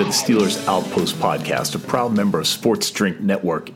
To 0.00 0.06
the 0.06 0.12
Steelers 0.12 0.66
Outpost 0.66 1.16
Podcast, 1.16 1.74
a 1.74 1.78
proud 1.78 2.16
member 2.16 2.40
of 2.40 2.46
Sports 2.46 2.90
Drink 2.90 3.20
Network. 3.20 3.68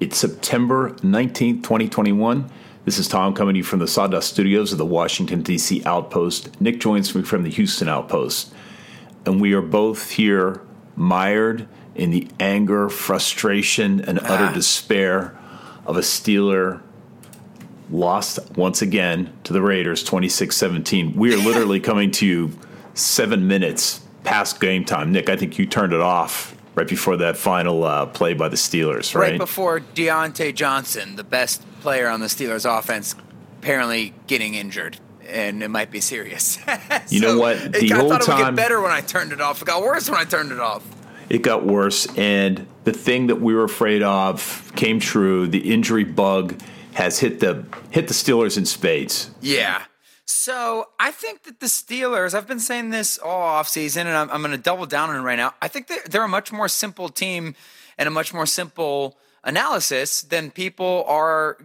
It's 0.00 0.18
September 0.18 0.90
19th, 0.94 1.62
2021. 1.62 2.50
This 2.84 2.98
is 2.98 3.06
Tom 3.06 3.34
coming 3.34 3.54
to 3.54 3.58
you 3.58 3.62
from 3.62 3.78
the 3.78 3.86
Sawdust 3.86 4.30
Studios 4.30 4.72
of 4.72 4.78
the 4.78 4.84
Washington, 4.84 5.42
D.C. 5.42 5.80
Outpost. 5.84 6.60
Nick 6.60 6.80
joins 6.80 7.14
me 7.14 7.22
from 7.22 7.44
the 7.44 7.50
Houston 7.50 7.88
Outpost. 7.88 8.52
And 9.24 9.40
we 9.40 9.52
are 9.52 9.62
both 9.62 10.10
here 10.10 10.60
mired 10.96 11.68
in 11.94 12.10
the 12.10 12.26
anger, 12.40 12.88
frustration, 12.88 14.00
and 14.00 14.18
utter 14.18 14.46
ah. 14.46 14.52
despair 14.52 15.38
of 15.86 15.96
a 15.96 16.00
Steeler 16.00 16.82
lost 17.92 18.40
once 18.56 18.82
again 18.82 19.32
to 19.44 19.52
the 19.52 19.62
Raiders 19.62 20.02
26 20.02 20.56
17. 20.56 21.14
We 21.14 21.32
are 21.32 21.38
literally 21.38 21.78
coming 21.90 22.10
to 22.10 22.26
you 22.26 22.58
seven 22.94 23.46
minutes 23.46 24.03
past 24.24 24.60
game 24.60 24.84
time. 24.84 25.12
Nick, 25.12 25.28
I 25.28 25.36
think 25.36 25.58
you 25.58 25.66
turned 25.66 25.92
it 25.92 26.00
off 26.00 26.56
right 26.74 26.88
before 26.88 27.16
that 27.18 27.36
final 27.36 27.84
uh, 27.84 28.06
play 28.06 28.34
by 28.34 28.48
the 28.48 28.56
Steelers, 28.56 29.14
right? 29.14 29.30
right 29.32 29.38
before 29.38 29.80
Diontae 29.80 30.54
Johnson, 30.54 31.16
the 31.16 31.22
best 31.24 31.62
player 31.80 32.08
on 32.08 32.20
the 32.20 32.26
Steelers 32.26 32.66
offense, 32.78 33.14
apparently 33.60 34.12
getting 34.26 34.54
injured. 34.54 34.98
And 35.28 35.62
it 35.62 35.68
might 35.68 35.90
be 35.90 36.00
serious. 36.00 36.58
You 37.08 37.20
know 37.20 37.38
what? 37.38 37.56
It, 37.56 37.72
The 37.72 37.92
I 37.92 37.96
whole 37.96 38.08
thought 38.08 38.22
it 38.22 38.28
would 38.28 38.34
time- 38.36 38.54
get 38.54 38.56
better 38.56 38.80
when 38.80 38.90
I 38.90 39.00
turned 39.02 39.32
it 39.32 39.40
off. 39.40 39.62
It 39.62 39.66
got 39.66 39.82
worse 39.82 40.08
when 40.10 40.18
I 40.18 40.24
turned 40.24 40.52
it 40.52 40.58
off. 40.60 40.82
it 41.28 41.42
got 41.42 41.64
worse, 41.64 42.06
and 42.18 42.66
the 42.84 42.92
thing 42.92 43.28
that 43.28 43.40
we 43.40 43.54
were 43.54 43.64
afraid 43.64 44.02
of 44.02 44.72
came 44.74 44.98
true. 45.00 45.46
The 45.46 45.72
injury 45.72 46.04
bug 46.04 46.60
has 46.94 47.18
hit 47.20 47.40
the 47.40 47.64
hit 47.90 48.08
the 48.08 48.14
Steelers 48.14 48.56
in 48.58 48.64
spades. 48.66 49.30
Yeah. 49.40 49.82
So 50.26 50.88
I 50.98 51.10
think 51.10 51.42
that 51.42 51.60
the 51.60 51.66
Steelers, 51.66 52.34
I've 52.34 52.48
been 52.48 52.60
saying 52.60 52.90
this 52.90 53.18
all 53.18 53.62
offseason, 53.62 54.02
and 54.02 54.10
I'm, 54.16 54.30
I'm 54.30 54.40
going 54.40 54.56
to 54.56 54.62
double 54.62 54.86
down 54.86 55.10
on 55.10 55.16
it 55.16 55.20
right 55.20 55.36
now. 55.36 55.54
I 55.60 55.68
think 55.68 55.86
they're, 55.86 56.02
they're 56.08 56.24
a 56.24 56.28
much 56.28 56.50
more 56.50 56.68
simple 56.68 57.08
team 57.08 57.54
and 57.98 58.06
a 58.06 58.10
much 58.10 58.32
more 58.32 58.46
simple 58.46 59.18
analysis 59.42 60.22
than 60.22 60.50
people 60.50 61.04
are 61.06 61.58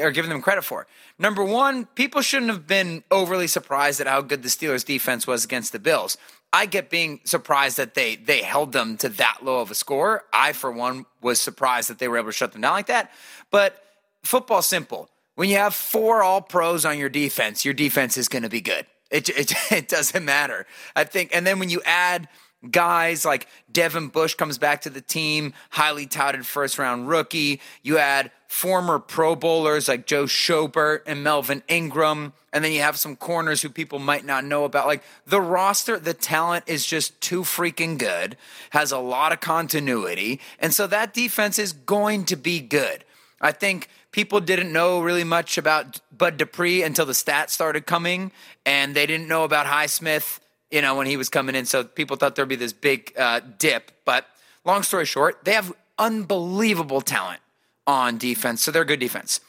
are 0.00 0.10
giving 0.10 0.30
them 0.30 0.40
credit 0.40 0.62
for. 0.62 0.86
Number 1.18 1.44
one, 1.44 1.84
people 1.84 2.22
shouldn't 2.22 2.50
have 2.50 2.66
been 2.66 3.04
overly 3.10 3.46
surprised 3.46 4.00
at 4.00 4.06
how 4.06 4.22
good 4.22 4.42
the 4.42 4.48
Steelers 4.48 4.84
defense 4.84 5.26
was 5.26 5.44
against 5.44 5.72
the 5.72 5.78
Bills. 5.78 6.16
I 6.50 6.64
get 6.66 6.88
being 6.90 7.20
surprised 7.24 7.76
that 7.78 7.94
they 7.94 8.16
they 8.16 8.42
held 8.42 8.72
them 8.72 8.96
to 8.98 9.08
that 9.10 9.38
low 9.42 9.60
of 9.60 9.70
a 9.70 9.74
score. 9.74 10.24
I, 10.32 10.52
for 10.52 10.70
one, 10.70 11.06
was 11.20 11.40
surprised 11.40 11.88
that 11.90 11.98
they 11.98 12.08
were 12.08 12.18
able 12.18 12.28
to 12.28 12.32
shut 12.32 12.52
them 12.52 12.60
down 12.60 12.72
like 12.72 12.86
that. 12.86 13.10
But 13.50 13.82
football's 14.22 14.66
simple. 14.66 15.08
When 15.34 15.48
you 15.48 15.56
have 15.56 15.74
four 15.74 16.22
all 16.22 16.42
pros 16.42 16.84
on 16.84 16.98
your 16.98 17.08
defense, 17.08 17.64
your 17.64 17.74
defense 17.74 18.16
is 18.16 18.28
going 18.28 18.42
to 18.42 18.50
be 18.50 18.60
good. 18.60 18.86
It, 19.10 19.28
it, 19.28 19.52
it 19.72 19.88
doesn't 19.88 20.24
matter. 20.24 20.66
I 20.94 21.04
think, 21.04 21.30
and 21.34 21.46
then 21.46 21.58
when 21.58 21.70
you 21.70 21.82
add 21.84 22.28
guys 22.70 23.24
like 23.24 23.48
Devin 23.70 24.08
Bush 24.08 24.34
comes 24.34 24.58
back 24.58 24.82
to 24.82 24.90
the 24.90 25.00
team, 25.00 25.52
highly 25.70 26.06
touted 26.06 26.46
first 26.46 26.78
round 26.78 27.08
rookie. 27.08 27.60
You 27.82 27.98
add 27.98 28.30
former 28.46 28.98
Pro 28.98 29.34
Bowlers 29.34 29.88
like 29.88 30.06
Joe 30.06 30.24
Schobert 30.24 31.00
and 31.06 31.24
Melvin 31.24 31.62
Ingram. 31.68 32.32
And 32.52 32.62
then 32.62 32.72
you 32.72 32.80
have 32.80 32.98
some 32.98 33.16
corners 33.16 33.62
who 33.62 33.70
people 33.70 33.98
might 33.98 34.24
not 34.24 34.44
know 34.44 34.64
about. 34.64 34.86
Like 34.86 35.02
the 35.26 35.40
roster, 35.40 35.98
the 35.98 36.14
talent 36.14 36.64
is 36.66 36.84
just 36.84 37.20
too 37.20 37.42
freaking 37.42 37.98
good, 37.98 38.36
has 38.70 38.92
a 38.92 38.98
lot 38.98 39.32
of 39.32 39.40
continuity. 39.40 40.38
And 40.58 40.74
so 40.74 40.86
that 40.86 41.14
defense 41.14 41.58
is 41.58 41.72
going 41.72 42.26
to 42.26 42.36
be 42.36 42.60
good. 42.60 43.04
I 43.42 43.50
think 43.50 43.88
people 44.12 44.40
didn't 44.40 44.72
know 44.72 45.00
really 45.00 45.24
much 45.24 45.58
about 45.58 46.00
Bud 46.16 46.36
Dupree 46.36 46.82
until 46.82 47.04
the 47.04 47.12
stats 47.12 47.50
started 47.50 47.86
coming, 47.86 48.30
and 48.64 48.94
they 48.94 49.04
didn't 49.04 49.26
know 49.26 49.42
about 49.42 49.66
Highsmith, 49.66 50.38
you 50.70 50.80
know, 50.80 50.94
when 50.94 51.08
he 51.08 51.16
was 51.16 51.28
coming 51.28 51.56
in. 51.56 51.66
So 51.66 51.82
people 51.82 52.16
thought 52.16 52.36
there'd 52.36 52.48
be 52.48 52.56
this 52.56 52.72
big 52.72 53.12
uh, 53.18 53.40
dip. 53.58 53.90
But 54.04 54.26
long 54.64 54.84
story 54.84 55.06
short, 55.06 55.44
they 55.44 55.52
have 55.52 55.72
unbelievable 55.98 57.00
talent 57.00 57.40
on 57.86 58.16
defense, 58.16 58.62
so 58.62 58.70
they're 58.70 58.84
good 58.84 59.00
defense. 59.00 59.40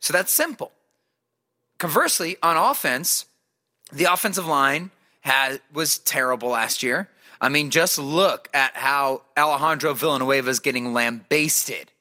So 0.00 0.12
that's 0.12 0.32
simple. 0.32 0.72
Conversely, 1.78 2.36
on 2.42 2.56
offense, 2.56 3.24
the 3.90 4.04
offensive 4.04 4.46
line 4.46 4.90
was 5.72 5.98
terrible 5.98 6.50
last 6.50 6.82
year. 6.82 7.08
I 7.40 7.48
mean, 7.48 7.70
just 7.70 7.98
look 7.98 8.48
at 8.52 8.76
how 8.76 9.22
Alejandro 9.38 9.94
Villanueva 9.94 10.50
is 10.50 10.60
getting 10.60 10.92
lambasted 10.92 11.91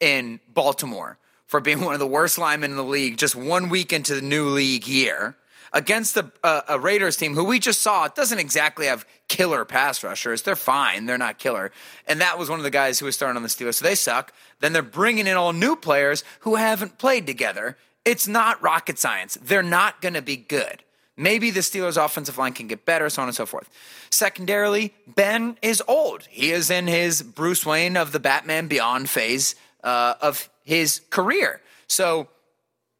in 0.00 0.40
Baltimore 0.52 1.18
for 1.46 1.60
being 1.60 1.80
one 1.84 1.94
of 1.94 2.00
the 2.00 2.06
worst 2.06 2.38
linemen 2.38 2.70
in 2.70 2.76
the 2.76 2.84
league 2.84 3.16
just 3.16 3.36
one 3.36 3.68
week 3.68 3.92
into 3.92 4.14
the 4.14 4.22
new 4.22 4.48
league 4.48 4.86
year 4.86 5.36
against 5.74 6.16
a, 6.16 6.30
a, 6.42 6.46
uh, 6.46 6.62
a 6.68 6.78
Raiders 6.78 7.16
team 7.16 7.34
who 7.34 7.44
we 7.44 7.58
just 7.58 7.82
saw 7.82 8.08
doesn't 8.08 8.38
exactly 8.38 8.86
have 8.86 9.04
killer 9.28 9.64
pass 9.64 10.04
rushers. 10.04 10.42
They're 10.42 10.56
fine. 10.56 11.06
They're 11.06 11.18
not 11.18 11.38
killer. 11.38 11.72
And 12.06 12.20
that 12.20 12.38
was 12.38 12.48
one 12.48 12.60
of 12.60 12.64
the 12.64 12.70
guys 12.70 12.98
who 12.98 13.06
was 13.06 13.16
starting 13.16 13.36
on 13.36 13.42
the 13.42 13.48
Steelers. 13.48 13.74
So 13.74 13.84
they 13.84 13.96
suck. 13.96 14.32
Then 14.60 14.72
they're 14.72 14.82
bringing 14.82 15.26
in 15.26 15.36
all 15.36 15.52
new 15.52 15.76
players 15.76 16.22
who 16.40 16.54
haven't 16.54 16.98
played 16.98 17.26
together. 17.26 17.76
It's 18.04 18.28
not 18.28 18.62
rocket 18.62 18.98
science. 18.98 19.36
They're 19.42 19.62
not 19.62 20.00
going 20.00 20.14
to 20.14 20.22
be 20.22 20.36
good. 20.36 20.84
Maybe 21.16 21.50
the 21.50 21.60
Steelers' 21.60 22.02
offensive 22.02 22.38
line 22.38 22.52
can 22.52 22.66
get 22.66 22.84
better, 22.84 23.08
so 23.08 23.22
on 23.22 23.28
and 23.28 23.36
so 23.36 23.46
forth. 23.46 23.70
Secondarily, 24.10 24.92
Ben 25.06 25.56
is 25.62 25.82
old. 25.86 26.26
He 26.28 26.50
is 26.50 26.70
in 26.70 26.88
his 26.88 27.22
Bruce 27.22 27.64
Wayne 27.64 27.96
of 27.96 28.12
the 28.12 28.18
Batman 28.18 28.66
Beyond 28.66 29.08
phase 29.08 29.54
uh, 29.84 30.14
of 30.20 30.50
his 30.64 31.02
career. 31.10 31.60
So 31.86 32.28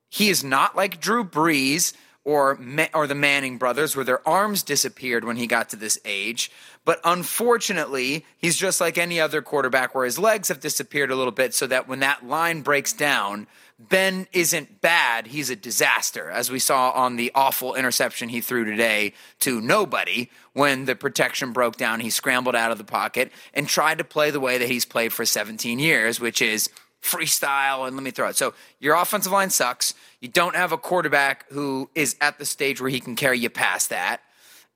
he 0.08 0.28
is 0.28 0.44
not 0.44 0.76
like 0.76 1.00
Drew 1.00 1.24
Brees 1.24 1.94
or 2.22 2.58
or 2.94 3.06
the 3.06 3.14
Manning 3.14 3.58
brothers, 3.58 3.96
where 3.96 4.04
their 4.04 4.26
arms 4.26 4.62
disappeared 4.62 5.24
when 5.24 5.36
he 5.36 5.46
got 5.46 5.70
to 5.70 5.76
this 5.76 5.98
age. 6.04 6.50
But 6.84 7.00
unfortunately, 7.04 8.24
he's 8.38 8.56
just 8.56 8.80
like 8.80 8.96
any 8.96 9.20
other 9.20 9.42
quarterback, 9.42 9.94
where 9.94 10.04
his 10.04 10.18
legs 10.18 10.48
have 10.48 10.60
disappeared 10.60 11.10
a 11.10 11.16
little 11.16 11.32
bit, 11.32 11.52
so 11.54 11.66
that 11.66 11.88
when 11.88 12.00
that 12.00 12.26
line 12.26 12.62
breaks 12.62 12.92
down, 12.92 13.46
Ben 13.78 14.28
isn't 14.32 14.80
bad; 14.80 15.26
he's 15.26 15.50
a 15.50 15.56
disaster, 15.56 16.30
as 16.30 16.50
we 16.50 16.58
saw 16.58 16.90
on 16.90 17.16
the 17.16 17.32
awful 17.34 17.74
interception 17.74 18.28
he 18.28 18.40
threw 18.40 18.64
today 18.64 19.12
to 19.40 19.60
nobody. 19.60 20.30
When 20.52 20.84
the 20.84 20.94
protection 20.94 21.52
broke 21.52 21.76
down, 21.76 22.00
he 22.00 22.10
scrambled 22.10 22.54
out 22.54 22.70
of 22.70 22.78
the 22.78 22.84
pocket 22.84 23.32
and 23.52 23.68
tried 23.68 23.98
to 23.98 24.04
play 24.04 24.30
the 24.30 24.38
way 24.38 24.58
that 24.58 24.68
he's 24.68 24.84
played 24.84 25.12
for 25.12 25.24
17 25.24 25.80
years, 25.80 26.20
which 26.20 26.40
is 26.40 26.70
freestyle 27.04 27.86
and 27.86 27.96
let 27.96 28.02
me 28.02 28.10
throw 28.10 28.28
it. 28.28 28.36
So 28.36 28.54
your 28.80 28.94
offensive 28.94 29.30
line 29.30 29.50
sucks. 29.50 29.92
You 30.20 30.28
don't 30.28 30.56
have 30.56 30.72
a 30.72 30.78
quarterback 30.78 31.44
who 31.50 31.90
is 31.94 32.16
at 32.20 32.38
the 32.38 32.46
stage 32.46 32.80
where 32.80 32.90
he 32.90 32.98
can 32.98 33.14
carry 33.14 33.38
you 33.38 33.50
past 33.50 33.90
that. 33.90 34.22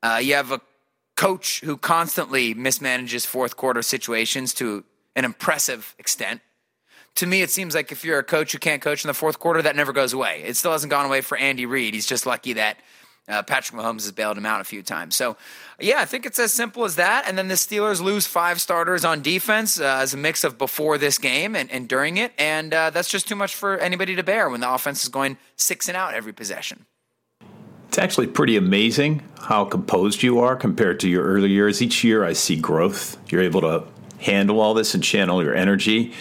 Uh, 0.03 0.21
you 0.23 0.35
have 0.35 0.53
a 0.53 0.61
coach 1.17 1.61
who 1.61 1.77
constantly 1.77 2.55
mismanages 2.55 3.27
fourth 3.27 3.57
quarter 3.57 3.83
situations 3.83 4.53
to 4.55 4.85
an 5.17 5.25
impressive 5.25 5.95
extent. 5.99 6.41
To 7.19 7.27
me, 7.27 7.43
it 7.43 7.51
seems 7.51 7.75
like 7.75 7.91
if 7.91 8.05
you're 8.05 8.21
a 8.21 8.23
coach 8.23 8.53
who 8.53 8.59
can't 8.59 8.81
coach 8.81 9.03
in 9.03 9.09
the 9.09 9.15
fourth 9.15 9.41
quarter, 9.41 9.61
that 9.63 9.75
never 9.75 9.93
goes 9.93 10.13
away. 10.13 10.45
It 10.47 10.57
still 10.57 10.71
hasn't 10.71 10.93
gone 10.93 11.05
away 11.05 11.21
for 11.21 11.37
Andy 11.37 11.67
Reid. 11.67 11.93
He's 11.95 12.07
just 12.07 12.27
lucky 12.27 12.53
that 12.53 12.79
uh, 13.27 13.43
Patrick 13.43 13.77
Mahomes 13.77 14.03
has 14.03 14.13
bailed 14.13 14.39
him 14.39 14.47
out 14.47 14.61
a 14.61 14.65
few 14.65 14.85
times. 14.85 15.17
So, 15.17 15.37
yeah, 15.81 15.97
I 15.99 16.05
think 16.05 16.27
it's 16.27 16.39
as 16.39 16.53
simple 16.53 16.85
as 16.85 16.95
that. 16.95 17.25
And 17.27 17.37
then 17.37 17.49
the 17.49 17.57
Steelers 17.57 18.01
lose 18.01 18.29
five 18.29 18.61
starters 18.61 19.05
on 19.05 19.21
defense 19.21 19.81
uh, 19.81 19.99
as 20.01 20.15
a 20.15 20.17
mix 20.17 20.45
of 20.45 20.59
before 20.59 20.97
this 20.97 21.19
game 21.19 21.57
and, 21.57 21.69
and 21.73 21.89
during 21.89 22.19
it. 22.19 22.31
And 22.39 22.73
uh, 22.73 22.91
that's 22.91 23.11
just 23.11 23.27
too 23.27 23.35
much 23.35 23.53
for 23.53 23.77
anybody 23.79 24.15
to 24.15 24.23
bear 24.23 24.49
when 24.49 24.61
the 24.61 24.73
offense 24.73 25.03
is 25.03 25.09
going 25.09 25.39
six 25.57 25.89
and 25.89 25.97
out 25.97 26.15
every 26.15 26.33
possession. 26.33 26.87
it's 27.89 27.99
actually 27.99 28.29
pretty 28.29 28.57
amazing 28.57 29.25
how 29.41 29.65
composed 29.65 30.23
you 30.23 30.39
are 30.39 30.55
compared 30.55 31.01
to 31.01 31.09
your 31.09 31.25
earlier 31.25 31.49
years. 31.49 31.83
Each 31.83 32.05
year 32.05 32.25
I 32.25 32.33
see 32.33 32.55
growth. 32.55 33.19
You're 33.29 33.43
able 33.43 33.63
to 33.63 33.85
handle 34.21 34.61
all 34.61 34.73
this 34.73 34.95
and 34.95 35.03
channel 35.03 35.43
your 35.43 35.57
energy. 35.57 36.13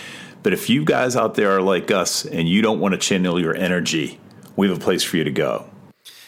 But 0.48 0.54
if 0.54 0.70
you 0.70 0.86
guys 0.86 1.18
out 1.18 1.36
there 1.36 1.58
are 1.58 1.62
like 1.62 1.92
us 1.92 2.24
and 2.24 2.48
you 2.48 2.62
don't 2.62 2.80
want 2.80 2.94
to 2.94 2.98
channel 2.98 3.38
your 3.38 3.54
energy, 3.54 4.18
we 4.56 4.70
have 4.70 4.78
a 4.78 4.80
place 4.80 5.04
for 5.04 5.18
you 5.18 5.26
to 5.26 5.30
go. 5.30 5.70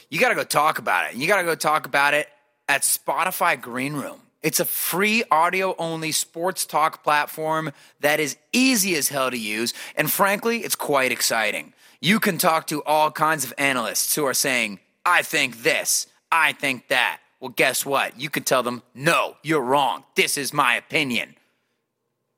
You 0.09 0.19
got 0.19 0.27
to 0.27 0.35
go 0.35 0.43
talk 0.43 0.77
about 0.77 1.09
it. 1.09 1.15
You 1.15 1.25
got 1.25 1.37
to 1.37 1.45
go 1.45 1.55
talk 1.55 1.85
about 1.85 2.13
it 2.13 2.27
at 2.67 2.81
Spotify 2.81 3.61
Green 3.61 3.93
Room. 3.93 4.19
It's 4.43 4.59
a 4.59 4.65
free 4.65 5.23
audio 5.31 5.73
only 5.77 6.11
sports 6.11 6.65
talk 6.65 7.01
platform 7.01 7.71
that 8.01 8.19
is 8.19 8.35
easy 8.51 8.93
as 8.97 9.07
hell 9.07 9.31
to 9.31 9.37
use. 9.37 9.73
And 9.95 10.11
frankly, 10.11 10.65
it's 10.65 10.75
quite 10.75 11.13
exciting. 11.13 11.71
You 12.01 12.19
can 12.19 12.37
talk 12.37 12.67
to 12.67 12.83
all 12.83 13.11
kinds 13.11 13.45
of 13.45 13.53
analysts 13.57 14.13
who 14.15 14.25
are 14.25 14.33
saying, 14.33 14.81
I 15.05 15.21
think 15.21 15.63
this, 15.63 16.07
I 16.29 16.51
think 16.51 16.89
that. 16.89 17.21
Well, 17.39 17.53
guess 17.55 17.85
what? 17.85 18.19
You 18.19 18.29
can 18.29 18.43
tell 18.43 18.63
them, 18.63 18.83
no, 18.93 19.37
you're 19.43 19.63
wrong. 19.63 20.03
This 20.15 20.37
is 20.37 20.51
my 20.51 20.75
opinion 20.75 21.35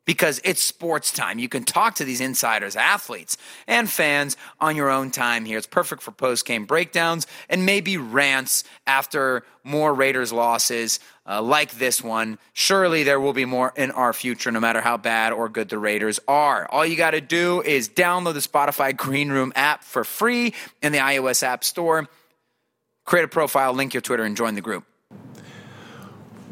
because 0.05 0.41
it's 0.43 0.63
sports 0.63 1.11
time. 1.11 1.39
You 1.39 1.49
can 1.49 1.63
talk 1.63 1.95
to 1.95 2.05
these 2.05 2.21
insiders, 2.21 2.75
athletes, 2.75 3.37
and 3.67 3.89
fans 3.89 4.35
on 4.59 4.75
your 4.75 4.89
own 4.89 5.11
time 5.11 5.45
here. 5.45 5.57
It's 5.57 5.67
perfect 5.67 6.01
for 6.01 6.11
post 6.11 6.45
game 6.45 6.65
breakdowns 6.65 7.27
and 7.49 7.65
maybe 7.65 7.97
rants 7.97 8.63
after 8.87 9.43
more 9.63 9.93
Raiders 9.93 10.33
losses 10.33 10.99
uh, 11.27 11.41
like 11.41 11.71
this 11.73 12.03
one. 12.03 12.39
Surely 12.53 13.03
there 13.03 13.19
will 13.19 13.33
be 13.33 13.45
more 13.45 13.73
in 13.75 13.91
our 13.91 14.11
future, 14.11 14.51
no 14.51 14.59
matter 14.59 14.81
how 14.81 14.97
bad 14.97 15.33
or 15.33 15.49
good 15.49 15.69
the 15.69 15.77
Raiders 15.77 16.19
are. 16.27 16.67
All 16.71 16.85
you 16.85 16.95
got 16.95 17.11
to 17.11 17.21
do 17.21 17.61
is 17.61 17.87
download 17.87 18.33
the 18.33 18.39
Spotify 18.39 18.95
Green 18.95 19.29
Room 19.29 19.53
app 19.55 19.83
for 19.83 20.03
free 20.03 20.53
in 20.81 20.91
the 20.91 20.99
iOS 20.99 21.43
App 21.43 21.63
Store. 21.63 22.09
Create 23.05 23.23
a 23.23 23.27
profile, 23.27 23.73
link 23.73 23.93
your 23.93 24.01
Twitter, 24.01 24.23
and 24.23 24.35
join 24.35 24.55
the 24.55 24.61
group. 24.61 24.85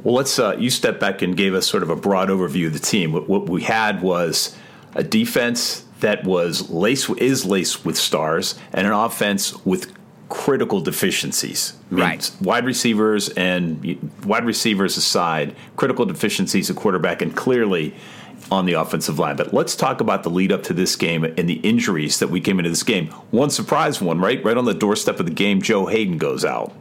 Well, 0.03 0.15
let's. 0.15 0.37
Uh, 0.39 0.55
you 0.57 0.69
step 0.69 0.99
back 0.99 1.21
and 1.21 1.35
gave 1.35 1.53
us 1.53 1.67
sort 1.67 1.83
of 1.83 1.89
a 1.89 1.95
broad 1.95 2.29
overview 2.29 2.67
of 2.67 2.73
the 2.73 2.79
team. 2.79 3.11
What, 3.11 3.27
what 3.27 3.49
we 3.49 3.63
had 3.63 4.01
was 4.01 4.55
a 4.95 5.03
defense 5.03 5.85
that 5.99 6.23
was 6.23 6.69
laced 6.69 7.09
is 7.17 7.45
laced 7.45 7.85
with 7.85 7.97
stars, 7.97 8.55
and 8.73 8.87
an 8.87 8.93
offense 8.93 9.65
with 9.65 9.93
critical 10.29 10.79
deficiencies. 10.79 11.73
I 11.91 11.93
mean, 11.93 12.03
Right. 12.03 12.31
Wide 12.41 12.65
receivers 12.65 13.29
and 13.29 13.99
wide 14.23 14.45
receivers 14.45 14.95
aside, 14.95 15.55
critical 15.75 16.05
deficiencies 16.05 16.69
at 16.69 16.75
quarterback, 16.75 17.21
and 17.21 17.35
clearly 17.35 17.93
on 18.51 18.65
the 18.65 18.73
offensive 18.73 19.19
line. 19.19 19.35
But 19.35 19.53
let's 19.53 19.75
talk 19.75 20.01
about 20.01 20.23
the 20.23 20.29
lead 20.29 20.51
up 20.51 20.63
to 20.63 20.73
this 20.73 20.95
game 20.95 21.23
and 21.23 21.49
the 21.49 21.59
injuries 21.61 22.19
that 22.19 22.29
we 22.29 22.39
came 22.39 22.59
into 22.59 22.69
this 22.69 22.83
game. 22.83 23.07
One 23.31 23.49
surprise 23.49 24.01
one, 24.01 24.19
right? 24.19 24.43
Right 24.43 24.57
on 24.57 24.65
the 24.65 24.73
doorstep 24.73 25.19
of 25.19 25.25
the 25.25 25.33
game, 25.33 25.61
Joe 25.61 25.87
Haden 25.87 26.17
goes 26.17 26.45
out. 26.45 26.73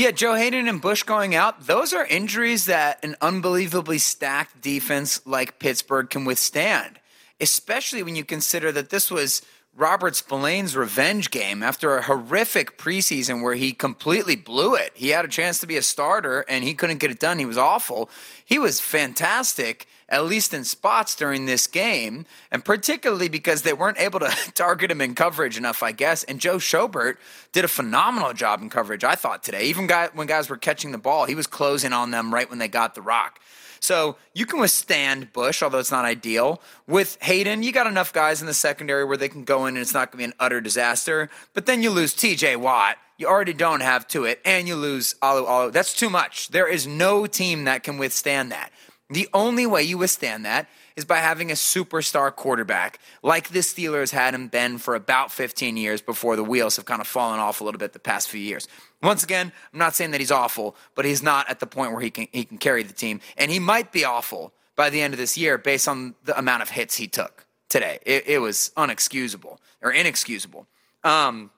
Yeah, 0.00 0.12
Joe 0.12 0.32
Haden 0.32 0.66
and 0.66 0.80
Bush 0.80 1.02
going 1.02 1.34
out, 1.34 1.66
those 1.66 1.92
are 1.92 2.06
injuries 2.06 2.64
that 2.64 3.04
an 3.04 3.16
unbelievably 3.20 3.98
stacked 3.98 4.62
defense 4.62 5.20
like 5.26 5.58
Pittsburgh 5.58 6.08
can 6.08 6.24
withstand, 6.24 6.98
especially 7.38 8.02
when 8.02 8.16
you 8.16 8.24
consider 8.24 8.72
that 8.72 8.88
this 8.88 9.10
was 9.10 9.42
Robert 9.76 10.16
Spillane's 10.16 10.74
revenge 10.74 11.30
game 11.30 11.62
after 11.62 11.98
a 11.98 12.02
horrific 12.02 12.78
preseason 12.78 13.42
where 13.42 13.56
he 13.56 13.74
completely 13.74 14.36
blew 14.36 14.74
it. 14.74 14.92
He 14.94 15.10
had 15.10 15.26
a 15.26 15.28
chance 15.28 15.60
to 15.60 15.66
be 15.66 15.76
a 15.76 15.82
starter 15.82 16.46
and 16.48 16.64
he 16.64 16.72
couldn't 16.72 16.96
get 16.96 17.10
it 17.10 17.20
done. 17.20 17.38
He 17.38 17.44
was 17.44 17.58
awful. 17.58 18.08
He 18.42 18.58
was 18.58 18.80
fantastic 18.80 19.86
at 20.10 20.24
least 20.24 20.52
in 20.52 20.64
spots 20.64 21.14
during 21.14 21.46
this 21.46 21.66
game, 21.66 22.26
and 22.50 22.64
particularly 22.64 23.28
because 23.28 23.62
they 23.62 23.72
weren't 23.72 24.00
able 24.00 24.20
to 24.20 24.28
target 24.54 24.90
him 24.90 25.00
in 25.00 25.14
coverage 25.14 25.56
enough, 25.56 25.82
I 25.82 25.92
guess. 25.92 26.24
And 26.24 26.40
Joe 26.40 26.56
Schobert 26.56 27.16
did 27.52 27.64
a 27.64 27.68
phenomenal 27.68 28.32
job 28.32 28.60
in 28.60 28.70
coverage, 28.70 29.04
I 29.04 29.14
thought, 29.14 29.42
today. 29.42 29.64
Even 29.64 29.86
guy, 29.86 30.08
when 30.12 30.26
guys 30.26 30.48
were 30.48 30.56
catching 30.56 30.92
the 30.92 30.98
ball, 30.98 31.26
he 31.26 31.34
was 31.34 31.46
closing 31.46 31.92
on 31.92 32.10
them 32.10 32.34
right 32.34 32.50
when 32.50 32.58
they 32.58 32.68
got 32.68 32.94
the 32.94 33.02
rock. 33.02 33.40
So 33.80 34.16
you 34.34 34.44
can 34.44 34.60
withstand 34.60 35.32
Bush, 35.32 35.62
although 35.62 35.78
it's 35.78 35.90
not 35.90 36.04
ideal. 36.04 36.60
With 36.86 37.16
Haden, 37.22 37.62
you 37.62 37.72
got 37.72 37.86
enough 37.86 38.12
guys 38.12 38.42
in 38.42 38.46
the 38.46 38.54
secondary 38.54 39.04
where 39.04 39.16
they 39.16 39.28
can 39.28 39.44
go 39.44 39.64
in 39.64 39.76
and 39.76 39.82
it's 39.82 39.94
not 39.94 40.12
going 40.12 40.12
to 40.12 40.16
be 40.18 40.24
an 40.24 40.34
utter 40.38 40.60
disaster. 40.60 41.30
But 41.54 41.64
then 41.64 41.82
you 41.82 41.90
lose 41.90 42.14
TJ 42.14 42.58
Watt. 42.58 42.98
You 43.16 43.26
already 43.26 43.52
don't 43.52 43.80
have 43.82 44.08
Tuitt, 44.08 44.38
and 44.46 44.66
you 44.66 44.76
lose 44.76 45.14
Alualu. 45.22 45.72
That's 45.72 45.92
too 45.92 46.08
much. 46.08 46.48
There 46.48 46.66
is 46.66 46.86
no 46.86 47.26
team 47.26 47.64
that 47.64 47.82
can 47.82 47.98
withstand 47.98 48.50
that. 48.50 48.72
The 49.10 49.28
only 49.34 49.66
way 49.66 49.82
you 49.82 49.98
withstand 49.98 50.44
that 50.44 50.68
is 50.94 51.04
by 51.04 51.16
having 51.16 51.50
a 51.50 51.54
superstar 51.54 52.34
quarterback 52.34 53.00
like 53.22 53.48
the 53.48 53.58
Steelers 53.58 54.12
had 54.12 54.34
him 54.34 54.48
been 54.48 54.78
for 54.78 54.94
about 54.94 55.32
15 55.32 55.76
years 55.76 56.00
before 56.00 56.36
the 56.36 56.44
wheels 56.44 56.76
have 56.76 56.84
kind 56.84 57.00
of 57.00 57.06
fallen 57.06 57.40
off 57.40 57.60
a 57.60 57.64
little 57.64 57.78
bit 57.78 57.92
the 57.92 57.98
past 57.98 58.28
few 58.28 58.40
years. 58.40 58.68
Once 59.02 59.24
again, 59.24 59.50
I'm 59.72 59.78
not 59.78 59.94
saying 59.94 60.12
that 60.12 60.20
he's 60.20 60.30
awful, 60.30 60.76
but 60.94 61.04
he's 61.04 61.22
not 61.22 61.48
at 61.48 61.58
the 61.58 61.66
point 61.66 61.92
where 61.92 62.00
he 62.00 62.10
can 62.10 62.28
he 62.32 62.44
can 62.44 62.58
carry 62.58 62.82
the 62.82 62.92
team, 62.92 63.20
and 63.36 63.50
he 63.50 63.58
might 63.58 63.92
be 63.92 64.04
awful 64.04 64.52
by 64.76 64.90
the 64.90 65.02
end 65.02 65.12
of 65.12 65.18
this 65.18 65.36
year 65.36 65.58
based 65.58 65.88
on 65.88 66.14
the 66.24 66.38
amount 66.38 66.62
of 66.62 66.70
hits 66.70 66.96
he 66.96 67.08
took 67.08 67.46
today. 67.68 67.98
It, 68.06 68.24
it 68.26 68.38
was 68.38 68.70
unexcusable 68.76 69.58
or 69.82 69.92
inexcusable. 69.92 70.66
Um, 71.02 71.50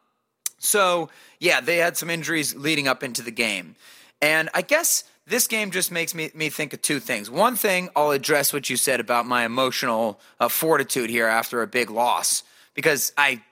so, 0.58 1.08
yeah, 1.40 1.60
they 1.60 1.78
had 1.78 1.96
some 1.96 2.08
injuries 2.08 2.54
leading 2.54 2.86
up 2.86 3.02
into 3.02 3.22
the 3.22 3.32
game. 3.32 3.74
And 4.20 4.48
I 4.54 4.62
guess 4.62 5.04
this 5.26 5.46
game 5.46 5.70
just 5.70 5.92
makes 5.92 6.14
me, 6.14 6.30
me 6.34 6.48
think 6.48 6.72
of 6.72 6.82
two 6.82 6.98
things. 6.98 7.30
One 7.30 7.54
thing, 7.56 7.88
I'll 7.94 8.10
address 8.10 8.52
what 8.52 8.68
you 8.68 8.76
said 8.76 9.00
about 9.00 9.26
my 9.26 9.44
emotional 9.44 10.20
uh, 10.40 10.48
fortitude 10.48 11.10
here 11.10 11.26
after 11.26 11.62
a 11.62 11.66
big 11.66 11.90
loss 11.90 12.42
because 12.74 13.12
I 13.16 13.42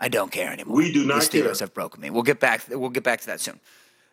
I 0.00 0.08
don't 0.08 0.30
care 0.30 0.52
anymore. 0.52 0.76
We 0.76 0.92
do 0.92 1.04
not 1.04 1.22
the 1.22 1.26
Steelers 1.26 1.58
care. 1.58 1.66
have 1.66 1.74
broken 1.74 2.00
me. 2.00 2.10
We'll 2.10 2.22
get 2.22 2.40
back 2.40 2.64
we'll 2.68 2.90
get 2.90 3.04
back 3.04 3.20
to 3.20 3.26
that 3.26 3.40
soon. 3.40 3.60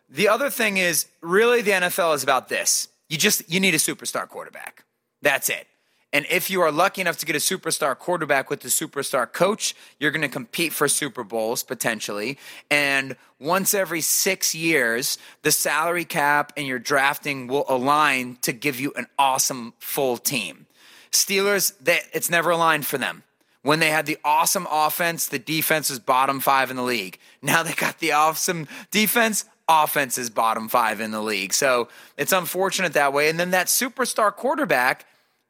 The 0.10 0.28
other 0.28 0.50
thing 0.50 0.78
is 0.78 1.08
really 1.22 1.62
the 1.62 1.72
NFL 1.72 2.16
is 2.16 2.24
about 2.24 2.50
this. 2.50 2.88
You 3.10 3.18
just 3.18 3.50
you 3.52 3.60
need 3.60 3.74
a 3.74 3.80
superstar 3.80 4.28
quarterback. 4.28 4.84
That's 5.22 5.50
it. 5.50 5.68
And 6.16 6.26
if 6.30 6.50
you 6.50 6.62
are 6.62 6.72
lucky 6.72 7.02
enough 7.02 7.18
to 7.18 7.26
get 7.26 7.36
a 7.36 7.40
superstar 7.40 7.94
quarterback 8.00 8.50
with 8.50 8.64
a 8.64 8.70
superstar 8.70 9.30
coach, 9.30 9.76
you're 10.00 10.12
going 10.12 10.22
to 10.22 10.30
compete 10.30 10.72
for 10.72 10.88
Super 10.88 11.26
Bowls 11.26 11.62
potentially. 11.62 12.38
And 12.72 13.18
once 13.38 13.74
every 13.74 14.00
six 14.00 14.56
years, 14.56 15.18
the 15.42 15.52
salary 15.52 16.06
cap 16.06 16.54
and 16.56 16.66
your 16.66 16.80
drafting 16.80 17.48
will 17.48 17.66
align 17.68 18.38
to 18.44 18.54
give 18.54 18.80
you 18.80 18.94
an 18.96 19.08
awesome 19.20 19.74
full 19.78 20.16
team. 20.16 20.68
Steelers, 21.12 21.74
they, 21.82 22.00
it's 22.14 22.30
never 22.30 22.52
aligned 22.52 22.86
for 22.86 22.98
them. 22.98 23.24
When 23.62 23.80
they 23.80 23.90
had 23.90 24.06
the 24.06 24.18
awesome 24.24 24.70
offense, 24.72 25.28
the 25.28 25.38
defense 25.38 25.90
was 25.90 26.00
bottom 26.00 26.40
five 26.40 26.72
in 26.72 26.78
the 26.78 26.84
league. 26.84 27.20
Now 27.42 27.62
they 27.62 27.74
got 27.74 28.00
the 28.00 28.14
awesome 28.14 28.70
defense, 28.90 29.44
offense 29.68 30.18
is 30.18 30.30
bottom 30.30 30.70
five 30.70 31.02
in 31.02 31.12
the 31.12 31.22
league. 31.22 31.52
So 31.52 31.90
it's 32.16 32.32
unfortunate 32.32 32.94
that 32.94 33.12
way. 33.12 33.28
And 33.28 33.38
then 33.38 33.52
that 33.52 33.68
superstar 33.68 34.34
quarterback, 34.34 35.06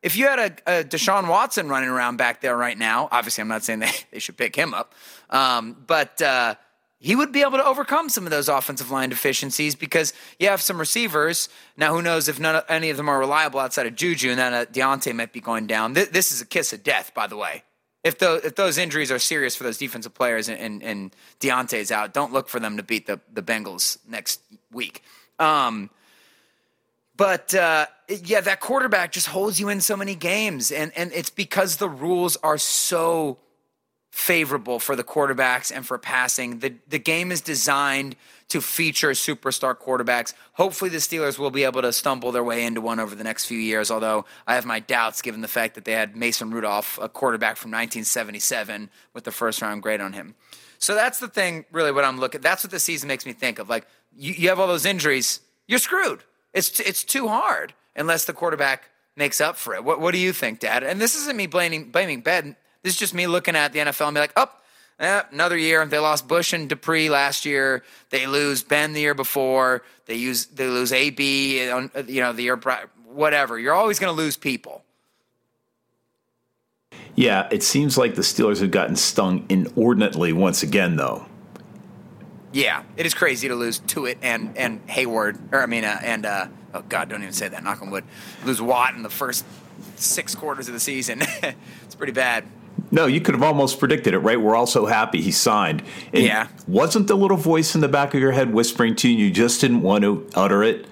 if 0.06 0.16
you 0.16 0.28
had 0.28 0.38
a, 0.68 0.80
a 0.80 0.84
Deshaun 0.84 1.28
Watson 1.28 1.68
running 1.68 1.90
around 1.90 2.18
back 2.18 2.40
there 2.40 2.56
right 2.56 2.78
now, 2.78 3.10
obviously 3.12 3.42
I'm 3.42 3.48
not 3.48 3.64
saying 3.64 3.80
they, 3.80 3.92
they 4.12 4.20
should 4.20 4.38
pick 4.38 4.56
him 4.56 4.72
up, 4.76 4.94
um, 5.32 5.76
but 5.88 6.22
uh, 6.22 6.54
he 7.00 7.16
would 7.16 7.32
be 7.32 7.42
able 7.42 7.58
to 7.58 7.66
overcome 7.66 8.10
some 8.10 8.24
of 8.24 8.30
those 8.30 8.48
offensive 8.48 8.92
line 8.92 9.10
deficiencies 9.10 9.74
because 9.74 10.14
you 10.40 10.48
have 10.48 10.62
some 10.62 10.78
receivers. 10.78 11.50
Now, 11.76 11.92
who 11.92 12.04
knows 12.04 12.30
if 12.30 12.40
none 12.40 12.62
any 12.70 12.92
of 12.92 12.98
them 12.98 13.10
are 13.10 13.18
reliable 13.18 13.60
outside 13.60 13.88
of 13.88 13.96
Juju, 13.96 14.30
and 14.30 14.38
then 14.38 14.54
uh, 14.54 14.66
Diontae 14.72 15.16
might 15.16 15.34
be 15.34 15.42
going 15.42 15.66
down. 15.66 15.96
Th- 15.96 16.10
this 16.10 16.32
is 16.32 16.40
a 16.40 16.46
kiss 16.46 16.72
of 16.72 16.84
death, 16.84 17.12
by 17.16 17.26
the 17.26 17.36
way. 17.36 17.64
If, 18.04 18.20
the, 18.20 18.36
if 18.46 18.54
those 18.54 18.78
injuries 18.78 19.12
are 19.12 19.18
serious 19.18 19.56
for 19.56 19.64
those 19.64 19.80
defensive 19.80 20.14
players 20.14 20.50
and, 20.50 20.60
and, 20.60 20.84
and 20.84 21.16
Diontae's 21.40 21.92
out, 21.92 22.14
don't 22.14 22.32
look 22.32 22.48
for 22.48 22.60
them 22.60 22.78
to 22.78 22.84
beat 22.84 23.08
the, 23.08 23.20
the 23.34 23.42
Bengals 23.42 23.98
next 24.08 24.40
week. 24.72 25.02
Um, 25.40 25.90
but 27.18 27.54
uh, 27.56 27.86
yeah, 28.10 28.42
that 28.42 28.60
quarterback 28.60 29.12
just 29.12 29.28
holds 29.28 29.60
you 29.60 29.70
in 29.70 29.82
so 29.82 29.96
many 29.96 30.16
games, 30.16 30.72
and 30.72 30.92
and 30.96 31.12
it's 31.14 31.30
because 31.30 31.78
the 31.78 31.90
rules 31.90 32.38
are 32.38 32.58
so 32.58 33.38
favorable 34.12 34.80
for 34.80 34.96
the 34.96 35.04
quarterbacks 35.04 35.76
and 35.76 35.86
for 35.86 35.98
passing. 35.98 36.60
The 36.60 36.76
the 36.88 37.00
game 37.00 37.32
is 37.32 37.42
designed 37.42 38.16
to 38.50 38.62
feature 38.62 39.12
superstar 39.12 39.76
quarterbacks. 39.76 40.34
Hopefully, 40.54 40.90
the 40.90 40.98
Steelers 40.98 41.40
will 41.40 41.52
be 41.52 41.64
able 41.64 41.82
to 41.82 41.94
stumble 41.94 42.32
their 42.32 42.44
way 42.44 42.66
into 42.66 42.82
one 42.82 43.00
over 43.00 43.16
the 43.16 43.24
next 43.24 43.46
few 43.46 43.58
years. 43.58 43.90
Although 43.90 44.26
I 44.46 44.56
have 44.56 44.66
my 44.66 44.80
doubts, 44.80 45.22
given 45.22 45.42
the 45.42 45.48
fact 45.48 45.76
that 45.76 45.86
they 45.86 45.94
had 45.94 46.16
Mason 46.16 46.52
Rudolph, 46.52 47.00
a 47.02 47.08
quarterback 47.08 47.58
from 47.58 47.72
1977, 47.72 48.90
with 49.14 49.24
the 49.24 49.32
first 49.32 49.62
round 49.62 49.82
grade 49.82 50.02
on 50.02 50.14
him. 50.14 50.36
So 50.80 50.94
that's 50.96 51.20
the 51.20 51.30
thing, 51.30 51.66
really. 51.72 51.92
What 51.92 52.04
I'm 52.04 52.20
looking. 52.20 52.42
That's 52.42 52.64
what 52.64 52.72
the 52.72 52.80
season 52.80 53.08
makes 53.08 53.26
me 53.26 53.32
think 53.32 53.58
of. 53.60 53.70
Like 53.70 53.88
you, 54.16 54.34
you 54.34 54.50
have 54.50 54.60
all 54.60 54.68
those 54.68 54.86
injuries, 54.86 55.40
you're 55.68 55.80
screwed. 55.80 56.22
It's 56.56 56.80
it's 56.80 57.04
too 57.04 57.28
hard 57.28 57.74
unless 57.96 58.26
the 58.26 58.34
quarterback 58.34 58.90
makes 59.16 59.40
up 59.40 59.58
for 59.58 59.76
it. 59.76 59.84
What 59.84 60.00
what 60.00 60.12
do 60.12 60.18
you 60.18 60.34
think, 60.34 60.60
Dad? 60.62 60.84
And 60.84 61.00
this 61.00 61.16
isn't 61.16 61.36
me 61.36 61.46
blaming 61.46 61.92
blaming 61.92 62.22
Ben. 62.22 62.56
This 62.82 62.94
is 62.94 63.00
just 63.00 63.14
me 63.14 63.28
looking 63.28 63.56
at 63.56 63.74
the 63.74 63.80
NFL 63.80 64.08
and 64.08 64.16
be 64.16 64.22
like, 64.22 64.34
oh, 64.36 64.50
eh, 65.00 65.22
another 65.32 65.58
year. 65.58 65.86
They 65.86 66.00
lost 66.00 66.28
Bush 66.28 66.54
and 66.54 66.70
Dupree 66.70 67.10
last 67.10 67.46
year. 67.46 67.84
They 68.10 68.26
lose 68.26 68.64
Ben 68.64 68.94
the 68.94 69.02
year 69.02 69.14
before. 69.14 69.84
They 70.06 70.16
use 70.16 70.46
they 70.48 70.68
lose 70.68 70.94
AB. 70.94 71.60
You 71.60 72.22
know 72.22 72.34
the 72.34 72.44
year 72.44 72.58
whatever. 73.06 73.60
You're 73.60 73.74
always 73.74 74.00
going 74.00 74.16
to 74.16 74.22
lose 74.22 74.38
people. 74.38 74.84
Yeah, 77.16 77.48
it 77.50 77.64
seems 77.64 77.98
like 77.98 78.16
the 78.16 78.22
Steelers 78.22 78.60
have 78.60 78.72
gotten 78.72 78.98
stung 78.98 79.46
inordinately 79.48 80.34
once 80.34 80.64
again, 80.64 80.98
though. 80.98 81.26
Yeah, 82.56 82.84
it 82.96 83.06
is 83.06 83.14
crazy 83.14 83.50
to 83.50 83.56
lose 83.56 83.80
to 83.80 84.06
it 84.06 84.18
and 84.22 84.58
and 84.58 84.80
Hayward, 84.88 85.38
or 85.52 85.62
I 85.62 85.66
mean, 85.66 85.84
uh, 85.84 86.00
and 86.02 86.26
uh, 86.26 86.48
oh 86.74 86.84
god, 86.88 87.10
don't 87.10 87.22
even 87.22 87.34
say 87.34 87.50
that. 87.50 87.62
Knock 87.62 87.82
on 87.82 87.92
wood. 87.92 88.06
Lose 88.46 88.62
Watt 88.62 88.96
in 88.96 89.04
the 89.04 89.10
first 89.10 89.44
six 89.98 90.36
quarters 90.36 90.70
of 90.70 90.74
the 90.74 90.80
season. 90.80 91.22
it's 91.44 91.96
pretty 91.96 92.14
bad. 92.14 92.46
No, 92.92 93.08
you 93.08 93.20
could 93.20 93.36
have 93.36 93.44
almost 93.44 93.78
predicted 93.78 94.14
it, 94.14 94.20
right? 94.20 94.40
We're 94.40 94.56
all 94.56 94.68
so 94.68 94.86
happy 94.86 95.20
he 95.20 95.32
signed. 95.32 95.84
And 96.14 96.24
Yeah. 96.24 96.48
Wasn't 96.66 97.08
the 97.08 97.16
little 97.16 97.36
voice 97.36 97.76
in 97.76 97.82
the 97.82 97.90
back 97.90 98.14
of 98.14 98.22
your 98.22 98.32
head 98.32 98.54
whispering 98.54 98.96
to 98.98 99.10
you, 99.10 99.26
you 99.26 99.32
just 99.32 99.60
didn't 99.60 99.82
want 99.82 100.06
to 100.06 100.26
utter 100.34 100.64
it, 100.64 100.86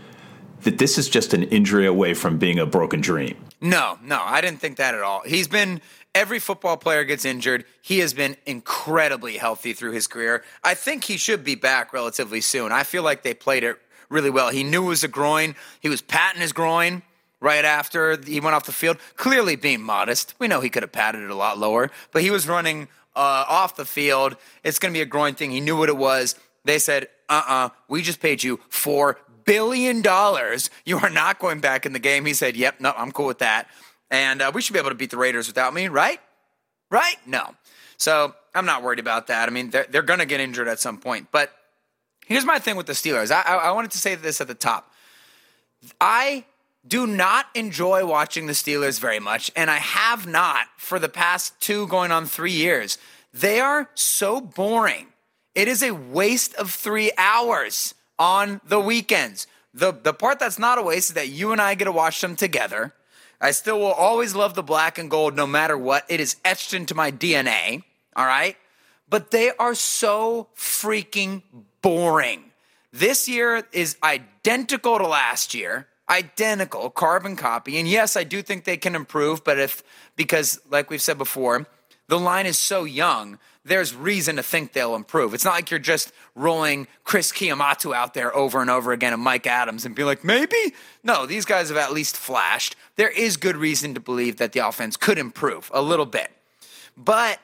that 0.63 0.79
this 0.79 0.97
is 0.97 1.07
just 1.07 1.33
an 1.33 1.43
injury 1.43 1.85
away 1.85 2.13
from 2.13 2.37
being 2.37 2.59
a 2.59 2.65
broken 2.65 2.99
dream? 2.99 3.37
No, 3.61 3.97
no, 4.03 4.21
I 4.21 4.41
didn't 4.41 4.59
think 4.59 4.77
that 4.77 4.95
at 4.95 5.01
all. 5.01 5.21
He's 5.25 5.47
been 5.47 5.79
every 6.15 6.39
football 6.39 6.77
player 6.77 7.03
gets 7.03 7.25
injured. 7.25 7.65
He 7.81 7.99
has 7.99 8.13
been 8.13 8.37
incredibly 8.45 9.37
healthy 9.37 9.73
through 9.73 9.91
his 9.91 10.07
career. 10.07 10.43
I 10.63 10.73
think 10.73 11.03
he 11.03 11.17
should 11.17 11.43
be 11.43 11.55
back 11.55 11.93
relatively 11.93 12.41
soon. 12.41 12.71
I 12.71 12.83
feel 12.83 13.03
like 13.03 13.23
they 13.23 13.33
played 13.33 13.63
it 13.63 13.79
really 14.09 14.29
well. 14.29 14.49
He 14.49 14.63
knew 14.63 14.85
it 14.85 14.89
was 14.89 15.03
a 15.03 15.07
groin. 15.07 15.55
He 15.79 15.89
was 15.89 16.01
patting 16.01 16.41
his 16.41 16.53
groin 16.53 17.01
right 17.39 17.65
after 17.65 18.17
he 18.17 18.39
went 18.39 18.55
off 18.55 18.65
the 18.65 18.71
field, 18.71 18.97
clearly 19.17 19.55
being 19.55 19.81
modest. 19.81 20.33
We 20.39 20.47
know 20.47 20.61
he 20.61 20.69
could 20.69 20.83
have 20.83 20.91
patted 20.91 21.23
it 21.23 21.29
a 21.29 21.35
lot 21.35 21.57
lower, 21.57 21.91
but 22.11 22.21
he 22.21 22.31
was 22.31 22.47
running 22.47 22.87
uh, 23.15 23.45
off 23.47 23.75
the 23.75 23.85
field. 23.85 24.37
It's 24.63 24.79
going 24.79 24.93
to 24.93 24.97
be 24.97 25.01
a 25.01 25.05
groin 25.05 25.35
thing. 25.35 25.51
He 25.51 25.59
knew 25.59 25.77
what 25.77 25.89
it 25.89 25.97
was. 25.97 26.35
They 26.63 26.79
said, 26.79 27.09
uh 27.27 27.43
uh 27.47 27.69
we 27.89 28.01
just 28.01 28.21
paid 28.21 28.43
you 28.43 28.57
$4 28.69 29.15
billion. 29.45 30.03
You 30.85 30.97
are 30.99 31.09
not 31.09 31.39
going 31.39 31.59
back 31.59 31.85
in 31.85 31.93
the 31.93 31.99
game. 31.99 32.25
He 32.25 32.33
said, 32.33 32.55
yep, 32.55 32.79
no, 32.79 32.93
I'm 32.95 33.11
cool 33.11 33.27
with 33.27 33.39
that. 33.39 33.67
And 34.13 34.43
uh, 34.43 34.51
we 34.53 34.61
should 34.61 34.73
be 34.73 34.79
able 34.79 34.91
to 34.91 34.95
beat 34.95 35.09
the 35.09 35.17
Raiders 35.17 35.47
without 35.47 35.73
me, 35.73 35.87
right? 35.87 36.19
Right? 36.91 37.15
No. 37.25 37.55
So 37.97 38.35
I'm 38.53 38.67
not 38.67 38.83
worried 38.83 38.99
about 38.99 39.25
that. 39.27 39.49
I 39.49 39.51
mean, 39.51 39.71
they're, 39.71 39.87
they're 39.89 40.03
going 40.03 40.19
to 40.19 40.27
get 40.27 40.39
injured 40.39 40.67
at 40.67 40.79
some 40.79 40.99
point. 40.99 41.29
But 41.31 41.51
here's 42.27 42.45
my 42.45 42.59
thing 42.59 42.75
with 42.75 42.85
the 42.85 42.93
Steelers. 42.93 43.31
I, 43.31 43.41
I, 43.41 43.55
I 43.55 43.71
wanted 43.71 43.89
to 43.89 43.97
say 43.97 44.13
this 44.13 44.39
at 44.39 44.47
the 44.47 44.53
top. 44.53 44.91
I 45.99 46.45
do 46.87 47.07
not 47.07 47.47
enjoy 47.55 48.05
watching 48.05 48.45
the 48.45 48.53
Steelers 48.53 48.99
very 48.99 49.19
much, 49.19 49.49
and 49.55 49.71
I 49.71 49.77
have 49.77 50.27
not 50.27 50.67
for 50.77 50.99
the 50.99 51.09
past 51.09 51.59
two 51.59 51.87
going 51.87 52.11
on 52.11 52.27
three 52.27 52.51
years. 52.51 52.99
They 53.33 53.59
are 53.59 53.89
so 53.95 54.39
boring. 54.39 55.07
It 55.55 55.67
is 55.67 55.81
a 55.81 55.89
waste 55.89 56.53
of 56.53 56.69
three 56.69 57.11
hours 57.17 57.95
on 58.19 58.61
the 58.63 58.79
weekends. 58.79 59.47
The, 59.73 59.91
the 59.91 60.13
part 60.13 60.37
that's 60.37 60.59
not 60.59 60.77
a 60.77 60.83
waste 60.83 61.09
is 61.09 61.13
that 61.15 61.29
you 61.29 61.51
and 61.51 61.59
I 61.59 61.73
get 61.73 61.85
to 61.85 61.91
watch 61.91 62.21
them 62.21 62.35
together. 62.35 62.93
I 63.43 63.51
still 63.51 63.77
will 63.77 63.91
always 63.91 64.33
love 64.33 64.53
the 64.53 64.63
black 64.63 64.97
and 64.97 65.11
gold 65.11 65.35
no 65.35 65.45
matter 65.45 65.77
what. 65.77 66.05
It 66.07 66.21
is 66.21 66.37
etched 66.45 66.73
into 66.73 66.95
my 66.95 67.11
DNA, 67.11 67.83
all 68.15 68.25
right? 68.25 68.55
But 69.09 69.31
they 69.31 69.51
are 69.59 69.75
so 69.75 70.47
freaking 70.55 71.41
boring. 71.81 72.45
This 72.93 73.27
year 73.27 73.67
is 73.73 73.97
identical 74.01 74.97
to 74.97 75.05
last 75.05 75.53
year, 75.53 75.87
identical, 76.09 76.89
carbon 76.89 77.35
copy. 77.35 77.77
And 77.77 77.85
yes, 77.85 78.15
I 78.15 78.23
do 78.23 78.41
think 78.41 78.63
they 78.63 78.77
can 78.77 78.95
improve, 78.95 79.43
but 79.43 79.59
if, 79.59 79.83
because 80.15 80.61
like 80.69 80.89
we've 80.89 81.01
said 81.01 81.17
before, 81.17 81.67
the 82.07 82.19
line 82.19 82.45
is 82.45 82.57
so 82.57 82.85
young, 82.85 83.39
there's 83.65 83.95
reason 83.95 84.35
to 84.35 84.43
think 84.43 84.73
they'll 84.73 84.95
improve. 84.95 85.33
It's 85.33 85.45
not 85.45 85.53
like 85.53 85.71
you're 85.71 85.79
just 85.79 86.11
rolling 86.35 86.87
Chris 87.03 87.31
Kiamatu 87.31 87.95
out 87.95 88.13
there 88.13 88.35
over 88.35 88.61
and 88.61 88.69
over 88.69 88.91
again 88.91 89.13
and 89.13 89.21
Mike 89.21 89.47
Adams 89.47 89.85
and 89.85 89.95
be 89.95 90.03
like, 90.03 90.23
maybe? 90.23 90.73
No, 91.03 91.25
these 91.25 91.45
guys 91.45 91.69
have 91.69 91.77
at 91.77 91.93
least 91.93 92.17
flashed. 92.17 92.75
There 92.97 93.09
is 93.09 93.37
good 93.37 93.55
reason 93.55 93.93
to 93.93 93.99
believe 93.99 94.37
that 94.37 94.51
the 94.51 94.59
offense 94.59 94.97
could 94.97 95.17
improve 95.17 95.71
a 95.73 95.81
little 95.81 96.05
bit. 96.05 96.31
But 96.97 97.39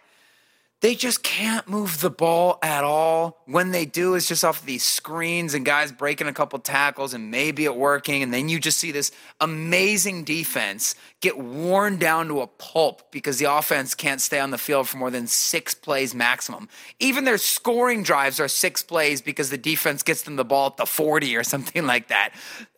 they 0.82 0.96
just 0.96 1.24
can't 1.24 1.68
move 1.68 2.00
the 2.00 2.10
ball 2.10 2.58
at 2.62 2.86
all. 2.86 3.42
When 3.46 3.72
they 3.72 3.86
do, 3.86 4.16
it's 4.16 4.28
just 4.28 4.46
off 4.46 4.66
these 4.66 4.84
screens 4.84 5.54
and 5.54 5.66
guys 5.66 5.92
breaking 5.92 6.28
a 6.28 6.34
couple 6.34 6.58
tackles 6.60 7.14
and 7.14 7.30
maybe 7.30 7.66
it 7.66 7.76
working. 7.76 8.24
And 8.24 8.34
then 8.34 8.48
you 8.48 8.60
just 8.60 8.78
see 8.78 8.92
this 8.92 9.12
amazing 9.42 10.24
defense 10.24 10.96
get 11.20 11.38
worn 11.38 11.98
down 11.98 12.30
to 12.30 12.40
a 12.40 12.48
pulp 12.48 13.12
because 13.12 13.40
the 13.40 13.52
offense 13.52 13.94
can't 13.94 14.22
stay 14.22 14.40
on 14.40 14.52
the 14.52 14.58
field 14.58 14.88
for 14.88 14.96
more 14.96 15.12
than 15.12 15.28
six 15.28 15.74
plays 15.74 16.16
maximum. 16.16 16.70
Even 17.00 17.26
their 17.26 17.38
scoring 17.38 18.02
drives 18.02 18.40
are 18.40 18.48
six 18.48 18.82
plays 18.82 19.22
because 19.22 19.50
the 19.50 19.58
defense 19.58 20.02
gets 20.02 20.22
them 20.22 20.38
the 20.38 20.46
ball 20.46 20.68
at 20.68 20.78
the 20.78 20.86
40 20.86 21.36
or 21.36 21.44
something 21.44 21.86
like 21.88 22.08
that. 22.08 22.32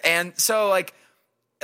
And 0.03 0.33
so, 0.39 0.69
like, 0.69 0.95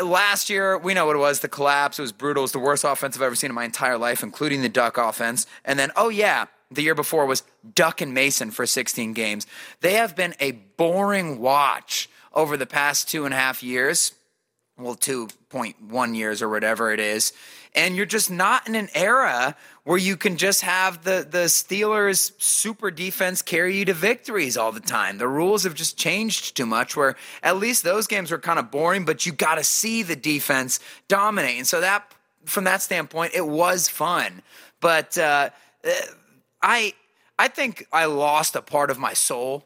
last 0.03 0.49
year, 0.49 0.77
we 0.77 0.93
know 0.93 1.05
what 1.05 1.15
it 1.15 1.19
was 1.19 1.39
the 1.39 1.47
collapse. 1.47 1.99
It 1.99 2.03
was 2.03 2.11
brutal. 2.11 2.41
It 2.41 2.45
was 2.45 2.51
the 2.51 2.59
worst 2.59 2.83
offense 2.83 3.15
I've 3.15 3.21
ever 3.21 3.35
seen 3.35 3.51
in 3.51 3.55
my 3.55 3.65
entire 3.65 3.97
life, 3.97 4.23
including 4.23 4.61
the 4.61 4.69
Duck 4.69 4.97
offense. 4.97 5.45
And 5.65 5.77
then, 5.77 5.91
oh, 5.95 6.09
yeah, 6.09 6.45
the 6.71 6.81
year 6.81 6.95
before 6.95 7.25
was 7.25 7.43
Duck 7.75 8.01
and 8.01 8.13
Mason 8.13 8.51
for 8.51 8.65
16 8.65 9.13
games. 9.13 9.47
They 9.81 9.93
have 9.93 10.15
been 10.15 10.35
a 10.39 10.51
boring 10.51 11.39
watch 11.39 12.09
over 12.33 12.57
the 12.57 12.65
past 12.65 13.09
two 13.09 13.25
and 13.25 13.33
a 13.33 13.37
half 13.37 13.63
years. 13.63 14.13
Well, 14.79 14.95
2.1 14.95 16.15
years 16.15 16.41
or 16.43 16.49
whatever 16.49 16.91
it 16.91 16.99
is. 16.99 17.33
And 17.73 17.95
you're 17.95 18.05
just 18.05 18.29
not 18.29 18.67
in 18.67 18.75
an 18.75 18.89
era 18.93 19.55
where 19.83 19.97
you 19.97 20.15
can 20.17 20.37
just 20.37 20.61
have 20.61 21.03
the, 21.03 21.25
the 21.29 21.45
Steelers 21.45 22.31
super 22.39 22.91
defense 22.91 23.41
carry 23.41 23.77
you 23.77 23.85
to 23.85 23.93
victories 23.93 24.55
all 24.55 24.71
the 24.71 24.79
time. 24.79 25.17
The 25.17 25.27
rules 25.27 25.63
have 25.63 25.73
just 25.73 25.97
changed 25.97 26.55
too 26.55 26.65
much 26.65 26.95
where 26.95 27.15
at 27.41 27.57
least 27.57 27.83
those 27.83 28.05
games 28.05 28.29
were 28.29 28.37
kind 28.37 28.59
of 28.59 28.69
boring, 28.69 29.03
but 29.03 29.25
you 29.25 29.31
got 29.31 29.55
to 29.55 29.63
see 29.63 30.03
the 30.03 30.15
defense 30.15 30.79
dominate. 31.07 31.57
And 31.57 31.67
so 31.67 31.81
that, 31.81 32.13
from 32.45 32.65
that 32.65 32.81
standpoint, 32.83 33.33
it 33.33 33.47
was 33.47 33.87
fun. 33.87 34.43
But 34.79 35.17
uh, 35.17 35.49
I, 36.61 36.93
I 37.39 37.47
think 37.47 37.87
I 37.91 38.05
lost 38.05 38.55
a 38.55 38.61
part 38.61 38.91
of 38.91 38.99
my 38.99 39.13
soul 39.13 39.65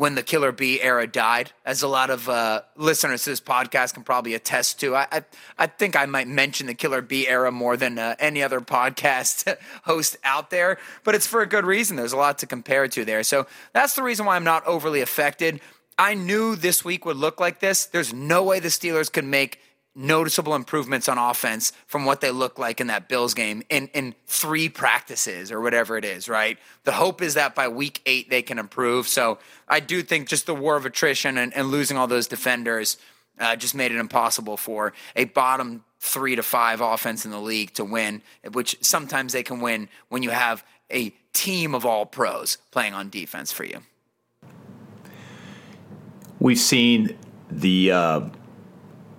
when 0.00 0.14
the 0.14 0.22
Killer 0.22 0.50
B 0.50 0.80
era 0.80 1.06
died, 1.06 1.52
as 1.66 1.82
a 1.82 1.86
lot 1.86 2.08
of 2.08 2.26
uh, 2.26 2.62
listeners 2.74 3.24
to 3.24 3.30
this 3.30 3.40
podcast 3.42 3.92
can 3.92 4.02
probably 4.02 4.32
attest 4.32 4.80
to. 4.80 4.96
I, 4.96 5.06
I, 5.12 5.24
I 5.58 5.66
think 5.66 5.94
I 5.94 6.06
might 6.06 6.26
mention 6.26 6.68
the 6.68 6.74
Killer 6.74 7.02
B 7.02 7.28
era 7.28 7.52
more 7.52 7.76
than 7.76 7.98
uh, 7.98 8.16
any 8.18 8.42
other 8.42 8.60
podcast 8.62 9.54
host 9.84 10.16
out 10.24 10.48
there, 10.48 10.78
but 11.04 11.14
it's 11.14 11.26
for 11.26 11.42
a 11.42 11.46
good 11.46 11.66
reason. 11.66 11.98
There's 11.98 12.14
a 12.14 12.16
lot 12.16 12.38
to 12.38 12.46
compare 12.46 12.88
to 12.88 13.04
there. 13.04 13.22
So 13.22 13.46
that's 13.74 13.92
the 13.92 14.02
reason 14.02 14.24
why 14.24 14.36
I'm 14.36 14.44
not 14.44 14.66
overly 14.66 15.02
affected. 15.02 15.60
I 15.98 16.14
knew 16.14 16.56
this 16.56 16.82
week 16.82 17.04
would 17.04 17.18
look 17.18 17.38
like 17.38 17.60
this. 17.60 17.84
There's 17.84 18.14
no 18.14 18.42
way 18.42 18.58
the 18.58 18.68
Steelers 18.68 19.12
could 19.12 19.26
make 19.26 19.60
noticeable 19.94 20.54
improvements 20.54 21.08
on 21.08 21.18
offense 21.18 21.72
from 21.86 22.04
what 22.04 22.20
they 22.20 22.30
look 22.30 22.58
like 22.58 22.80
in 22.80 22.86
that 22.86 23.08
Bills 23.08 23.34
game 23.34 23.62
in, 23.68 23.88
in 23.88 24.14
three 24.26 24.68
practices 24.68 25.50
or 25.50 25.60
whatever 25.60 25.98
it 25.98 26.04
is, 26.04 26.28
right? 26.28 26.58
The 26.84 26.92
hope 26.92 27.20
is 27.20 27.34
that 27.34 27.54
by 27.54 27.68
week 27.68 28.00
eight 28.06 28.30
they 28.30 28.42
can 28.42 28.58
improve. 28.58 29.08
So 29.08 29.38
I 29.68 29.80
do 29.80 30.02
think 30.02 30.28
just 30.28 30.46
the 30.46 30.54
war 30.54 30.76
of 30.76 30.86
attrition 30.86 31.36
and, 31.36 31.54
and 31.54 31.68
losing 31.68 31.96
all 31.96 32.06
those 32.06 32.28
defenders 32.28 32.98
uh, 33.38 33.56
just 33.56 33.74
made 33.74 33.90
it 33.90 33.98
impossible 33.98 34.56
for 34.56 34.92
a 35.16 35.24
bottom 35.24 35.82
three 35.98 36.36
to 36.36 36.42
five 36.42 36.80
offense 36.80 37.24
in 37.24 37.30
the 37.30 37.40
league 37.40 37.72
to 37.74 37.84
win, 37.84 38.22
which 38.52 38.76
sometimes 38.80 39.32
they 39.32 39.42
can 39.42 39.60
win 39.60 39.88
when 40.08 40.22
you 40.22 40.30
have 40.30 40.64
a 40.90 41.10
team 41.32 41.74
of 41.74 41.84
all 41.84 42.06
pros 42.06 42.58
playing 42.70 42.94
on 42.94 43.10
defense 43.10 43.52
for 43.52 43.64
you. 43.64 43.78
We've 46.38 46.58
seen 46.58 47.18
the 47.50 47.92
uh, 47.92 48.20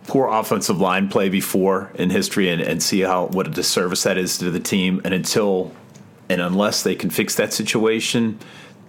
poor 0.08 0.28
offensive 0.28 0.80
line 0.80 1.08
play 1.10 1.30
before 1.30 1.92
in 1.96 2.10
history 2.10 2.50
and, 2.50 2.62
and 2.62 2.82
see 2.82 3.02
how 3.02 3.28
what 3.28 3.48
a 3.48 3.50
disservice 3.52 4.04
that 4.04 4.18
is 4.18 4.38
to 4.40 4.50
the 4.52 4.60
team. 4.60 5.02
And 5.04 5.14
until 5.14 5.72
and 6.30 6.42
unless 6.42 6.84
they 6.84 6.96
can 6.96 7.10
fix 7.10 7.36
that 7.36 7.54
situation, 7.54 8.40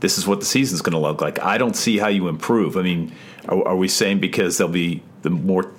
this 0.01 0.17
is 0.19 0.27
what 0.27 0.41
the 0.41 0.47
season's 0.47 0.81
going 0.83 0.93
to 0.95 0.99
look 0.99 1.21
like. 1.21 1.39
I 1.41 1.59
don't 1.59 1.77
see 1.77 1.99
how 1.99 2.09
you 2.09 2.29
improve. 2.29 2.77
I 2.77 2.83
mean, 2.83 3.13
are, 3.49 3.69
are 3.69 3.77
we 3.77 3.89
saying 3.89 4.21
because 4.21 4.59
there'll 4.59 4.73
be 4.73 5.03
the 5.23 5.31
more 5.31 5.71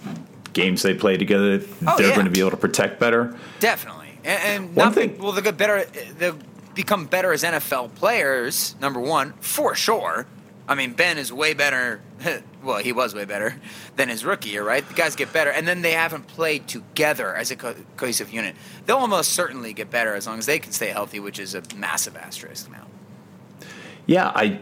games 0.53 0.81
they 0.83 0.93
play 0.93 1.17
together, 1.17 1.61
Oh, 1.87 1.97
they're 1.97 2.09
yeah. 2.09 2.13
going 2.15 2.25
to 2.25 2.31
be 2.31 2.39
able 2.41 2.51
to 2.51 2.57
protect 2.57 2.99
better? 2.99 3.37
Definitely, 3.59 4.09
and, 4.23 4.43
and 4.67 4.75
One 4.75 4.93
thing- 4.93 5.17
well, 5.17 5.31
they'll 5.31 5.43
get 5.43 5.57
better. 5.57 5.85
They'll 6.17 6.37
become 6.75 7.05
better 7.05 7.31
as 7.33 7.43
NFL 7.43 7.95
players. 7.95 8.75
Number 8.81 8.99
one, 8.99 9.33
for 9.41 9.73
sure. 9.75 10.25
I 10.67 10.75
mean, 10.75 10.93
Ben 10.93 11.17
is 11.17 11.31
way 11.31 11.53
better. 11.53 12.01
Well, 12.63 12.77
he 12.77 12.93
was 12.93 13.13
way 13.13 13.25
better 13.25 13.57
than 13.97 14.07
his 14.07 14.23
rookie 14.23 14.51
year, 14.51 14.63
right? 14.63 14.87
The 14.87 14.93
guys 14.93 15.17
get 15.17 15.33
better, 15.33 15.49
and 15.49 15.67
then 15.67 15.81
they 15.81 15.91
haven't 15.91 16.27
played 16.27 16.65
together 16.65 17.35
as 17.35 17.51
a 17.51 17.57
co- 17.57 17.75
cohesive 17.97 18.31
unit. 18.31 18.55
They'll 18.85 18.99
almost 18.99 19.33
certainly 19.33 19.73
get 19.73 19.91
better 19.91 20.15
as 20.15 20.27
long 20.27 20.39
as 20.39 20.45
they 20.45 20.59
can 20.59 20.71
stay 20.71 20.87
healthy, 20.87 21.19
which 21.19 21.39
is 21.39 21.55
a 21.55 21.63
massive 21.75 22.15
asterisk 22.15 22.71
now. 22.71 22.87
Yeah, 24.05 24.31
I 24.33 24.59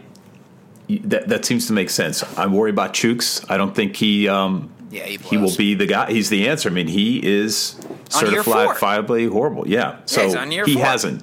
that 0.88 1.28
that 1.28 1.44
seems 1.44 1.68
to 1.68 1.72
make 1.72 1.90
sense. 1.90 2.24
I'm 2.36 2.52
worried 2.52 2.74
about 2.74 2.92
Chooks. 2.92 3.48
I 3.48 3.56
don't 3.56 3.72
think 3.72 3.94
he 3.94 4.26
um, 4.26 4.72
Yeah, 4.90 5.04
he 5.04 5.16
he 5.18 5.36
will 5.36 5.54
be 5.54 5.74
the 5.74 5.86
guy. 5.86 6.10
He's 6.10 6.28
the 6.28 6.48
answer. 6.48 6.68
I 6.68 6.72
mean, 6.72 6.88
he 6.88 7.24
is 7.24 7.76
certifiably 8.08 9.30
horrible. 9.30 9.68
Yeah, 9.68 9.98
so 10.06 10.24
he's 10.24 10.34
on 10.34 10.50
year 10.50 10.64
he 10.64 10.76
hasn't. 10.78 11.22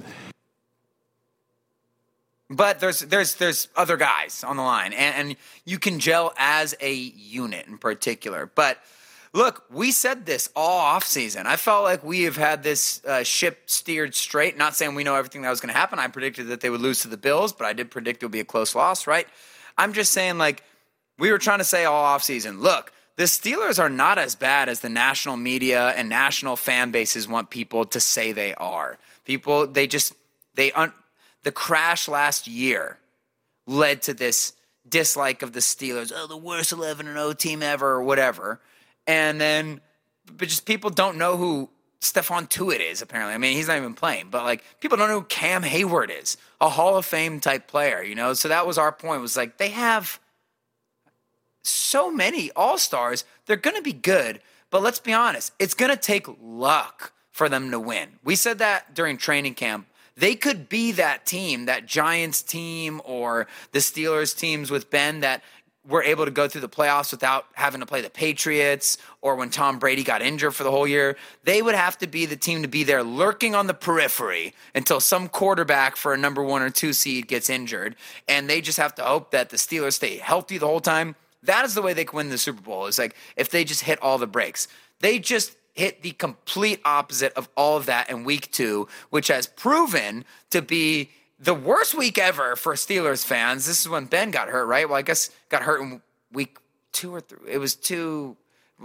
But 2.52 2.80
there's 2.80 3.00
there's 3.00 3.36
there's 3.36 3.68
other 3.76 3.96
guys 3.96 4.42
on 4.42 4.56
the 4.56 4.62
line, 4.62 4.92
and, 4.92 5.14
and 5.14 5.36
you 5.64 5.78
can 5.78 6.00
gel 6.00 6.32
as 6.36 6.74
a 6.80 6.92
unit 6.92 7.68
in 7.68 7.78
particular. 7.78 8.50
But 8.52 8.78
look, 9.32 9.64
we 9.70 9.92
said 9.92 10.26
this 10.26 10.50
all 10.56 10.98
offseason. 10.98 11.46
I 11.46 11.54
felt 11.54 11.84
like 11.84 12.02
we 12.02 12.22
have 12.24 12.36
had 12.36 12.64
this 12.64 13.04
uh, 13.04 13.22
ship 13.22 13.62
steered 13.66 14.16
straight. 14.16 14.58
Not 14.58 14.74
saying 14.74 14.96
we 14.96 15.04
know 15.04 15.14
everything 15.14 15.42
that 15.42 15.50
was 15.50 15.60
going 15.60 15.72
to 15.72 15.78
happen. 15.78 16.00
I 16.00 16.08
predicted 16.08 16.48
that 16.48 16.60
they 16.60 16.70
would 16.70 16.80
lose 16.80 17.02
to 17.02 17.08
the 17.08 17.16
Bills, 17.16 17.52
but 17.52 17.66
I 17.66 17.72
did 17.72 17.88
predict 17.88 18.22
it 18.22 18.26
would 18.26 18.32
be 18.32 18.40
a 18.40 18.44
close 18.44 18.74
loss, 18.74 19.06
right? 19.06 19.28
I'm 19.78 19.92
just 19.92 20.12
saying, 20.12 20.36
like, 20.38 20.64
we 21.18 21.30
were 21.30 21.38
trying 21.38 21.58
to 21.58 21.64
say 21.64 21.84
all 21.84 22.18
offseason, 22.18 22.60
look, 22.60 22.92
the 23.16 23.24
Steelers 23.24 23.78
are 23.78 23.90
not 23.90 24.18
as 24.18 24.34
bad 24.34 24.68
as 24.68 24.80
the 24.80 24.88
national 24.88 25.36
media 25.36 25.90
and 25.90 26.08
national 26.08 26.56
fan 26.56 26.90
bases 26.90 27.28
want 27.28 27.50
people 27.50 27.84
to 27.84 28.00
say 28.00 28.32
they 28.32 28.54
are. 28.54 28.98
People, 29.24 29.66
they 29.66 29.86
just, 29.86 30.14
they, 30.54 30.72
un, 30.72 30.92
the 31.42 31.52
crash 31.52 32.08
last 32.08 32.46
year 32.46 32.98
led 33.66 34.02
to 34.02 34.14
this 34.14 34.52
dislike 34.88 35.42
of 35.42 35.52
the 35.52 35.60
Steelers. 35.60 36.12
Oh, 36.14 36.26
the 36.26 36.36
worst 36.36 36.72
11 36.72 37.06
and 37.06 37.16
0 37.16 37.32
team 37.32 37.62
ever, 37.62 37.88
or 37.88 38.02
whatever. 38.02 38.60
And 39.06 39.40
then, 39.40 39.80
but 40.26 40.48
just 40.48 40.66
people 40.66 40.90
don't 40.90 41.18
know 41.18 41.36
who 41.36 41.70
Stephon 42.00 42.48
Tuitt 42.48 42.80
is, 42.80 43.02
apparently. 43.02 43.34
I 43.34 43.38
mean, 43.38 43.56
he's 43.56 43.68
not 43.68 43.76
even 43.76 43.94
playing, 43.94 44.28
but 44.30 44.44
like 44.44 44.64
people 44.80 44.96
don't 44.96 45.08
know 45.08 45.20
who 45.20 45.26
Cam 45.26 45.62
Heyward 45.62 46.10
is, 46.10 46.36
a 46.60 46.68
Hall 46.68 46.96
of 46.96 47.04
Fame 47.04 47.40
type 47.40 47.68
player, 47.68 48.02
you 48.02 48.14
know? 48.14 48.32
So 48.34 48.48
that 48.48 48.66
was 48.66 48.78
our 48.78 48.92
point, 48.92 49.20
was 49.20 49.36
like 49.36 49.58
they 49.58 49.68
have 49.70 50.18
so 51.62 52.10
many 52.10 52.50
all 52.56 52.78
stars. 52.78 53.24
They're 53.46 53.56
going 53.56 53.76
to 53.76 53.82
be 53.82 53.92
good, 53.92 54.40
but 54.70 54.82
let's 54.82 54.98
be 54.98 55.12
honest, 55.12 55.52
it's 55.58 55.74
going 55.74 55.90
to 55.90 55.96
take 55.96 56.26
luck 56.42 57.12
for 57.30 57.48
them 57.48 57.70
to 57.70 57.78
win. 57.78 58.08
We 58.24 58.34
said 58.34 58.58
that 58.58 58.94
during 58.94 59.16
training 59.16 59.54
camp. 59.54 59.86
They 60.20 60.34
could 60.34 60.68
be 60.68 60.92
that 60.92 61.24
team, 61.24 61.64
that 61.64 61.86
Giants 61.86 62.42
team 62.42 63.00
or 63.06 63.46
the 63.72 63.78
Steelers 63.78 64.36
teams 64.36 64.70
with 64.70 64.90
Ben 64.90 65.20
that 65.20 65.42
were 65.88 66.02
able 66.02 66.26
to 66.26 66.30
go 66.30 66.46
through 66.46 66.60
the 66.60 66.68
playoffs 66.68 67.10
without 67.10 67.46
having 67.54 67.80
to 67.80 67.86
play 67.86 68.02
the 68.02 68.10
Patriots 68.10 68.98
or 69.22 69.34
when 69.34 69.48
Tom 69.48 69.78
Brady 69.78 70.04
got 70.04 70.20
injured 70.20 70.54
for 70.54 70.62
the 70.62 70.70
whole 70.70 70.86
year. 70.86 71.16
They 71.44 71.62
would 71.62 71.74
have 71.74 71.96
to 71.98 72.06
be 72.06 72.26
the 72.26 72.36
team 72.36 72.60
to 72.60 72.68
be 72.68 72.84
there 72.84 73.02
lurking 73.02 73.54
on 73.54 73.66
the 73.66 73.72
periphery 73.72 74.52
until 74.74 75.00
some 75.00 75.26
quarterback 75.26 75.96
for 75.96 76.12
a 76.12 76.18
number 76.18 76.42
one 76.42 76.60
or 76.60 76.68
two 76.68 76.92
seed 76.92 77.26
gets 77.26 77.48
injured. 77.48 77.96
And 78.28 78.48
they 78.48 78.60
just 78.60 78.76
have 78.76 78.94
to 78.96 79.02
hope 79.02 79.30
that 79.30 79.48
the 79.48 79.56
Steelers 79.56 79.94
stay 79.94 80.18
healthy 80.18 80.58
the 80.58 80.66
whole 80.66 80.80
time. 80.80 81.16
That 81.44 81.64
is 81.64 81.74
the 81.74 81.80
way 81.80 81.94
they 81.94 82.04
can 82.04 82.18
win 82.18 82.28
the 82.28 82.36
Super 82.36 82.60
Bowl. 82.60 82.84
Is 82.84 82.98
like 82.98 83.16
if 83.36 83.48
they 83.48 83.64
just 83.64 83.80
hit 83.80 83.98
all 84.02 84.18
the 84.18 84.26
breaks. 84.26 84.68
They 85.00 85.18
just 85.18 85.56
hit 85.74 86.02
the 86.02 86.12
complete 86.12 86.80
opposite 86.84 87.32
of 87.34 87.48
all 87.56 87.76
of 87.76 87.86
that 87.86 88.10
in 88.10 88.24
week 88.24 88.50
two, 88.50 88.88
which 89.10 89.28
has 89.28 89.46
proven 89.46 90.24
to 90.50 90.62
be 90.62 91.10
the 91.38 91.54
worst 91.54 91.94
week 91.94 92.18
ever 92.18 92.54
for 92.56 92.74
Steelers 92.74 93.24
fans. 93.24 93.66
This 93.66 93.80
is 93.80 93.88
when 93.88 94.04
Ben 94.04 94.30
got 94.30 94.48
hurt, 94.48 94.66
right? 94.66 94.88
Well, 94.88 94.98
I 94.98 95.02
guess 95.02 95.30
got 95.48 95.62
hurt 95.62 95.80
in 95.80 96.02
week 96.32 96.58
two 96.92 97.14
or 97.14 97.20
three. 97.20 97.50
It 97.50 97.58
was 97.58 97.74
two 97.74 98.36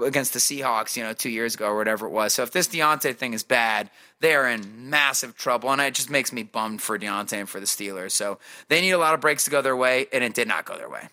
against 0.04 0.34
the 0.34 0.40
Seahawks, 0.40 0.98
you 0.98 1.04
know, 1.04 1.14
two 1.14 1.30
years 1.30 1.56
ago 1.56 1.68
or 1.68 1.78
whatever 1.78 2.06
it 2.06 2.12
was. 2.12 2.34
So 2.34 2.44
if 2.44 2.52
this 2.52 2.68
Diontae 2.68 3.16
thing 3.16 3.34
is 3.34 3.44
bad, 3.44 3.90
they 4.20 4.36
are 4.36 4.48
in 4.48 4.90
massive 4.90 5.38
trouble. 5.38 5.72
And 5.72 5.82
it 5.82 5.94
just 5.94 6.10
makes 6.10 6.34
me 6.34 6.44
bummed 6.44 6.82
for 6.82 6.98
Diontae 7.00 7.40
and 7.40 7.50
for 7.50 7.60
the 7.60 7.66
Steelers. 7.66 8.12
So 8.12 8.40
they 8.68 8.82
need 8.82 8.92
a 8.92 8.98
lot 8.98 9.14
of 9.14 9.22
breaks 9.22 9.46
to 9.46 9.52
go 9.52 9.62
their 9.62 9.76
way, 9.76 10.08
and 10.12 10.24
it 10.24 10.34
did 10.34 10.48
not 10.48 10.66
go 10.66 10.78
their 10.78 10.90
way. 10.90 11.08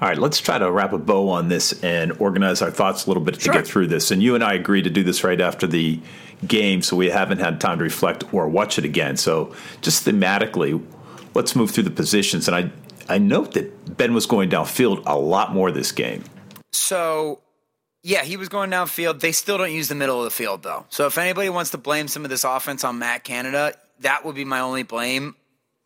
All 0.00 0.08
right, 0.08 0.18
let's 0.18 0.38
try 0.40 0.58
to 0.58 0.70
wrap 0.70 0.92
a 0.92 0.98
bow 0.98 1.30
on 1.30 1.48
this 1.48 1.82
and 1.82 2.12
organize 2.20 2.60
our 2.60 2.70
thoughts 2.70 3.06
a 3.06 3.08
little 3.10 3.22
bit 3.22 3.40
Sure. 3.40 3.54
to 3.54 3.58
get 3.60 3.66
through 3.66 3.86
this. 3.86 4.10
And 4.10 4.22
you 4.22 4.34
and 4.34 4.44
I 4.44 4.52
agreed 4.52 4.82
to 4.84 4.90
do 4.90 5.02
this 5.02 5.24
right 5.24 5.40
after 5.40 5.66
the 5.66 5.98
game, 6.46 6.82
so 6.82 6.96
we 6.96 7.08
haven't 7.08 7.38
had 7.38 7.60
time 7.62 7.78
to 7.78 7.84
reflect 7.84 8.22
or 8.34 8.46
watch 8.46 8.78
it 8.78 8.84
again. 8.84 9.16
So, 9.16 9.54
just 9.80 10.04
thematically, 10.04 10.84
let's 11.34 11.56
move 11.56 11.70
through 11.70 11.84
the 11.84 11.90
positions. 11.90 12.46
And 12.46 12.54
I, 12.54 12.70
I 13.14 13.16
note 13.16 13.54
that 13.54 13.96
Ben 13.96 14.12
was 14.12 14.26
going 14.26 14.50
downfield 14.50 15.02
a 15.06 15.18
lot 15.18 15.54
more 15.54 15.70
this 15.72 15.92
game. 15.92 16.24
So, 16.74 17.40
yeah, 18.02 18.22
he 18.22 18.36
was 18.36 18.50
going 18.50 18.70
downfield. 18.70 19.20
They 19.20 19.32
still 19.32 19.56
don't 19.56 19.72
use 19.72 19.88
the 19.88 19.94
middle 19.94 20.18
of 20.18 20.24
the 20.24 20.30
field, 20.30 20.62
though. 20.62 20.84
So, 20.90 21.06
if 21.06 21.16
anybody 21.16 21.48
wants 21.48 21.70
to 21.70 21.78
blame 21.78 22.06
some 22.08 22.22
of 22.22 22.28
this 22.30 22.44
offense 22.44 22.84
on 22.84 22.98
Matt 22.98 23.24
Canada, 23.24 23.72
that 24.00 24.26
would 24.26 24.34
be 24.34 24.44
my 24.44 24.60
only 24.60 24.82
blame 24.82 25.36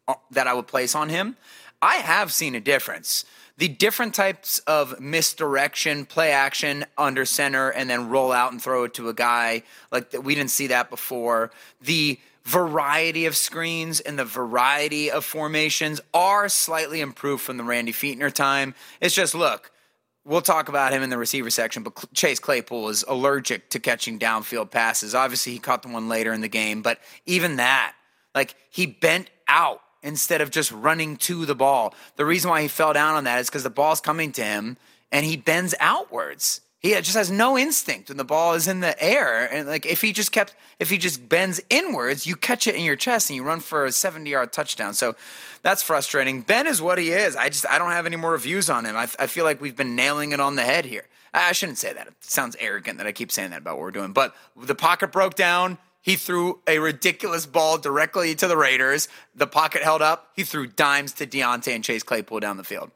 uh, 0.08 0.14
that 0.32 0.48
I 0.48 0.54
would 0.54 0.66
place 0.66 0.96
on 0.96 1.10
him. 1.10 1.36
I 1.80 1.96
have 1.96 2.32
seen 2.32 2.56
a 2.56 2.60
difference. 2.60 3.24
The 3.60 3.68
different 3.68 4.14
types 4.14 4.58
of 4.60 4.98
misdirection, 5.00 6.06
play 6.06 6.32
action 6.32 6.86
under 6.96 7.26
center, 7.26 7.68
and 7.68 7.90
then 7.90 8.08
roll 8.08 8.32
out 8.32 8.52
and 8.52 8.62
throw 8.62 8.84
it 8.84 8.94
to 8.94 9.10
a 9.10 9.12
guy 9.12 9.64
like 9.92 10.12
that. 10.12 10.24
We 10.24 10.34
didn't 10.34 10.50
see 10.50 10.68
that 10.68 10.88
before. 10.88 11.50
The 11.82 12.18
variety 12.44 13.26
of 13.26 13.36
screens 13.36 14.00
and 14.00 14.18
the 14.18 14.24
variety 14.24 15.10
of 15.10 15.26
formations 15.26 16.00
are 16.14 16.48
slightly 16.48 17.02
improved 17.02 17.42
from 17.42 17.58
the 17.58 17.62
Randy 17.62 17.92
Fichtner 17.92 18.32
time. 18.32 18.74
It's 18.98 19.14
just 19.14 19.34
look, 19.34 19.70
we'll 20.24 20.40
talk 20.40 20.70
about 20.70 20.92
him 20.92 21.02
in 21.02 21.10
the 21.10 21.18
receiver 21.18 21.50
section, 21.50 21.82
but 21.82 22.14
Chase 22.14 22.38
Claypool 22.38 22.88
is 22.88 23.04
allergic 23.06 23.68
to 23.68 23.78
catching 23.78 24.18
downfield 24.18 24.70
passes. 24.70 25.14
Obviously, 25.14 25.52
he 25.52 25.58
caught 25.58 25.82
the 25.82 25.88
one 25.88 26.08
later 26.08 26.32
in 26.32 26.40
the 26.40 26.48
game, 26.48 26.80
but 26.80 26.98
even 27.26 27.56
that, 27.56 27.94
like 28.34 28.54
he 28.70 28.86
bent 28.86 29.28
out 29.46 29.82
instead 30.02 30.40
of 30.40 30.50
just 30.50 30.72
running 30.72 31.16
to 31.16 31.44
the 31.46 31.54
ball. 31.54 31.94
The 32.16 32.24
reason 32.24 32.50
why 32.50 32.62
he 32.62 32.68
fell 32.68 32.92
down 32.92 33.16
on 33.16 33.24
that 33.24 33.40
is 33.40 33.48
because 33.48 33.62
the 33.62 33.70
ball's 33.70 34.00
coming 34.00 34.32
to 34.32 34.42
him 34.44 34.76
and 35.12 35.26
he 35.26 35.36
bends 35.36 35.74
outwards. 35.80 36.60
He 36.80 36.94
just 36.94 37.14
has 37.14 37.30
no 37.30 37.58
instinct 37.58 38.08
when 38.08 38.16
the 38.16 38.24
ball 38.24 38.54
is 38.54 38.66
in 38.66 38.80
the 38.80 39.00
air. 39.02 39.44
And 39.52 39.68
like 39.68 39.84
if 39.84 40.00
he 40.00 40.14
just 40.14 40.32
kept, 40.32 40.54
if 40.78 40.88
he 40.88 40.96
just 40.96 41.28
bends 41.28 41.60
inwards, 41.68 42.26
you 42.26 42.36
catch 42.36 42.66
it 42.66 42.74
in 42.74 42.82
your 42.82 42.96
chest 42.96 43.28
and 43.28 43.36
you 43.36 43.42
run 43.42 43.60
for 43.60 43.84
a 43.84 43.92
70 43.92 44.30
yard 44.30 44.50
touchdown. 44.50 44.94
So 44.94 45.14
that's 45.62 45.82
frustrating. 45.82 46.40
Ben 46.40 46.66
is 46.66 46.80
what 46.80 46.96
he 46.96 47.10
is. 47.10 47.36
I 47.36 47.50
just, 47.50 47.66
I 47.68 47.76
don't 47.76 47.90
have 47.90 48.06
any 48.06 48.16
more 48.16 48.32
reviews 48.32 48.70
on 48.70 48.86
him. 48.86 48.96
I, 48.96 49.02
I 49.18 49.26
feel 49.26 49.44
like 49.44 49.60
we've 49.60 49.76
been 49.76 49.94
nailing 49.94 50.32
it 50.32 50.40
on 50.40 50.56
the 50.56 50.62
head 50.62 50.86
here. 50.86 51.04
I 51.34 51.52
shouldn't 51.52 51.78
say 51.78 51.92
that. 51.92 52.06
It 52.06 52.14
sounds 52.20 52.56
arrogant 52.58 52.98
that 52.98 53.06
I 53.06 53.12
keep 53.12 53.30
saying 53.30 53.50
that 53.50 53.58
about 53.58 53.76
what 53.76 53.82
we're 53.82 53.90
doing. 53.90 54.12
But 54.12 54.34
the 54.56 54.74
pocket 54.74 55.12
broke 55.12 55.34
down. 55.34 55.78
He 56.02 56.16
threw 56.16 56.60
a 56.66 56.78
ridiculous 56.78 57.44
ball 57.46 57.76
directly 57.78 58.34
to 58.36 58.48
the 58.48 58.56
Raiders. 58.56 59.08
The 59.34 59.46
pocket 59.46 59.82
held 59.82 60.00
up. 60.00 60.30
He 60.34 60.44
threw 60.44 60.66
dimes 60.66 61.12
to 61.14 61.26
Diontae 61.26 61.74
and 61.74 61.84
Chase 61.84 62.02
Claypool 62.02 62.40
down 62.40 62.56
the 62.56 62.64
field. 62.64 62.90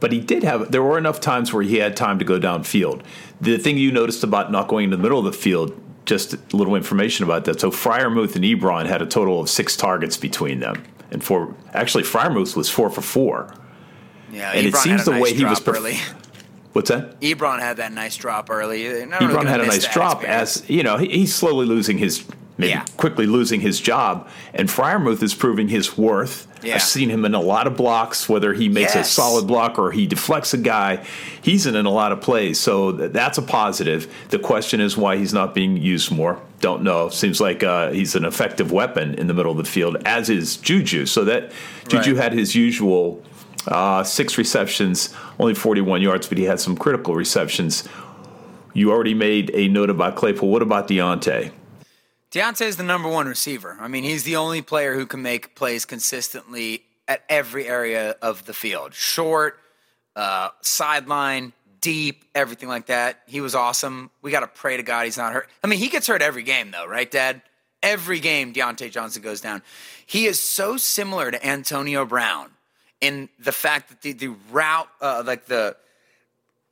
But 0.00 0.12
he 0.12 0.20
did 0.20 0.42
have, 0.42 0.70
there 0.70 0.82
were 0.82 0.98
enough 0.98 1.20
times 1.20 1.52
where 1.52 1.62
he 1.62 1.76
had 1.76 1.96
time 1.96 2.18
to 2.18 2.26
go 2.26 2.38
downfield. 2.38 3.02
The 3.40 3.56
thing 3.56 3.78
you 3.78 3.90
noticed 3.90 4.22
about 4.22 4.52
not 4.52 4.68
going 4.68 4.84
into 4.84 4.98
the 4.98 5.02
middle 5.02 5.18
of 5.18 5.24
the 5.24 5.32
field, 5.32 5.80
just 6.04 6.34
a 6.34 6.38
little 6.52 6.76
information 6.76 7.24
about 7.24 7.46
that. 7.46 7.58
So 7.58 7.70
Freiermuth 7.70 8.36
and 8.36 8.44
Ebron 8.44 8.84
had 8.84 9.00
a 9.00 9.06
total 9.06 9.40
of 9.40 9.48
six 9.48 9.76
targets 9.78 10.18
between 10.18 10.60
them. 10.60 10.82
And 11.10 11.24
four, 11.24 11.54
actually, 11.72 12.04
Freiermuth 12.04 12.54
was 12.54 12.68
four 12.68 12.90
for 12.90 13.00
four. 13.00 13.54
Yeah, 14.30 14.50
And 14.50 14.66
it 14.66 14.76
seems 14.76 15.06
the 15.06 15.12
nice 15.12 15.22
way 15.22 15.32
he 15.32 15.44
was 15.44 15.60
perf- 15.60 15.76
early. 15.76 15.96
What's 16.74 16.90
that? 16.90 17.18
Ebron 17.20 17.60
had 17.60 17.78
that 17.78 17.92
nice 17.92 18.16
drop 18.16 18.50
early. 18.50 18.86
Really 18.86 19.06
Ebron 19.06 19.46
had 19.46 19.60
a 19.60 19.66
nice 19.66 19.86
drop 19.92 20.18
experience. 20.18 20.60
as 20.62 20.68
you 20.70 20.82
know 20.82 20.98
he, 20.98 21.08
he's 21.08 21.34
slowly 21.34 21.64
losing 21.66 21.96
his 21.98 22.24
maybe 22.58 22.70
Yeah. 22.72 22.84
quickly 22.96 23.26
losing 23.26 23.60
his 23.60 23.80
job 23.80 24.28
and 24.52 24.68
Freiermuth 24.68 25.22
is 25.22 25.34
proving 25.34 25.68
his 25.68 25.96
worth. 25.96 26.46
Yeah. 26.62 26.76
I've 26.76 26.82
seen 26.82 27.10
him 27.10 27.24
in 27.24 27.34
a 27.34 27.40
lot 27.40 27.66
of 27.66 27.76
blocks 27.76 28.28
whether 28.28 28.54
he 28.54 28.68
makes 28.68 28.94
a 28.94 29.04
solid 29.04 29.46
block 29.46 29.78
or 29.78 29.90
he 29.92 30.06
deflects 30.06 30.54
a 30.54 30.58
guy 30.58 31.04
he's 31.42 31.66
in, 31.66 31.74
in 31.76 31.84
a 31.86 31.90
lot 31.90 32.10
of 32.10 32.20
plays 32.22 32.58
so 32.58 32.90
th- 32.90 33.12
that's 33.12 33.36
a 33.38 33.42
positive 33.42 34.12
the 34.30 34.38
question 34.38 34.80
is 34.80 34.96
why 34.96 35.16
he's 35.16 35.34
not 35.34 35.52
being 35.54 35.76
used 35.76 36.10
more 36.10 36.40
don't 36.60 36.82
know 36.82 37.08
seems 37.10 37.38
like 37.40 37.62
uh, 37.62 37.90
he's 37.90 38.14
an 38.14 38.24
effective 38.24 38.72
weapon 38.72 39.14
in 39.16 39.26
the 39.26 39.34
middle 39.34 39.52
of 39.52 39.58
the 39.58 39.64
field 39.64 39.96
as 40.06 40.30
is 40.30 40.56
Juju 40.56 41.04
so 41.06 41.24
that 41.24 41.52
Juju 41.88 42.14
Right. 42.14 42.22
had 42.24 42.32
his 42.32 42.54
usual 42.54 43.22
uh, 43.68 44.02
six 44.02 44.38
receptions 44.38 45.14
only 45.38 45.54
41 45.54 46.02
yards 46.02 46.26
but 46.28 46.38
he 46.38 46.44
had 46.44 46.60
some 46.60 46.76
critical 46.76 47.14
receptions 47.14 47.88
you 48.74 48.90
already 48.90 49.14
made 49.14 49.52
a 49.54 49.68
note 49.68 49.88
about 49.88 50.16
Claypool. 50.16 50.48
What 50.50 50.60
about 50.60 50.88
Diontae? 50.88 51.52
Diontae 52.32 52.66
is 52.66 52.76
the 52.76 52.82
number 52.82 53.08
one 53.08 53.28
receiver. 53.28 53.78
I 53.80 53.86
mean, 53.86 54.02
he's 54.02 54.24
the 54.24 54.34
only 54.34 54.60
player 54.60 54.94
who 54.94 55.06
can 55.06 55.22
make 55.22 55.54
plays 55.54 55.84
consistently 55.84 56.82
at 57.06 57.22
every 57.28 57.68
area 57.68 58.16
of 58.20 58.44
the 58.46 58.52
field 58.52 58.92
short, 58.92 59.60
uh, 60.16 60.48
sideline, 60.60 61.52
deep, 61.80 62.24
everything 62.34 62.68
like 62.68 62.86
that. 62.86 63.20
He 63.26 63.40
was 63.40 63.54
awesome. 63.54 64.10
We 64.22 64.32
got 64.32 64.40
to 64.40 64.48
pray 64.48 64.76
to 64.76 64.82
God 64.82 65.04
he's 65.04 65.16
not 65.16 65.32
hurt. 65.32 65.48
I 65.62 65.68
mean, 65.68 65.78
he 65.78 65.88
gets 65.88 66.08
hurt 66.08 66.22
every 66.22 66.42
game, 66.42 66.72
though, 66.72 66.86
right, 66.86 67.08
Dad? 67.08 67.42
Every 67.80 68.18
game, 68.18 68.52
Diontae 68.52 68.90
Johnson 68.90 69.22
goes 69.22 69.40
down. 69.40 69.62
He 70.04 70.26
is 70.26 70.40
so 70.40 70.76
similar 70.76 71.30
to 71.30 71.46
Antonio 71.46 72.04
Brown 72.04 72.50
in 73.00 73.28
the 73.38 73.52
fact 73.52 73.88
that 73.90 74.02
the, 74.02 74.12
the 74.12 74.34
route, 74.50 74.88
uh, 75.00 75.22
like 75.26 75.46
the, 75.46 75.76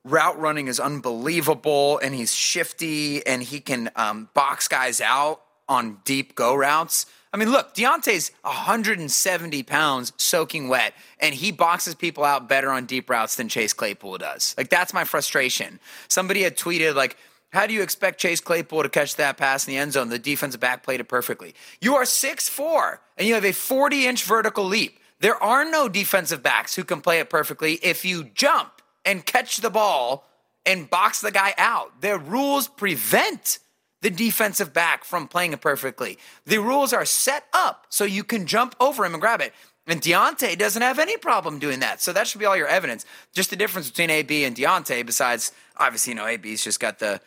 route 0.05 0.39
running 0.41 0.67
is 0.67 0.81
unbelievable 0.81 1.99
and 1.99 2.15
he's 2.15 2.35
shifty 2.35 3.25
and 3.27 3.43
he 3.43 3.61
can 3.61 3.91
um, 3.97 4.29
box 4.35 4.67
guys 4.69 5.01
out 5.01 5.43
on 5.69 5.99
deep 6.05 6.35
go 6.35 6.55
routes. 6.55 7.07
I 7.33 7.39
mean, 7.39 7.51
look, 7.51 7.75
Diontae's 7.75 8.31
170 8.43 9.63
pounds 9.63 10.13
soaking 10.19 10.69
wet, 10.69 10.93
and 11.19 11.35
he 11.35 11.51
boxes 11.51 11.95
people 11.95 12.25
out 12.25 12.47
better 12.47 12.71
on 12.71 12.85
deep 12.85 13.09
routes 13.09 13.37
than 13.37 13.49
Chase 13.49 13.73
Claypool 13.73 14.19
does. 14.19 14.55
Like, 14.59 14.69
that's 14.69 14.93
my 14.93 15.05
frustration. 15.05 15.81
Somebody 16.09 16.43
had 16.43 16.59
tweeted, 16.59 16.95
like, 16.95 17.17
how 17.51 17.67
do 17.67 17.73
you 17.73 17.81
expect 17.83 18.21
Chase 18.21 18.41
Claypool 18.43 18.83
to 18.83 18.91
catch 18.91 19.17
that 19.17 19.39
pass 19.39 19.67
in 19.67 19.73
the 19.73 19.79
end 19.79 19.95
zone? 19.95 20.11
The 20.11 20.19
defensive 20.19 20.61
back 20.61 20.83
played 20.83 21.01
it 21.01 21.09
perfectly. 21.09 21.55
You 21.81 21.95
are 21.97 22.05
6'4, 22.05 22.99
and 23.17 23.27
you 23.27 23.33
have 23.33 23.47
a 23.47 23.53
40 23.53 24.07
inch 24.07 24.25
vertical 24.25 24.65
leap. 24.65 24.99
There 25.23 25.41
are 25.41 25.65
no 25.65 25.89
defensive 25.89 26.43
backs 26.43 26.75
who 26.75 26.83
can 26.83 27.01
play 27.01 27.21
it 27.21 27.31
perfectly 27.31 27.75
if 27.75 28.05
you 28.05 28.25
jump 28.25 28.83
and 29.05 29.25
catch 29.25 29.59
the 29.59 29.71
ball 29.71 30.27
and 30.67 30.91
box 30.91 31.21
the 31.21 31.31
guy 31.31 31.55
out. 31.57 32.01
The 32.01 32.19
rules 32.19 32.67
prevent 32.67 33.61
the 34.01 34.11
defensive 34.11 34.73
back 34.73 35.05
from 35.05 35.29
playing 35.29 35.53
it 35.53 35.61
perfectly. 35.61 36.19
The 36.45 36.59
rules 36.59 36.93
are 36.93 37.05
set 37.05 37.45
up 37.53 37.87
so 37.89 38.03
you 38.03 38.25
can 38.25 38.47
jump 38.47 38.75
over 38.81 39.05
him 39.05 39.15
and 39.15 39.21
grab 39.21 39.41
it. 39.41 39.53
And 39.87 40.03
Diontae 40.03 40.59
doesn't 40.59 40.83
have 40.83 40.99
any 40.99 41.17
problem 41.17 41.61
doing 41.61 41.79
that. 41.81 42.01
So 42.01 42.13
that 42.13 42.27
should 42.27 42.41
be 42.41 42.45
all 42.45 42.57
your 42.57 42.67
evidence. 42.67 43.05
Just 43.33 43.51
the 43.51 43.57
difference 43.57 43.91
between 43.91 44.11
AB 44.11 44.43
and 44.43 44.57
Diontae, 44.57 45.07
besides 45.07 45.53
obviously, 45.77 46.15
you 46.15 46.17
know, 46.17 46.27
AB's 46.27 46.65
just 46.65 46.81
got 46.81 46.99
the 46.99 47.21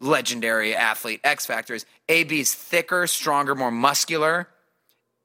legendary 0.00 0.76
athlete 0.76 1.22
X 1.24 1.46
factors. 1.46 1.86
AB's 2.10 2.52
thicker, 2.52 3.06
stronger, 3.06 3.54
more 3.54 3.70
muscular. 3.70 4.48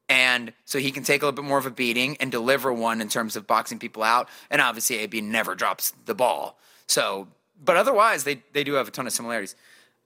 And 0.10 0.54
so 0.66 0.80
he 0.80 0.92
can 0.92 1.04
take 1.04 1.22
a 1.22 1.26
little 1.26 1.42
bit 1.42 1.48
more 1.48 1.58
of 1.58 1.66
a 1.66 1.72
beating 1.72 2.18
and 2.20 2.32
deliver 2.32 2.74
one 2.74 3.02
in 3.02 3.10
terms 3.10 3.36
of 3.36 3.48
boxing 3.48 3.80
people 3.80 4.04
out. 4.04 4.30
And 4.52 4.62
obviously, 4.62 4.98
AB 5.00 5.22
never 5.22 5.56
drops 5.56 5.94
the 6.06 6.14
ball. 6.14 6.60
So, 6.88 7.28
but 7.64 7.78
otherwise, 7.78 8.24
they, 8.24 8.44
they 8.52 8.64
do 8.64 8.74
have 8.74 8.88
a 8.88 8.92
ton 8.92 9.08
of 9.08 9.14
similarities. 9.14 9.56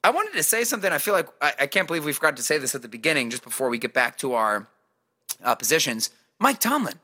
I 0.04 0.12
wanted 0.12 0.34
to 0.34 0.44
say 0.44 0.64
something. 0.64 0.92
I 0.92 1.00
feel 1.00 1.14
like 1.14 1.28
I, 1.42 1.54
I 1.62 1.68
can't 1.68 1.88
believe 1.88 2.06
we 2.06 2.14
forgot 2.14 2.38
to 2.38 2.44
say 2.44 2.58
this 2.58 2.76
at 2.76 2.82
the 2.82 2.88
beginning, 2.88 3.30
just 3.30 3.44
before 3.44 3.70
we 3.70 3.78
get 3.78 3.94
back 3.94 4.18
to 4.20 4.34
our 4.34 4.68
uh, 5.44 5.56
positions. 5.56 6.12
Mike 6.40 6.60
Tomlin. 6.60 6.96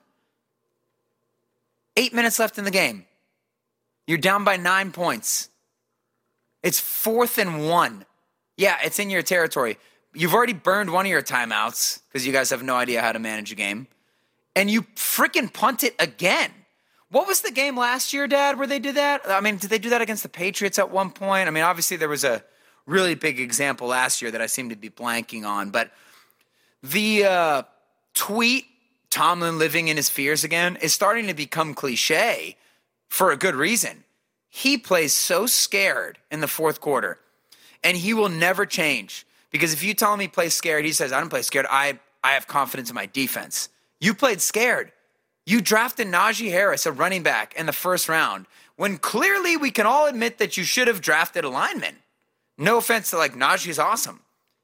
Eight 1.96 2.14
minutes 2.14 2.40
left 2.40 2.58
in 2.58 2.64
the 2.64 2.72
game. 2.72 3.06
You're 4.08 4.18
down 4.18 4.44
by 4.44 4.58
nine 4.58 4.92
points. 4.92 5.50
It's 6.62 6.80
fourth 6.80 7.38
and 7.38 7.68
one. 7.68 8.06
Yeah, 8.58 8.78
it's 8.84 9.00
in 9.00 9.10
your 9.10 9.22
territory. 9.22 9.78
You've 10.14 10.34
already 10.34 10.54
burned 10.54 10.92
one 10.92 11.06
of 11.06 11.10
your 11.10 11.24
timeouts 11.24 12.02
because 12.08 12.26
you 12.26 12.34
guys 12.34 12.52
have 12.52 12.62
no 12.62 12.76
idea 12.76 13.02
how 13.02 13.12
to 13.12 13.20
manage 13.20 13.52
a 13.52 13.56
game. 13.56 13.88
And 14.56 14.70
you 14.70 14.84
freaking 14.96 15.52
punt 15.52 15.84
it 15.84 15.96
again. 16.00 16.52
What 17.10 17.28
was 17.28 17.42
the 17.42 17.52
game 17.52 17.78
last 17.78 18.14
year, 18.14 18.28
Dad, 18.28 18.58
where 18.58 18.68
they 18.68 18.80
did 18.80 18.96
that? 18.96 19.22
I 19.28 19.42
mean, 19.42 19.58
did 19.58 19.70
they 19.70 19.80
do 19.80 19.90
that 19.90 20.02
against 20.02 20.24
the 20.24 20.30
Patriots 20.30 20.80
at 20.80 20.92
one 20.92 21.12
point? 21.12 21.48
I 21.48 21.52
mean, 21.52 21.64
obviously 21.64 21.98
there 21.98 22.10
was 22.10 22.24
a 22.24 22.44
really 22.86 23.16
big 23.16 23.40
example 23.40 23.88
last 23.88 24.22
year 24.22 24.32
that 24.32 24.42
I 24.42 24.46
seem 24.46 24.70
to 24.70 24.76
be 24.76 24.90
blanking 24.90 25.46
on, 25.46 25.70
but 25.70 25.92
the 26.82 27.26
uh, 27.26 27.64
tweet 28.14 28.66
Tomlin 29.10 29.58
living 29.58 29.88
in 29.88 29.98
his 29.98 30.10
fears 30.10 30.44
again 30.44 30.76
is 30.82 30.94
starting 30.94 31.28
to 31.28 31.34
become 31.34 31.74
cliche 31.74 32.58
for 33.10 33.32
a 33.32 33.38
good 33.38 33.56
reason. 33.56 34.04
He 34.50 34.78
plays 34.78 35.14
so 35.14 35.46
scared 35.46 36.20
in 36.32 36.42
the 36.42 36.48
fourth 36.48 36.82
quarter, 36.82 37.20
and 37.84 37.96
he 37.96 38.14
will 38.14 38.30
never 38.30 38.66
change. 38.66 39.26
Because 39.54 39.72
if 39.72 39.84
you 39.84 39.94
tell 39.94 40.14
him 40.14 40.20
he 40.20 40.28
plays 40.28 40.56
scared, 40.56 40.84
he 40.84 40.92
says, 40.92 41.14
I 41.14 41.20
don't 41.20 41.30
play 41.30 41.44
scared. 41.44 41.68
I, 41.70 42.00
I 42.24 42.32
have 42.32 42.48
confidence 42.48 42.90
in 42.90 42.96
my 42.96 43.06
defense. 43.06 43.70
You 44.02 44.14
played 44.14 44.42
scared. 44.42 44.92
You 45.46 45.62
drafted 45.62 46.08
Najee 46.08 46.50
Harris, 46.50 46.86
a 46.86 46.92
running 46.92 47.22
back, 47.24 47.54
in 47.56 47.68
the 47.68 47.72
first 47.72 48.10
round, 48.10 48.48
when 48.78 48.98
clearly 48.98 49.56
we 49.56 49.70
can 49.70 49.86
all 49.86 50.08
admit 50.08 50.40
that 50.40 50.58
you 50.58 50.64
should 50.64 50.88
have 50.88 51.02
drafted 51.02 51.46
a 51.46 51.50
lineman. 51.50 51.98
No 52.58 52.78
offense 52.78 53.12
to 53.12 53.18
like 53.18 53.36
Najee's 53.36 53.78
awesome. 53.78 54.22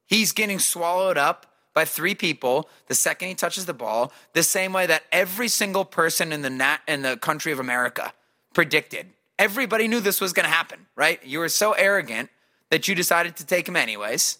He's 0.07 0.31
getting 0.31 0.57
swallowed 0.57 1.19
up 1.19 1.45
by 1.75 1.85
three 1.85 2.15
people 2.15 2.67
the 2.87 2.95
second 2.95 3.27
he 3.27 3.35
touches 3.35 3.67
the 3.67 3.73
ball, 3.75 4.11
the 4.33 4.41
same 4.41 4.73
way 4.73 4.87
that 4.87 5.03
every 5.11 5.47
single 5.47 5.85
person 5.85 6.33
in 6.33 6.41
the 6.41 6.49
nat- 6.49 6.81
in 6.87 7.03
the 7.03 7.15
country 7.17 7.51
of 7.51 7.59
America 7.59 8.11
predicted. 8.55 9.07
Everybody 9.37 9.87
knew 9.87 9.99
this 9.99 10.19
was 10.19 10.33
going 10.33 10.45
to 10.45 10.51
happen, 10.51 10.87
right? 10.95 11.23
You 11.23 11.39
were 11.39 11.49
so 11.49 11.73
arrogant 11.73 12.31
that 12.71 12.87
you 12.87 12.95
decided 12.95 13.35
to 13.37 13.45
take 13.45 13.67
him 13.67 13.75
anyways. 13.75 14.38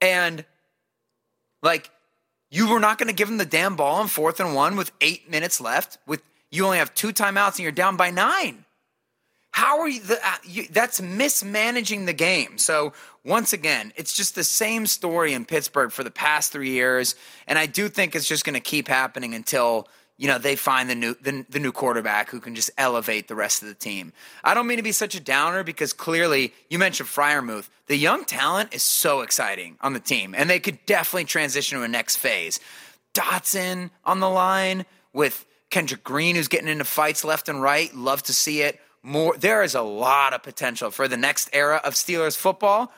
And 0.00 0.44
like 1.62 1.90
you 2.50 2.68
were 2.68 2.80
not 2.80 2.98
going 2.98 3.08
to 3.08 3.14
give 3.14 3.28
him 3.28 3.38
the 3.38 3.44
damn 3.44 3.76
ball 3.76 3.96
on 3.96 4.08
fourth 4.08 4.40
and 4.40 4.54
one 4.54 4.76
with 4.76 4.90
eight 5.00 5.30
minutes 5.30 5.60
left. 5.60 5.98
With 6.06 6.22
you 6.50 6.64
only 6.64 6.78
have 6.78 6.94
two 6.94 7.12
timeouts 7.12 7.56
and 7.56 7.60
you're 7.60 7.72
down 7.72 7.96
by 7.96 8.10
nine. 8.10 8.64
How 9.50 9.80
are 9.80 9.88
you, 9.88 10.00
the, 10.00 10.14
uh, 10.24 10.36
you? 10.44 10.66
That's 10.70 11.00
mismanaging 11.00 12.06
the 12.06 12.12
game. 12.12 12.58
So 12.58 12.92
once 13.24 13.52
again, 13.52 13.92
it's 13.96 14.16
just 14.16 14.34
the 14.34 14.44
same 14.44 14.86
story 14.86 15.32
in 15.32 15.44
Pittsburgh 15.44 15.90
for 15.90 16.04
the 16.04 16.10
past 16.10 16.52
three 16.52 16.70
years, 16.70 17.16
and 17.46 17.58
I 17.58 17.66
do 17.66 17.88
think 17.88 18.14
it's 18.14 18.28
just 18.28 18.44
going 18.44 18.54
to 18.54 18.60
keep 18.60 18.86
happening 18.86 19.34
until 19.34 19.88
you 20.18 20.26
know 20.26 20.36
they 20.36 20.56
find 20.56 20.90
the 20.90 20.94
new 20.94 21.14
the, 21.22 21.46
the 21.48 21.58
new 21.58 21.72
quarterback 21.72 22.28
who 22.28 22.40
can 22.40 22.54
just 22.54 22.70
elevate 22.76 23.28
the 23.28 23.34
rest 23.34 23.62
of 23.62 23.68
the 23.68 23.74
team. 23.74 24.12
I 24.44 24.52
don't 24.52 24.66
mean 24.66 24.76
to 24.76 24.82
be 24.82 24.92
such 24.92 25.14
a 25.14 25.20
downer 25.20 25.62
because 25.62 25.92
clearly 25.92 26.52
you 26.68 26.78
mentioned 26.78 27.08
Freiermuth. 27.08 27.68
The 27.86 27.96
young 27.96 28.24
talent 28.24 28.74
is 28.74 28.82
so 28.82 29.22
exciting 29.22 29.78
on 29.80 29.94
the 29.94 30.00
team, 30.00 30.34
and 30.36 30.50
they 30.50 30.60
could 30.60 30.84
definitely 30.84 31.24
transition 31.24 31.78
to 31.78 31.84
a 31.84 31.88
next 31.88 32.16
phase. 32.16 32.60
Dotson 33.14 33.90
on 34.04 34.20
the 34.20 34.28
line 34.28 34.84
with 35.12 35.46
Kendrick 35.70 36.04
Green, 36.04 36.36
who's 36.36 36.48
getting 36.48 36.68
into 36.68 36.84
fights 36.84 37.24
left 37.24 37.48
and 37.48 37.62
right. 37.62 37.94
Love 37.94 38.22
to 38.24 38.34
see 38.34 38.62
it. 38.62 38.80
More, 39.02 39.36
there 39.36 39.62
is 39.62 39.74
a 39.74 39.82
lot 39.82 40.34
of 40.34 40.42
potential 40.42 40.90
for 40.90 41.08
the 41.08 41.16
next 41.16 41.48
era 41.52 41.80
of 41.84 41.94
Steelers 41.94 42.36
football, 42.36 42.92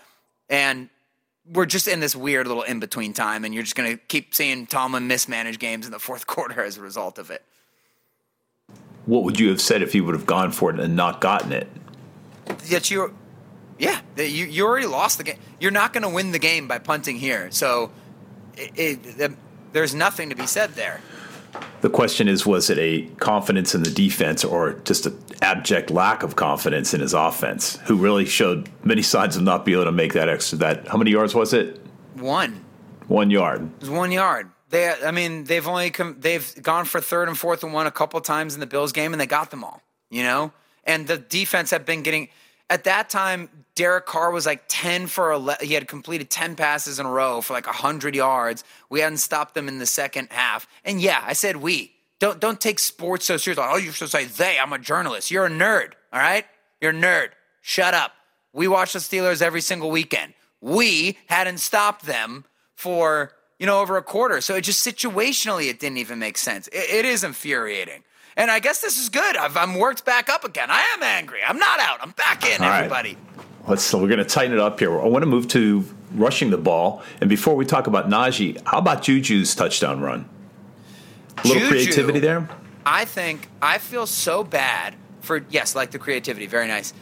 and 0.48 0.88
we're 1.46 1.66
just 1.66 1.88
in 1.88 2.00
this 2.00 2.14
weird 2.14 2.46
little 2.46 2.62
in 2.62 2.80
between 2.80 3.12
time, 3.12 3.44
and 3.44 3.54
you're 3.54 3.62
just 3.62 3.76
going 3.76 3.96
to 3.96 4.02
keep 4.04 4.34
seeing 4.34 4.66
Tomlin 4.66 5.06
mismanage 5.06 5.58
games 5.58 5.86
in 5.86 5.92
the 5.92 5.98
fourth 5.98 6.26
quarter 6.26 6.62
as 6.62 6.76
a 6.76 6.80
result 6.80 7.18
of 7.18 7.30
it. 7.30 7.44
What 9.06 9.24
would 9.24 9.40
you 9.40 9.48
have 9.48 9.60
said 9.60 9.82
if 9.82 9.94
you 9.94 10.04
would 10.04 10.14
have 10.14 10.26
gone 10.26 10.52
for 10.52 10.70
it 10.70 10.78
and 10.78 10.94
not 10.94 11.20
gotten 11.20 11.52
it? 11.52 11.68
Yet 12.66 12.90
you, 12.90 13.14
yeah, 13.78 14.00
that 14.16 14.28
you 14.28 14.46
you 14.46 14.66
already 14.66 14.86
lost 14.86 15.18
the 15.18 15.24
game. 15.24 15.38
You're 15.58 15.70
not 15.70 15.92
going 15.92 16.02
to 16.02 16.08
win 16.08 16.32
the 16.32 16.38
game 16.38 16.68
by 16.68 16.78
punting 16.78 17.16
here, 17.16 17.50
so 17.50 17.90
it, 18.56 19.00
it, 19.18 19.32
there's 19.72 19.94
nothing 19.94 20.30
to 20.30 20.36
be 20.36 20.46
said 20.46 20.74
there. 20.74 21.00
The 21.80 21.90
question 21.90 22.28
is, 22.28 22.44
was 22.46 22.70
it 22.70 22.78
a 22.78 23.06
confidence 23.16 23.74
in 23.74 23.82
the 23.82 23.90
defense 23.90 24.44
or 24.44 24.74
just 24.84 25.06
an 25.06 25.18
abject 25.42 25.90
lack 25.90 26.22
of 26.22 26.36
confidence 26.36 26.94
in 26.94 27.00
his 27.00 27.14
offense, 27.14 27.76
who 27.84 27.96
really 27.96 28.26
showed 28.26 28.68
many 28.84 29.02
signs 29.02 29.36
of 29.36 29.42
not 29.42 29.64
being 29.64 29.76
able 29.78 29.86
to 29.86 29.92
make 29.92 30.12
that 30.12 30.28
extra, 30.28 30.58
that, 30.58 30.86
how 30.88 30.98
many 30.98 31.10
yards 31.10 31.34
was 31.34 31.52
it? 31.52 31.80
One. 32.14 32.64
One 33.08 33.30
yard. 33.30 33.62
It 33.76 33.80
was 33.80 33.90
one 33.90 34.12
yard. 34.12 34.50
They, 34.68 34.88
I 34.88 35.10
mean, 35.10 35.44
they've 35.44 35.66
only 35.66 35.90
come, 35.90 36.16
they've 36.20 36.62
gone 36.62 36.84
for 36.84 37.00
third 37.00 37.28
and 37.28 37.36
fourth 37.36 37.64
and 37.64 37.72
one 37.72 37.86
a 37.86 37.90
couple 37.90 38.20
times 38.20 38.54
in 38.54 38.60
the 38.60 38.66
Bills 38.66 38.92
game, 38.92 39.12
and 39.12 39.20
they 39.20 39.26
got 39.26 39.50
them 39.50 39.64
all. 39.64 39.82
You 40.10 40.22
know, 40.24 40.52
and 40.84 41.06
the 41.06 41.18
defense 41.18 41.70
had 41.70 41.84
been 41.84 42.02
getting. 42.02 42.28
At 42.68 42.84
that 42.84 43.10
time, 43.10 43.48
Derek 43.80 44.04
Carr 44.04 44.30
was 44.30 44.44
like 44.44 44.64
ten 44.68 45.06
for 45.06 45.32
eleven. 45.32 45.66
He 45.66 45.72
had 45.72 45.88
completed 45.88 46.28
ten 46.28 46.54
passes 46.54 46.98
in 46.98 47.06
a 47.06 47.10
row 47.10 47.40
for 47.40 47.54
like 47.54 47.64
hundred 47.64 48.14
yards. 48.14 48.62
We 48.90 49.00
hadn't 49.00 49.16
stopped 49.16 49.54
them 49.54 49.68
in 49.68 49.78
the 49.78 49.86
second 49.86 50.28
half, 50.30 50.68
and 50.84 51.00
yeah, 51.00 51.24
I 51.26 51.32
said 51.32 51.56
we. 51.56 51.94
Don't 52.18 52.38
don't 52.38 52.60
take 52.60 52.78
sports 52.78 53.24
so 53.24 53.38
seriously. 53.38 53.64
Oh, 53.66 53.78
you 53.78 53.90
should 53.92 54.10
say 54.10 54.26
they. 54.26 54.58
I'm 54.58 54.74
a 54.74 54.78
journalist. 54.78 55.30
You're 55.30 55.46
a 55.46 55.50
nerd. 55.50 55.92
All 56.12 56.20
right, 56.20 56.44
you're 56.82 56.90
a 56.90 56.94
nerd. 56.94 57.30
Shut 57.62 57.94
up. 57.94 58.12
We 58.52 58.68
watch 58.68 58.92
the 58.92 58.98
Steelers 58.98 59.40
every 59.40 59.62
single 59.62 59.90
weekend. 59.90 60.34
We 60.60 61.16
hadn't 61.28 61.56
stopped 61.56 62.04
them 62.04 62.44
for 62.74 63.32
you 63.58 63.64
know 63.64 63.80
over 63.80 63.96
a 63.96 64.02
quarter. 64.02 64.42
So 64.42 64.56
it 64.56 64.60
just 64.60 64.86
situationally, 64.86 65.70
it 65.70 65.80
didn't 65.80 65.96
even 65.96 66.18
make 66.18 66.36
sense. 66.36 66.68
it, 66.68 66.90
it 66.90 67.04
is 67.06 67.24
infuriating. 67.24 68.02
And 68.36 68.50
I 68.50 68.58
guess 68.58 68.82
this 68.82 68.98
is 68.98 69.08
good. 69.08 69.38
I've, 69.38 69.56
I'm 69.56 69.74
worked 69.76 70.04
back 70.04 70.28
up 70.28 70.44
again. 70.44 70.70
I 70.70 70.82
am 70.96 71.02
angry. 71.02 71.40
I'm 71.46 71.58
not 71.58 71.80
out. 71.80 71.98
I'm 72.02 72.10
back 72.10 72.44
in, 72.44 72.62
All 72.62 72.68
right. 72.68 73.16
Let's, 73.66 73.82
so 73.82 73.98
we're 73.98 74.08
going 74.08 74.18
to 74.18 74.24
tighten 74.24 74.52
it 74.52 74.58
up 74.58 74.78
here. 74.78 75.00
I 75.00 75.06
want 75.06 75.22
to 75.22 75.26
move 75.26 75.48
to 75.48 75.84
rushing 76.14 76.50
the 76.50 76.58
ball. 76.58 77.02
And 77.20 77.28
before 77.28 77.54
we 77.54 77.64
talk 77.64 77.86
about 77.86 78.08
Najee, 78.08 78.60
how 78.66 78.78
about 78.78 79.02
Juju's 79.02 79.54
touchdown 79.54 80.00
run? 80.00 80.28
A 81.38 81.48
little 81.48 81.62
Juju, 81.62 81.70
creativity 81.70 82.20
there? 82.20 82.48
I 82.84 83.04
think 83.04 83.48
I 83.62 83.78
feel 83.78 84.06
so 84.06 84.42
bad 84.42 84.96
for 85.20 85.44
yes, 85.50 85.74
like 85.74 85.90
the 85.90 85.98
creativity, 85.98 86.46
very 86.46 86.66
nice. 86.66 86.92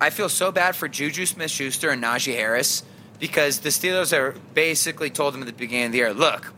I 0.00 0.10
feel 0.10 0.28
so 0.28 0.50
bad 0.50 0.76
for 0.76 0.88
Juju 0.88 1.26
Smith 1.26 1.50
Schuster 1.50 1.90
and 1.90 2.02
Najee 2.02 2.34
Harris 2.34 2.82
because 3.18 3.60
the 3.60 3.68
Steelers 3.68 4.16
are 4.16 4.34
basically 4.54 5.10
told 5.10 5.34
them 5.34 5.42
at 5.42 5.46
the 5.46 5.52
beginning 5.52 5.86
of 5.86 5.92
the 5.92 5.98
year, 5.98 6.14
look, 6.14 6.52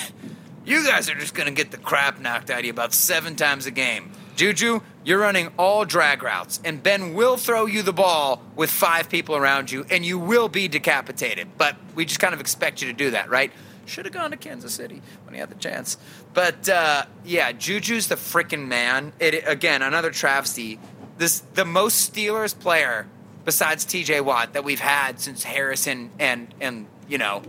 you 0.64 0.84
guys 0.84 1.08
are 1.08 1.14
just 1.14 1.34
gonna 1.34 1.50
get 1.50 1.70
the 1.70 1.78
crap 1.78 2.20
knocked 2.20 2.50
out 2.50 2.60
of 2.60 2.64
you 2.64 2.70
about 2.70 2.92
seven 2.92 3.36
times 3.36 3.66
a 3.66 3.70
game. 3.70 4.10
Juju, 4.36 4.80
you're 5.06 5.20
running 5.20 5.50
all 5.56 5.84
drag 5.84 6.24
routes, 6.24 6.60
and 6.64 6.82
Ben 6.82 7.14
will 7.14 7.36
throw 7.36 7.66
you 7.66 7.82
the 7.82 7.92
ball 7.92 8.42
with 8.56 8.70
five 8.70 9.08
people 9.08 9.36
around 9.36 9.70
you, 9.70 9.86
and 9.88 10.04
you 10.04 10.18
will 10.18 10.48
be 10.48 10.66
decapitated. 10.66 11.46
But 11.56 11.76
we 11.94 12.04
just 12.04 12.18
kind 12.18 12.34
of 12.34 12.40
expect 12.40 12.82
you 12.82 12.88
to 12.88 12.92
do 12.92 13.12
that, 13.12 13.30
right? 13.30 13.52
Should 13.86 14.06
have 14.06 14.12
gone 14.12 14.32
to 14.32 14.36
Kansas 14.36 14.74
City 14.74 15.00
when 15.24 15.32
he 15.32 15.38
had 15.38 15.48
the 15.48 15.54
chance. 15.54 15.96
But 16.34 16.68
uh, 16.68 17.04
yeah, 17.24 17.52
Juju's 17.52 18.08
the 18.08 18.16
freaking 18.16 18.66
man. 18.66 19.12
It 19.20 19.44
again, 19.46 19.80
another 19.80 20.10
travesty. 20.10 20.80
This 21.18 21.38
the 21.54 21.64
most 21.64 22.12
Steelers 22.12 22.58
player 22.58 23.06
besides 23.44 23.84
T.J. 23.84 24.22
Watt 24.22 24.54
that 24.54 24.64
we've 24.64 24.80
had 24.80 25.20
since 25.20 25.44
Harrison 25.44 26.10
and 26.18 26.52
and 26.60 26.86
you 27.08 27.18
know, 27.18 27.42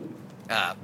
uh, 0.48 0.76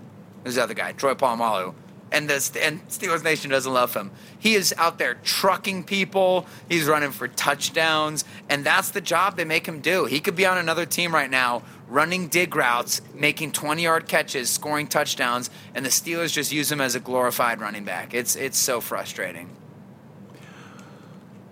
who's 0.43 0.55
the 0.55 0.63
other 0.63 0.73
guy, 0.73 0.93
Troy 0.93 1.13
Polamalu. 1.13 1.75
And 2.13 2.29
the 2.29 2.63
and 2.63 2.87
Steelers 2.87 3.23
Nation 3.23 3.49
doesn't 3.49 3.73
love 3.73 3.93
him. 3.95 4.11
He 4.39 4.53
is 4.53 4.73
out 4.77 4.99
there 4.99 5.15
trucking 5.15 5.83
people. 5.83 6.45
He's 6.69 6.85
running 6.85 7.11
for 7.11 7.27
touchdowns, 7.27 8.23
and 8.49 8.63
that's 8.63 8.91
the 8.91 9.01
job 9.01 9.35
they 9.35 9.45
make 9.45 9.65
him 9.67 9.81
do. 9.81 10.05
He 10.05 10.19
could 10.19 10.35
be 10.35 10.45
on 10.45 10.59
another 10.59 10.85
team 10.85 11.13
right 11.13 11.29
now, 11.29 11.63
running 11.87 12.27
dig 12.27 12.55
routes, 12.55 13.01
making 13.15 13.51
twenty-yard 13.51 14.07
catches, 14.07 14.49
scoring 14.49 14.85
touchdowns, 14.87 15.49
and 15.73 15.83
the 15.83 15.89
Steelers 15.89 16.31
just 16.31 16.51
use 16.51 16.71
him 16.71 16.79
as 16.79 16.93
a 16.93 16.99
glorified 16.99 17.59
running 17.59 17.83
back. 17.83 18.13
It's 18.13 18.35
it's 18.35 18.59
so 18.59 18.79
frustrating. 18.79 19.49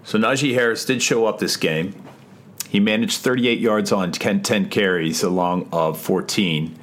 So 0.04 0.20
Najee 0.20 0.54
Harris 0.54 0.86
did 0.86 1.02
show 1.02 1.26
up 1.26 1.40
this 1.40 1.58
game. 1.58 1.96
He 2.70 2.80
managed 2.80 3.18
38 3.20 3.60
yards 3.60 3.92
on 3.92 4.12
10, 4.12 4.44
10 4.44 4.70
carries 4.70 5.24
along 5.24 5.68
of 5.74 6.00
14. 6.00 6.78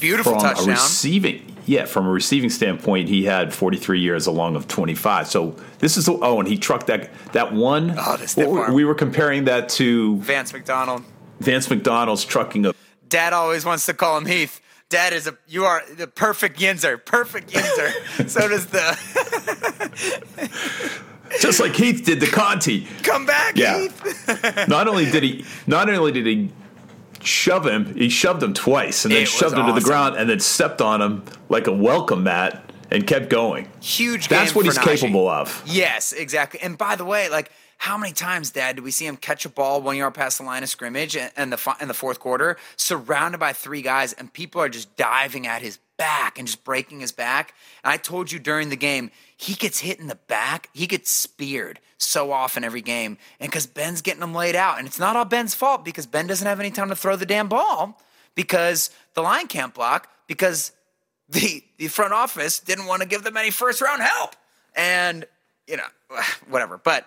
Beautiful 0.00 0.32
From 0.32 0.40
touchdown. 0.42 0.68
a 0.68 0.72
receiving, 0.72 1.47
yeah, 1.68 1.84
from 1.84 2.06
a 2.06 2.10
receiving 2.10 2.50
standpoint, 2.50 3.08
he 3.08 3.24
had 3.24 3.52
43 3.52 4.00
years 4.00 4.26
along 4.26 4.56
of 4.56 4.66
25. 4.66 5.28
So 5.28 5.54
this 5.78 5.96
is 5.96 6.06
the, 6.06 6.12
oh, 6.14 6.40
and 6.40 6.48
he 6.48 6.56
trucked 6.56 6.86
that 6.86 7.10
that 7.32 7.52
one. 7.52 7.94
Oh, 7.96 8.16
the 8.16 8.70
we 8.72 8.84
were 8.84 8.94
comparing 8.94 9.44
that 9.44 9.68
to 9.70 10.16
Vance 10.18 10.52
McDonald. 10.52 11.04
Vance 11.40 11.68
McDonald's 11.70 12.24
trucking 12.24 12.66
a 12.66 12.74
Dad 13.08 13.32
always 13.32 13.64
wants 13.64 13.86
to 13.86 13.94
call 13.94 14.18
him 14.18 14.26
Heath. 14.26 14.60
Dad 14.88 15.12
is 15.12 15.26
a 15.26 15.36
you 15.46 15.64
are 15.66 15.82
the 15.96 16.06
perfect 16.06 16.58
Yinzer, 16.58 17.04
perfect 17.04 17.50
Yinzer. 17.52 18.28
so 18.28 18.48
does 18.48 18.66
the 18.66 18.96
just 21.40 21.60
like 21.60 21.74
Heath 21.74 22.04
did 22.04 22.20
to 22.20 22.26
Conti. 22.26 22.86
come 23.02 23.26
back, 23.26 23.56
Yeah. 23.56 23.78
Heath. 23.80 24.68
Not 24.68 24.88
only 24.88 25.10
did 25.10 25.22
he, 25.22 25.44
not 25.66 25.88
only 25.90 26.12
did 26.12 26.26
he 26.26 26.50
shove 27.22 27.66
him, 27.66 27.94
he 27.94 28.08
shoved 28.08 28.42
him 28.42 28.54
twice, 28.54 29.04
and 29.04 29.12
then 29.12 29.22
It 29.22 29.28
shoved 29.28 29.56
him 29.56 29.66
to 29.66 29.72
the 29.72 29.80
ground, 29.80 30.16
and 30.16 30.28
then 30.28 30.40
stepped 30.40 30.80
on 30.80 31.00
him 31.00 31.24
like 31.48 31.66
a 31.66 31.72
welcome 31.72 32.22
mat 32.24 32.64
and 32.90 33.06
kept 33.06 33.28
going. 33.28 33.68
Huge. 33.80 34.28
That's 34.28 34.54
what 34.54 34.64
he's 34.64 34.78
Najee. 34.78 34.98
capable 35.00 35.28
of. 35.28 35.62
Yes, 35.66 36.12
exactly. 36.12 36.60
And 36.60 36.78
by 36.78 36.96
the 36.96 37.04
way, 37.04 37.28
like 37.28 37.50
how 37.78 37.96
many 37.96 38.12
times, 38.12 38.50
Dad, 38.50 38.76
did 38.76 38.84
we 38.84 38.90
see 38.90 39.06
him 39.06 39.16
catch 39.16 39.44
a 39.44 39.48
ball 39.48 39.80
one 39.80 39.96
yard 39.96 40.14
past 40.14 40.38
the 40.38 40.44
line 40.44 40.62
of 40.62 40.68
scrimmage 40.68 41.16
and, 41.16 41.30
and 41.36 41.52
the 41.52 41.76
in 41.80 41.88
the 41.88 41.94
fourth 41.94 42.18
quarter, 42.18 42.56
surrounded 42.76 43.38
by 43.38 43.52
three 43.52 43.82
guys, 43.82 44.12
and 44.12 44.32
people 44.32 44.60
are 44.60 44.68
just 44.68 44.96
diving 44.96 45.46
at 45.46 45.62
his 45.62 45.78
back 45.96 46.38
and 46.38 46.46
just 46.48 46.64
breaking 46.64 47.00
his 47.00 47.12
back? 47.12 47.54
And 47.84 47.92
I 47.92 47.96
told 47.96 48.32
you 48.32 48.38
during 48.38 48.70
the 48.70 48.76
game, 48.76 49.10
he 49.36 49.54
gets 49.54 49.80
hit 49.80 50.00
in 50.00 50.08
the 50.08 50.18
back, 50.26 50.70
he 50.72 50.86
gets 50.86 51.10
speared 51.10 51.78
so 51.98 52.32
often 52.32 52.64
every 52.64 52.80
game, 52.80 53.18
and 53.40 53.50
because 53.50 53.66
Ben's 53.66 54.02
getting 54.02 54.20
them 54.20 54.34
laid 54.34 54.56
out, 54.56 54.78
and 54.78 54.86
it's 54.86 54.98
not 54.98 55.16
all 55.16 55.24
Ben's 55.24 55.54
fault 55.54 55.84
because 55.84 56.06
Ben 56.06 56.26
doesn't 56.26 56.46
have 56.46 56.60
any 56.60 56.70
time 56.70 56.88
to 56.88 56.96
throw 56.96 57.16
the 57.16 57.26
damn 57.26 57.48
ball 57.48 58.00
because 58.34 58.90
the 59.14 59.20
line 59.20 59.48
can't 59.48 59.74
block 59.74 60.08
because 60.26 60.72
the 61.28 61.62
the 61.76 61.88
front 61.88 62.12
office 62.12 62.60
didn't 62.60 62.86
want 62.86 63.02
to 63.02 63.08
give 63.08 63.24
them 63.24 63.36
any 63.36 63.50
first 63.50 63.82
round 63.82 64.02
help. 64.02 64.34
And, 64.74 65.24
you 65.66 65.76
know, 65.76 65.84
whatever. 66.48 66.78
But 66.78 67.06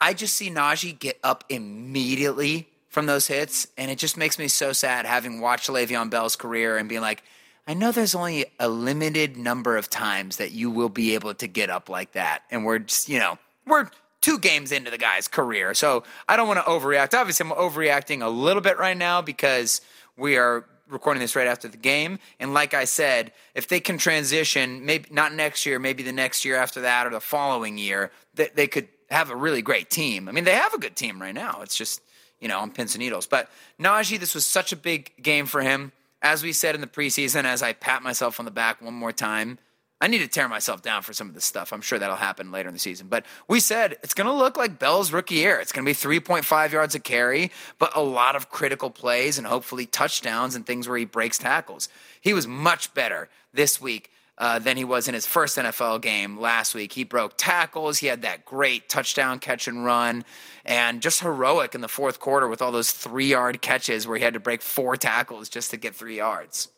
I 0.00 0.14
just 0.14 0.34
see 0.36 0.50
Najee 0.50 0.98
get 0.98 1.18
up 1.22 1.44
immediately 1.48 2.68
from 2.88 3.06
those 3.06 3.26
hits, 3.26 3.66
and 3.78 3.90
it 3.90 3.98
just 3.98 4.16
makes 4.16 4.38
me 4.38 4.48
so 4.48 4.72
sad 4.72 5.06
having 5.06 5.40
watched 5.40 5.68
Le'Veon 5.68 6.10
Bell's 6.10 6.36
career 6.36 6.76
and 6.76 6.88
being 6.88 7.00
like, 7.00 7.22
I 7.66 7.74
know 7.74 7.92
there's 7.92 8.14
only 8.14 8.46
a 8.58 8.68
limited 8.68 9.36
number 9.36 9.76
of 9.76 9.88
times 9.88 10.36
that 10.36 10.52
you 10.52 10.70
will 10.70 10.88
be 10.88 11.14
able 11.14 11.32
to 11.34 11.46
get 11.46 11.70
up 11.70 11.88
like 11.88 12.12
that. 12.12 12.42
And 12.50 12.64
we're 12.64 12.80
just, 12.80 13.08
you 13.08 13.18
know, 13.18 13.38
we're 13.66 13.88
two 14.22 14.38
games 14.38 14.72
into 14.72 14.90
the 14.90 14.96
guy's 14.96 15.28
career. 15.28 15.74
So 15.74 16.04
I 16.26 16.36
don't 16.36 16.48
want 16.48 16.64
to 16.64 16.70
overreact. 16.70 17.12
Obviously, 17.12 17.44
I'm 17.44 17.52
overreacting 17.52 18.22
a 18.22 18.28
little 18.28 18.62
bit 18.62 18.78
right 18.78 18.96
now 18.96 19.20
because 19.20 19.82
we 20.16 20.38
are 20.38 20.64
recording 20.88 21.20
this 21.20 21.36
right 21.36 21.46
after 21.46 21.68
the 21.68 21.76
game. 21.76 22.18
And 22.40 22.54
like 22.54 22.72
I 22.72 22.84
said, 22.84 23.32
if 23.54 23.68
they 23.68 23.80
can 23.80 23.98
transition, 23.98 24.86
maybe 24.86 25.08
not 25.10 25.34
next 25.34 25.66
year, 25.66 25.78
maybe 25.78 26.02
the 26.02 26.12
next 26.12 26.44
year 26.44 26.56
after 26.56 26.82
that 26.82 27.06
or 27.06 27.10
the 27.10 27.20
following 27.20 27.76
year, 27.76 28.10
they, 28.34 28.48
they 28.54 28.66
could 28.66 28.88
have 29.10 29.30
a 29.30 29.36
really 29.36 29.62
great 29.62 29.90
team. 29.90 30.28
I 30.28 30.32
mean, 30.32 30.44
they 30.44 30.54
have 30.54 30.72
a 30.72 30.78
good 30.78 30.96
team 30.96 31.20
right 31.20 31.34
now. 31.34 31.60
It's 31.62 31.76
just, 31.76 32.00
you 32.40 32.48
know, 32.48 32.60
on 32.60 32.70
pins 32.70 32.94
and 32.94 33.02
needles. 33.02 33.26
But 33.26 33.50
Najee, 33.80 34.20
this 34.20 34.34
was 34.34 34.46
such 34.46 34.72
a 34.72 34.76
big 34.76 35.12
game 35.22 35.46
for 35.46 35.60
him. 35.62 35.92
As 36.20 36.42
we 36.42 36.52
said 36.52 36.74
in 36.74 36.80
the 36.80 36.86
preseason, 36.86 37.44
as 37.44 37.62
I 37.62 37.72
pat 37.72 38.02
myself 38.02 38.38
on 38.38 38.44
the 38.44 38.52
back 38.52 38.80
one 38.80 38.94
more 38.94 39.12
time, 39.12 39.58
I 40.02 40.08
need 40.08 40.18
to 40.18 40.26
tear 40.26 40.48
myself 40.48 40.82
down 40.82 41.02
for 41.02 41.12
some 41.12 41.28
of 41.28 41.34
this 41.34 41.44
stuff. 41.44 41.72
I'm 41.72 41.80
sure 41.80 41.96
that'll 41.96 42.16
happen 42.16 42.50
later 42.50 42.68
in 42.68 42.74
the 42.74 42.80
season. 42.80 43.06
But 43.06 43.24
we 43.46 43.60
said 43.60 43.98
it's 44.02 44.14
going 44.14 44.26
to 44.26 44.32
look 44.32 44.56
like 44.56 44.80
Bell's 44.80 45.12
rookie 45.12 45.36
year. 45.36 45.60
It's 45.60 45.70
going 45.70 45.86
to 45.86 45.88
be 45.88 46.18
3.5 46.18 46.72
yards 46.72 46.96
a 46.96 46.98
carry, 46.98 47.52
but 47.78 47.96
a 47.96 48.02
lot 48.02 48.34
of 48.34 48.50
critical 48.50 48.90
plays 48.90 49.38
and 49.38 49.46
hopefully 49.46 49.86
touchdowns 49.86 50.56
and 50.56 50.66
things 50.66 50.88
where 50.88 50.98
he 50.98 51.04
breaks 51.04 51.38
tackles. 51.38 51.88
He 52.20 52.32
was 52.34 52.48
much 52.48 52.92
better 52.94 53.28
this 53.54 53.80
week 53.80 54.10
uh, 54.38 54.58
than 54.58 54.76
he 54.76 54.82
was 54.82 55.06
in 55.06 55.14
his 55.14 55.24
first 55.24 55.56
NFL 55.56 56.02
game 56.02 56.36
last 56.36 56.74
week. 56.74 56.94
He 56.94 57.04
broke 57.04 57.34
tackles. 57.36 57.98
He 57.98 58.08
had 58.08 58.22
that 58.22 58.44
great 58.44 58.88
touchdown 58.88 59.38
catch 59.38 59.68
and 59.68 59.84
run, 59.84 60.24
and 60.64 61.00
just 61.00 61.20
heroic 61.20 61.76
in 61.76 61.80
the 61.80 61.86
fourth 61.86 62.18
quarter 62.18 62.48
with 62.48 62.60
all 62.60 62.72
those 62.72 62.90
three 62.90 63.28
yard 63.28 63.62
catches 63.62 64.08
where 64.08 64.18
he 64.18 64.24
had 64.24 64.34
to 64.34 64.40
break 64.40 64.62
four 64.62 64.96
tackles 64.96 65.48
just 65.48 65.70
to 65.70 65.76
get 65.76 65.94
three 65.94 66.16
yards. 66.16 66.70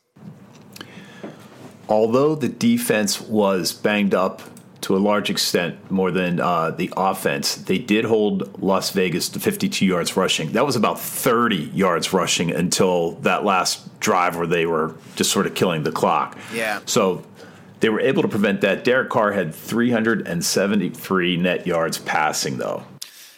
Although 1.89 2.35
the 2.35 2.49
defense 2.49 3.21
was 3.21 3.73
banged 3.73 4.15
up 4.15 4.43
to 4.83 4.95
a 4.95 4.99
large 4.99 5.31
extent 5.31 5.91
more 5.91 6.11
than 6.11 6.41
uh, 6.41 6.71
the 6.71 6.93
offense, 6.97 7.55
they 7.55 7.79
did 7.79 8.05
hold 8.05 8.63
Las 8.63 8.91
Vegas 8.91 9.31
to 9.31 9.41
52 9.41 9.87
yards 9.87 10.15
rushing. 10.17 10.53
That 10.53 10.67
was 10.67 10.77
about 10.77 11.01
30 11.01 11.57
yards 11.57 12.13
rushing 12.13 12.51
until 12.51 13.13
that 13.23 13.45
last 13.45 13.99
drive 14.01 14.37
where 14.37 14.47
they 14.47 14.67
were 14.67 14.95
just 15.17 15.31
sort 15.33 15.47
of 15.47 15.55
killing 15.55 15.85
the 15.85 15.93
clock. 15.93 16.37
Yeah. 16.53 16.81
So 16.85 17.25
they 17.81 17.89
were 17.89 18.01
able 18.01 18.23
to 18.23 18.29
prevent 18.29 18.61
that. 18.61 18.85
Derek 18.85 19.09
Carr 19.09 19.33
had 19.33 19.55
373 19.55 21.37
net 21.39 21.67
yards 21.67 21.99
passing, 21.99 22.59
though. 22.59 22.85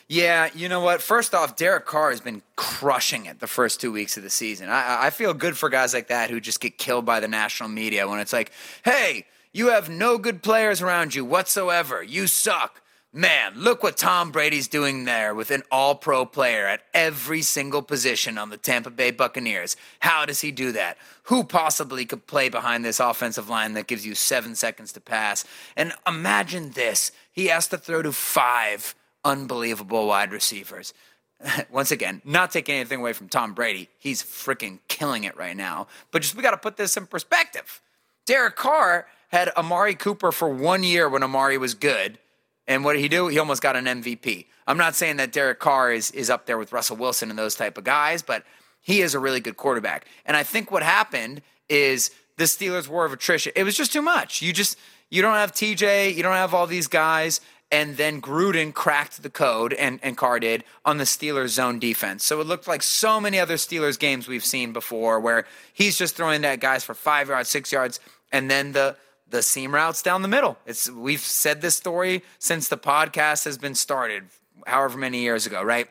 Yeah, 0.08 0.50
you 0.54 0.68
know 0.68 0.80
what? 0.80 1.02
First 1.02 1.34
off, 1.34 1.56
Derek 1.56 1.84
Carr 1.84 2.10
has 2.10 2.20
been 2.20 2.42
crushing 2.54 3.26
it 3.26 3.40
the 3.40 3.48
first 3.48 3.80
two 3.80 3.90
weeks 3.90 4.16
of 4.16 4.22
the 4.22 4.30
season. 4.30 4.68
I, 4.68 5.06
I 5.06 5.10
feel 5.10 5.34
good 5.34 5.56
for 5.56 5.68
guys 5.68 5.92
like 5.92 6.08
that 6.08 6.30
who 6.30 6.40
just 6.40 6.60
get 6.60 6.78
killed 6.78 7.04
by 7.04 7.18
the 7.18 7.26
national 7.26 7.70
media 7.70 8.08
when 8.08 8.20
it's 8.20 8.32
like, 8.32 8.52
hey, 8.84 9.26
you 9.52 9.68
have 9.70 9.88
no 9.88 10.16
good 10.16 10.42
players 10.42 10.80
around 10.80 11.14
you 11.14 11.24
whatsoever. 11.24 12.02
You 12.02 12.28
suck. 12.28 12.82
Man, 13.12 13.54
look 13.56 13.82
what 13.82 13.96
Tom 13.96 14.30
Brady's 14.30 14.68
doing 14.68 15.06
there 15.06 15.34
with 15.34 15.50
an 15.50 15.62
all 15.72 15.94
pro 15.94 16.26
player 16.26 16.66
at 16.66 16.82
every 16.92 17.40
single 17.40 17.80
position 17.80 18.36
on 18.36 18.50
the 18.50 18.58
Tampa 18.58 18.90
Bay 18.90 19.10
Buccaneers. 19.10 19.74
How 20.00 20.26
does 20.26 20.42
he 20.42 20.52
do 20.52 20.70
that? 20.72 20.98
Who 21.24 21.42
possibly 21.42 22.04
could 22.04 22.26
play 22.26 22.48
behind 22.48 22.84
this 22.84 23.00
offensive 23.00 23.48
line 23.48 23.72
that 23.72 23.86
gives 23.86 24.04
you 24.04 24.14
seven 24.14 24.54
seconds 24.54 24.92
to 24.92 25.00
pass? 25.00 25.44
And 25.74 25.94
imagine 26.06 26.72
this 26.72 27.10
he 27.32 27.46
has 27.46 27.66
to 27.68 27.78
throw 27.78 28.02
to 28.02 28.12
five 28.12 28.94
unbelievable 29.26 30.06
wide 30.06 30.32
receivers. 30.32 30.94
Once 31.70 31.90
again, 31.90 32.22
not 32.24 32.50
taking 32.50 32.76
anything 32.76 33.00
away 33.00 33.12
from 33.12 33.28
Tom 33.28 33.52
Brady. 33.52 33.90
He's 33.98 34.22
freaking 34.22 34.78
killing 34.88 35.24
it 35.24 35.36
right 35.36 35.56
now. 35.56 35.88
But 36.12 36.22
just 36.22 36.34
we 36.34 36.42
got 36.42 36.52
to 36.52 36.56
put 36.56 36.78
this 36.78 36.96
in 36.96 37.06
perspective. 37.06 37.82
Derek 38.24 38.56
Carr 38.56 39.06
had 39.28 39.50
Amari 39.56 39.94
Cooper 39.94 40.32
for 40.32 40.48
one 40.48 40.82
year 40.82 41.08
when 41.08 41.22
Amari 41.22 41.58
was 41.58 41.74
good. 41.74 42.18
And 42.66 42.84
what 42.84 42.94
did 42.94 43.02
he 43.02 43.08
do? 43.08 43.28
He 43.28 43.38
almost 43.38 43.62
got 43.62 43.76
an 43.76 43.84
MVP. 43.84 44.46
I'm 44.66 44.78
not 44.78 44.94
saying 44.94 45.18
that 45.18 45.32
Derek 45.32 45.60
Carr 45.60 45.92
is, 45.92 46.10
is 46.12 46.30
up 46.30 46.46
there 46.46 46.58
with 46.58 46.72
Russell 46.72 46.96
Wilson 46.96 47.30
and 47.30 47.38
those 47.38 47.54
type 47.54 47.78
of 47.78 47.84
guys, 47.84 48.22
but 48.22 48.44
he 48.80 49.00
is 49.02 49.14
a 49.14 49.18
really 49.18 49.40
good 49.40 49.56
quarterback. 49.56 50.06
And 50.24 50.36
I 50.36 50.42
think 50.42 50.70
what 50.70 50.82
happened 50.82 51.42
is 51.68 52.10
the 52.36 52.44
Steelers' 52.44 52.88
war 52.88 53.04
of 53.04 53.12
attrition. 53.12 53.52
It 53.54 53.64
was 53.64 53.76
just 53.76 53.92
too 53.92 54.02
much. 54.02 54.42
You 54.42 54.52
just 54.52 54.78
you 55.10 55.22
don't 55.22 55.34
have 55.34 55.52
TJ, 55.52 56.14
you 56.14 56.22
don't 56.22 56.34
have 56.34 56.52
all 56.52 56.66
these 56.66 56.88
guys, 56.88 57.40
and 57.70 57.96
then 57.96 58.20
Gruden 58.22 58.72
cracked 58.72 59.22
the 59.22 59.30
code 59.30 59.72
and, 59.72 59.98
and 60.02 60.16
Carr 60.16 60.38
did 60.40 60.64
on 60.84 60.98
the 60.98 61.04
Steelers 61.04 61.48
zone 61.48 61.78
defense. 61.78 62.24
So 62.24 62.40
it 62.40 62.46
looked 62.46 62.68
like 62.68 62.82
so 62.82 63.20
many 63.20 63.40
other 63.40 63.56
Steelers 63.56 63.98
games 63.98 64.28
we've 64.28 64.44
seen 64.44 64.72
before 64.72 65.18
where 65.18 65.46
he's 65.72 65.98
just 65.98 66.16
throwing 66.16 66.42
that 66.42 66.60
guys 66.60 66.84
for 66.84 66.94
five 66.94 67.28
yards, 67.28 67.48
six 67.48 67.72
yards, 67.72 68.00
and 68.32 68.50
then 68.50 68.72
the 68.72 68.96
the 69.28 69.42
seam 69.42 69.74
routes 69.74 70.02
down 70.02 70.22
the 70.22 70.28
middle. 70.28 70.56
It's 70.66 70.88
we've 70.88 71.20
said 71.20 71.60
this 71.60 71.76
story 71.76 72.22
since 72.38 72.68
the 72.68 72.76
podcast 72.76 73.44
has 73.44 73.58
been 73.58 73.74
started, 73.74 74.24
however 74.66 74.96
many 74.98 75.20
years 75.20 75.46
ago, 75.46 75.62
right? 75.62 75.88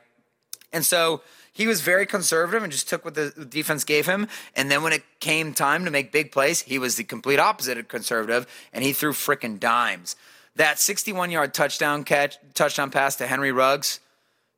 And 0.71 0.85
so 0.85 1.21
he 1.51 1.67
was 1.67 1.81
very 1.81 2.05
conservative 2.05 2.63
and 2.63 2.71
just 2.71 2.87
took 2.87 3.03
what 3.03 3.15
the 3.15 3.31
defense 3.49 3.83
gave 3.83 4.05
him. 4.05 4.27
And 4.55 4.71
then 4.71 4.83
when 4.83 4.93
it 4.93 5.03
came 5.19 5.53
time 5.53 5.85
to 5.85 5.91
make 5.91 6.11
big 6.11 6.31
plays, 6.31 6.61
he 6.61 6.79
was 6.79 6.95
the 6.95 7.03
complete 7.03 7.39
opposite 7.39 7.77
of 7.77 7.87
conservative, 7.87 8.45
and 8.73 8.83
he 8.83 8.93
threw 8.93 9.11
frickin' 9.11 9.59
dimes. 9.59 10.15
That 10.55 10.79
61 10.79 11.31
yard 11.31 11.53
touchdown 11.53 12.03
catch, 12.03 12.37
touchdown 12.53 12.91
pass 12.91 13.17
to 13.17 13.27
Henry 13.27 13.51
Ruggs, 13.51 13.99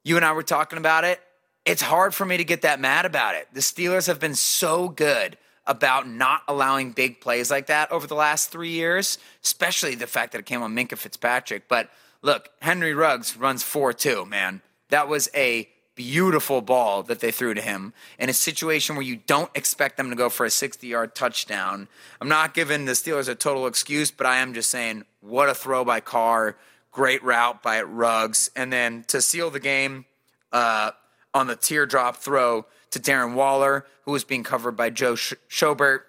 you 0.04 0.16
and 0.16 0.26
I 0.26 0.32
were 0.34 0.44
talking 0.44 0.78
about 0.78 1.04
it. 1.04 1.20
It's 1.66 1.82
hard 1.82 2.14
for 2.14 2.26
me 2.26 2.38
to 2.38 2.44
get 2.44 2.62
that 2.62 2.80
mad 2.80 3.06
about 3.06 3.36
it. 3.36 3.48
The 3.52 3.60
Steelers 3.60 4.08
have 4.08 4.20
been 4.20 4.36
so 4.36 4.90
good 4.90 5.38
about 5.66 6.08
not 6.08 6.44
allowing 6.48 6.92
big 6.92 7.20
plays 7.20 7.52
like 7.52 7.68
that 7.68 7.92
over 7.92 8.08
the 8.08 8.16
last 8.16 8.52
three 8.52 8.70
years, 8.70 9.18
especially 9.44 9.96
the 9.96 10.08
fact 10.08 10.32
that 10.32 10.40
it 10.40 10.46
came 10.46 10.64
on 10.64 10.74
Minkah 10.74 10.98
Fitzpatrick. 10.98 11.68
But 11.68 11.90
look, 12.22 12.50
Henry 12.62 12.94
Ruggs 12.94 13.36
runs 13.36 13.64
4 13.64 13.92
2, 13.92 14.26
man. 14.26 14.62
That 14.90 15.10
was 15.10 15.30
a 15.36 15.68
beautiful 15.98 16.62
ball 16.62 17.04
that 17.04 17.20
they 17.20 17.32
threw 17.32 17.54
to 17.56 17.62
him 17.62 17.92
in 18.20 18.30
a 18.30 18.34
situation 18.34 18.96
where 18.96 19.04
you 19.04 19.18
don't 19.18 19.50
expect 19.56 19.98
them 19.98 20.12
to 20.12 20.16
go 20.16 20.30
for 20.30 20.46
a 20.46 20.50
60 20.50 20.88
yard 20.88 21.16
touchdown. 21.16 21.90
I'm 22.22 22.30
not 22.30 22.54
giving 22.54 22.86
the 22.86 22.94
Steelers 22.94 23.28
a 23.28 23.36
total 23.36 23.68
excuse, 23.68 24.12
but 24.12 24.28
I 24.28 24.38
am 24.38 24.54
just 24.54 24.70
saying, 24.70 25.04
what 25.20 25.50
a 25.50 25.56
throw 25.56 25.84
by 25.84 26.00
Carr. 26.00 26.56
Great 26.92 27.22
route 27.24 27.62
by 27.62 27.82
Ruggs. 27.82 28.50
And 28.56 28.72
then 28.72 29.04
to 29.08 29.22
seal 29.22 29.50
the 29.50 29.60
game 29.60 30.06
uh, 30.54 30.92
on 31.34 31.48
the 31.48 31.56
teardrop 31.56 32.18
throw 32.18 32.68
to 32.92 33.00
Darren 33.00 33.34
Waller, 33.34 33.86
who 34.04 34.12
was 34.12 34.24
being 34.24 34.44
covered 34.44 34.78
by 34.78 34.92
Joe 34.92 35.16
Sch- 35.16 35.34
Schobert. 35.50 36.02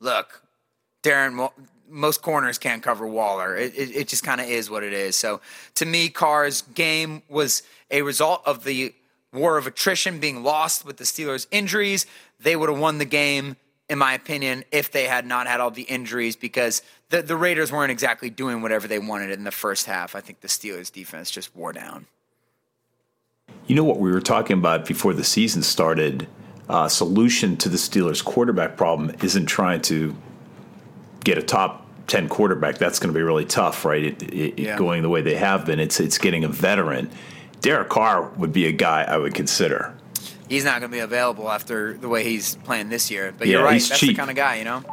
Look, 0.00 0.42
Darren, 1.02 1.50
most 1.92 2.22
corners 2.22 2.58
can't 2.58 2.82
cover 2.82 3.06
Waller. 3.06 3.56
It, 3.56 3.74
it, 3.76 3.96
it 3.96 4.08
just 4.08 4.24
kind 4.24 4.40
of 4.40 4.48
is 4.48 4.70
what 4.70 4.82
it 4.82 4.92
is. 4.92 5.14
So 5.14 5.40
to 5.76 5.84
me, 5.84 6.08
Carr's 6.08 6.62
game 6.62 7.22
was 7.28 7.62
a 7.90 8.02
result 8.02 8.42
of 8.46 8.64
the 8.64 8.94
war 9.32 9.58
of 9.58 9.66
attrition 9.66 10.18
being 10.18 10.42
lost 10.42 10.84
with 10.84 10.96
the 10.96 11.04
Steelers' 11.04 11.46
injuries. 11.50 12.06
They 12.40 12.56
would 12.56 12.68
have 12.68 12.78
won 12.78 12.98
the 12.98 13.04
game, 13.04 13.56
in 13.88 13.98
my 13.98 14.14
opinion, 14.14 14.64
if 14.72 14.90
they 14.90 15.06
had 15.06 15.26
not 15.26 15.46
had 15.46 15.60
all 15.60 15.70
the 15.70 15.82
injuries 15.82 16.34
because 16.34 16.82
the, 17.10 17.22
the 17.22 17.36
Raiders 17.36 17.70
weren't 17.70 17.92
exactly 17.92 18.30
doing 18.30 18.62
whatever 18.62 18.88
they 18.88 18.98
wanted 18.98 19.30
in 19.30 19.44
the 19.44 19.50
first 19.50 19.86
half. 19.86 20.16
I 20.16 20.20
think 20.20 20.40
the 20.40 20.48
Steelers' 20.48 20.90
defense 20.90 21.30
just 21.30 21.54
wore 21.54 21.72
down. 21.72 22.06
You 23.66 23.76
know 23.76 23.84
what 23.84 23.98
we 23.98 24.10
were 24.10 24.20
talking 24.20 24.58
about 24.58 24.86
before 24.86 25.12
the 25.12 25.24
season 25.24 25.62
started? 25.62 26.26
Uh, 26.68 26.88
solution 26.88 27.56
to 27.58 27.68
the 27.68 27.76
Steelers' 27.76 28.24
quarterback 28.24 28.76
problem 28.76 29.14
isn't 29.22 29.46
trying 29.46 29.82
to 29.82 30.16
get 31.24 31.36
a 31.36 31.42
top 31.42 31.81
ten 32.12 32.28
quarterback. 32.28 32.76
That's 32.76 32.98
going 32.98 33.12
to 33.12 33.18
be 33.18 33.22
really 33.22 33.46
tough, 33.46 33.84
right? 33.84 34.04
It, 34.04 34.22
it, 34.22 34.58
Yeah. 34.58 34.76
Going 34.76 35.02
the 35.02 35.08
way 35.08 35.22
they 35.22 35.36
have 35.36 35.64
been, 35.64 35.80
it's 35.80 35.98
it's 35.98 36.18
getting 36.18 36.44
a 36.44 36.48
veteran. 36.48 37.10
Derek 37.62 37.88
Carr 37.88 38.28
would 38.36 38.52
be 38.52 38.66
a 38.66 38.72
guy 38.72 39.04
I 39.04 39.16
would 39.16 39.34
consider. 39.34 39.94
He's 40.48 40.64
not 40.64 40.80
going 40.80 40.90
to 40.90 40.94
be 40.94 41.00
available 41.00 41.50
after 41.50 41.94
the 41.94 42.08
way 42.08 42.24
he's 42.24 42.56
playing 42.56 42.90
this 42.90 43.10
year. 43.10 43.32
But 43.36 43.46
Yeah, 43.46 43.52
you're 43.58 43.64
right. 43.64 43.80
That's 43.80 43.98
cheap. 43.98 44.10
the 44.10 44.14
kind 44.14 44.28
of 44.28 44.36
guy, 44.36 44.56
you 44.56 44.64
know? 44.64 44.84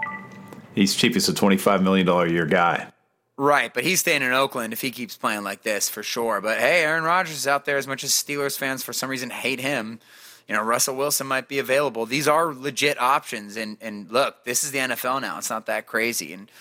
He's 0.73 0.95
cheap. 0.95 1.13
He's 1.13 1.27
a 1.27 1.33
twenty-five 1.33 1.83
million 1.83 2.07
dollar 2.07 2.25
a 2.25 2.31
year 2.31 2.45
guy. 2.45 2.91
Right, 3.35 3.73
but 3.73 3.85
he's 3.85 4.01
staying 4.01 4.21
in 4.21 4.33
Oakland 4.33 4.73
if 4.73 4.81
he 4.81 4.91
keeps 4.91 5.15
playing 5.15 5.43
like 5.43 5.63
this 5.63 5.87
for 5.89 6.03
sure. 6.03 6.41
But 6.41 6.59
hey, 6.59 6.83
Aaron 6.83 7.03
Rodgers 7.03 7.37
is 7.37 7.47
out 7.47 7.65
there 7.65 7.77
as 7.77 7.87
much 7.87 8.03
as 8.03 8.11
Steelers 8.11 8.57
fans 8.57 8.83
for 8.83 8.91
some 8.93 9.09
reason 9.09 9.29
hate 9.29 9.59
him. 9.61 9.99
You 10.47 10.55
know, 10.55 10.63
Russell 10.63 10.95
Wilson 10.95 11.27
might 11.27 11.47
be 11.47 11.59
available. 11.59 12.05
These 12.05 12.27
are 12.27 12.53
legit 12.53 12.99
options 12.99 13.55
and 13.55 13.77
and 13.81 14.11
look, 14.11 14.43
this 14.45 14.63
is 14.63 14.71
the 14.71 14.79
NFL 14.79 15.21
now. 15.21 15.37
It's 15.37 15.49
not 15.49 15.67
that 15.67 15.85
crazy. 15.87 16.33
And 16.33 16.51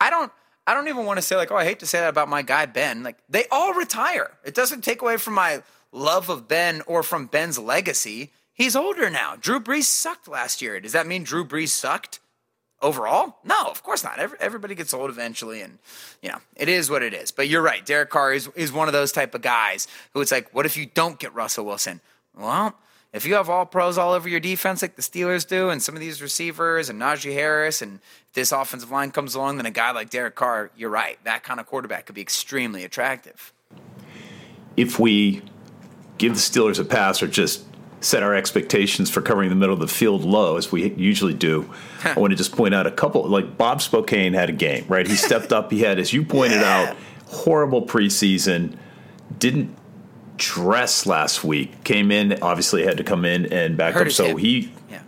I 0.00 0.10
don't 0.10 0.32
I 0.66 0.74
don't 0.74 0.88
even 0.88 1.04
want 1.04 1.18
to 1.18 1.22
say 1.22 1.36
like, 1.36 1.50
oh, 1.50 1.56
I 1.56 1.64
hate 1.64 1.80
to 1.80 1.86
say 1.86 2.00
that 2.00 2.08
about 2.08 2.28
my 2.28 2.42
guy 2.42 2.66
Ben. 2.66 3.02
Like 3.02 3.18
they 3.28 3.44
all 3.50 3.74
retire. 3.74 4.32
It 4.44 4.54
doesn't 4.54 4.82
take 4.82 5.02
away 5.02 5.16
from 5.16 5.34
my 5.34 5.62
love 5.92 6.28
of 6.28 6.48
Ben 6.48 6.82
or 6.86 7.02
from 7.02 7.26
Ben's 7.26 7.58
legacy. 7.58 8.30
He's 8.52 8.76
older 8.76 9.08
now. 9.10 9.36
Drew 9.40 9.58
Brees 9.60 9.84
sucked 9.84 10.28
last 10.28 10.60
year. 10.60 10.80
Does 10.80 10.92
that 10.92 11.06
mean 11.06 11.24
Drew 11.24 11.44
Brees 11.44 11.68
sucked? 11.68 12.20
overall? 12.82 13.36
No, 13.44 13.66
of 13.66 13.82
course 13.82 14.02
not. 14.02 14.18
Every, 14.18 14.38
everybody 14.40 14.74
gets 14.74 14.94
old 14.94 15.10
eventually, 15.10 15.60
and 15.60 15.78
you 16.22 16.30
know 16.30 16.38
it 16.56 16.68
is 16.68 16.90
what 16.90 17.02
it 17.02 17.14
is. 17.14 17.30
But 17.30 17.48
you're 17.48 17.62
right. 17.62 17.84
Derek 17.84 18.10
Carr 18.10 18.32
is 18.32 18.48
is 18.54 18.72
one 18.72 18.88
of 18.88 18.92
those 18.92 19.12
type 19.12 19.34
of 19.34 19.42
guys 19.42 19.86
who 20.12 20.20
it's 20.20 20.32
like, 20.32 20.52
what 20.54 20.66
if 20.66 20.76
you 20.76 20.86
don't 20.86 21.18
get 21.18 21.34
Russell 21.34 21.64
Wilson? 21.64 22.00
Well, 22.36 22.74
if 23.12 23.26
you 23.26 23.34
have 23.34 23.48
all 23.50 23.66
pros 23.66 23.98
all 23.98 24.12
over 24.12 24.28
your 24.28 24.40
defense 24.40 24.82
like 24.82 24.96
the 24.96 25.02
Steelers 25.02 25.46
do, 25.46 25.68
and 25.70 25.82
some 25.82 25.94
of 25.94 26.00
these 26.00 26.22
receivers 26.22 26.88
and 26.88 27.00
Najee 27.00 27.32
Harris, 27.32 27.82
and 27.82 27.98
this 28.34 28.52
offensive 28.52 28.90
line 28.90 29.10
comes 29.10 29.34
along, 29.34 29.56
then 29.56 29.66
a 29.66 29.70
guy 29.70 29.90
like 29.90 30.10
Derek 30.10 30.34
Carr, 30.36 30.70
you're 30.76 30.90
right. 30.90 31.18
That 31.24 31.42
kind 31.42 31.58
of 31.60 31.66
quarterback 31.66 32.06
could 32.06 32.14
be 32.14 32.20
extremely 32.22 32.84
attractive. 32.84 33.52
if 34.76 34.98
we 34.98 35.42
give 36.18 36.34
the 36.34 36.40
Steelers 36.40 36.78
a 36.78 36.84
pass 36.84 37.22
or 37.22 37.26
just 37.26 37.64
set 38.02 38.22
our 38.22 38.34
expectations 38.34 39.10
for 39.10 39.20
covering 39.20 39.50
the 39.50 39.54
middle 39.56 39.74
of 39.74 39.80
the 39.80 39.88
field 39.88 40.22
low, 40.24 40.56
as 40.56 40.70
we 40.72 40.92
usually 40.94 41.34
do, 41.34 41.70
I 42.04 42.14
want 42.18 42.30
to 42.30 42.36
just 42.36 42.52
point 42.52 42.74
out 42.74 42.86
a 42.86 42.90
couple. 42.90 43.26
Like 43.28 43.58
Bob 43.58 43.82
Spillane 43.82 44.32
had 44.34 44.48
a 44.48 44.52
game, 44.52 44.86
right? 44.88 45.06
He 45.06 45.16
stepped 45.16 45.52
up. 45.52 45.70
He 45.70 45.80
had, 45.80 45.98
as 45.98 46.12
you 46.12 46.24
pointed 46.24 46.60
Yeah. 46.60 46.90
out, 46.90 46.96
horrible 47.26 47.82
preseason. 47.86 48.76
Didn't 49.38 49.76
dress 50.40 51.06
last 51.06 51.44
week. 51.44 51.84
Came 51.84 52.10
in, 52.10 52.38
obviously 52.42 52.84
had 52.84 52.96
to 52.96 53.04
come 53.04 53.24
in 53.24 53.46
and 53.52 53.76
back 53.76 53.94
Hurt 53.94 54.08
up. 54.08 54.12
So 54.12 54.26
hip. 54.28 54.38
he 54.38 54.72
Yeah. 54.90 55.02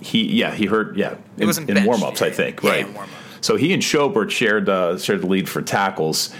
he 0.00 0.22
yeah 0.40 0.54
he 0.54 0.66
hurt 0.66 0.96
yeah 0.96 1.14
it 1.38 1.44
wasn't 1.46 1.68
in 1.68 1.74
benched. 1.76 1.86
warm 1.86 2.02
ups 2.02 2.22
I 2.22 2.30
think 2.30 2.62
yeah, 2.62 2.70
right. 2.70 2.86
in. 2.86 2.96
So 3.42 3.56
he 3.56 3.72
and 3.72 3.82
Schobert 3.82 4.30
shared 4.30 4.68
uh, 4.68 4.98
shared 4.98 5.20
the 5.22 5.26
lead 5.26 5.48
for 5.48 5.62
tackles. 5.62 6.34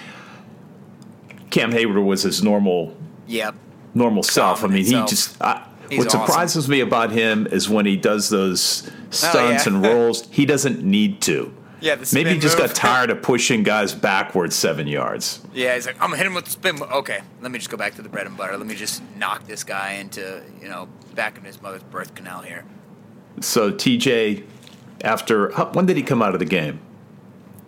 Cam 1.50 1.72
Heyward 1.72 2.04
was 2.04 2.22
his 2.22 2.42
normal 2.42 2.96
Yep. 3.26 3.54
normal 3.94 4.22
self. 4.22 4.64
I 4.64 4.68
mean, 4.68 4.84
he 4.84 4.90
just. 4.92 5.40
I, 5.40 5.66
what 5.92 6.06
awesome. 6.06 6.20
surprises 6.20 6.68
me 6.68 6.80
about 6.80 7.10
him 7.10 7.46
is 7.50 7.68
when 7.68 7.84
he 7.86 7.96
does 7.96 8.28
those 8.28 8.88
stunts 9.10 9.66
Oh, 9.66 9.70
yeah. 9.70 9.76
and 9.76 9.82
rolls, 9.82 10.28
he 10.30 10.46
doesn't 10.46 10.84
need 10.84 11.20
to. 11.22 11.52
Yeah, 11.80 11.94
the 11.94 12.10
Maybe 12.14 12.30
he 12.30 12.38
just 12.38 12.58
move. 12.58 12.68
got 12.68 12.76
tired 12.76 13.10
of 13.10 13.22
pushing 13.22 13.62
guys 13.62 13.94
backwards 13.94 14.54
seven 14.56 14.86
yards. 14.86 15.40
Yeah, 15.52 15.74
he's 15.74 15.86
like, 15.86 15.96
I'm 15.96 16.08
gonna 16.10 16.16
hit 16.18 16.26
him 16.26 16.34
with 16.34 16.44
the 16.44 16.50
spin. 16.50 16.76
move." 16.76 16.90
Okay, 16.90 17.20
let 17.40 17.50
me 17.50 17.58
just 17.58 17.70
go 17.70 17.76
back 17.76 17.94
to 17.96 18.02
the 18.02 18.08
bread 18.08 18.26
and 18.26 18.36
butter. 18.36 18.56
Let 18.56 18.66
me 18.66 18.74
just 18.74 19.02
knock 19.16 19.46
this 19.46 19.64
guy 19.64 19.92
into, 19.94 20.42
you 20.60 20.68
know, 20.68 20.88
back 21.14 21.38
in 21.38 21.44
his 21.44 21.60
mother's 21.62 21.82
birth 21.84 22.14
canal 22.14 22.42
here. 22.42 22.64
So 23.40 23.72
TJ, 23.72 24.44
after 25.02 25.50
when 25.72 25.86
did 25.86 25.96
he 25.96 26.02
come 26.02 26.22
out 26.22 26.34
of 26.34 26.38
the 26.40 26.44
game? 26.46 26.80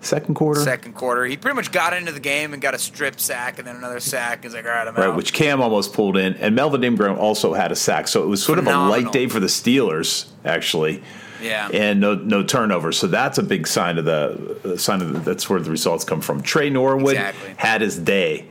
Second 0.00 0.34
quarter, 0.34 0.60
Second 0.60 0.94
quarter, 0.94 1.24
he 1.26 1.36
pretty 1.36 1.54
much 1.54 1.70
got 1.70 1.92
into 1.94 2.10
the 2.10 2.18
game 2.18 2.52
and 2.52 2.60
got 2.60 2.74
a 2.74 2.78
strip 2.78 3.20
sack 3.20 3.60
and 3.60 3.68
then 3.68 3.76
another 3.76 4.00
sack. 4.00 4.42
He's 4.42 4.52
like, 4.52 4.64
all 4.64 4.72
right, 4.72 4.88
I'm 4.88 4.94
out. 4.96 4.98
right? 4.98 5.08
out. 5.10 5.16
Which 5.16 5.32
Cam 5.32 5.62
almost 5.62 5.92
pulled 5.92 6.16
in, 6.16 6.34
and 6.34 6.56
Melvin 6.56 6.82
Ingram 6.82 7.16
also 7.20 7.52
had 7.52 7.70
a 7.70 7.76
sack. 7.76 8.08
So 8.08 8.24
it 8.24 8.26
was 8.26 8.42
sort 8.42 8.58
of 8.58 8.66
a 8.66 8.70
light 8.76 9.12
day 9.12 9.28
for 9.28 9.38
the 9.38 9.46
Steelers, 9.46 10.26
actually. 10.44 11.04
Yeah. 11.42 11.68
and 11.72 12.00
no 12.00 12.14
no 12.14 12.42
turnovers. 12.42 12.96
So 12.98 13.06
that's 13.06 13.38
a 13.38 13.42
big 13.42 13.66
sign 13.66 13.98
of 13.98 14.04
the 14.04 14.58
uh, 14.64 14.76
sign 14.76 15.02
of 15.02 15.12
the, 15.12 15.18
that's 15.20 15.50
where 15.50 15.60
the 15.60 15.70
results 15.70 16.04
come 16.04 16.20
from. 16.20 16.40
Tre 16.42 16.70
Norwood 16.70 17.12
Exactly. 17.14 17.54
had 17.56 17.80
his 17.80 17.98
day 17.98 18.46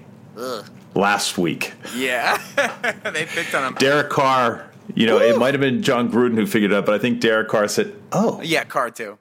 last 0.93 1.37
week. 1.37 1.73
yeah, 1.95 2.37
they 3.13 3.25
picked 3.25 3.55
on 3.55 3.63
him. 3.67 3.73
Derek 3.75 4.09
Carr, 4.09 4.69
you 4.93 5.05
know, 5.07 5.19
it 5.19 5.37
might 5.37 5.53
have 5.53 5.61
been 5.61 5.81
Jon 5.83 6.11
Gruden 6.11 6.35
who 6.35 6.45
figured 6.45 6.71
it 6.71 6.75
out, 6.75 6.85
but 6.85 6.95
I 6.95 6.97
think 6.99 7.19
Derek 7.21 7.47
Carr 7.47 7.67
said, 7.67 7.93
"Oh, 8.11 8.41
Yeah, 8.43 8.63
Carr 8.65 8.91
too. 8.91 9.17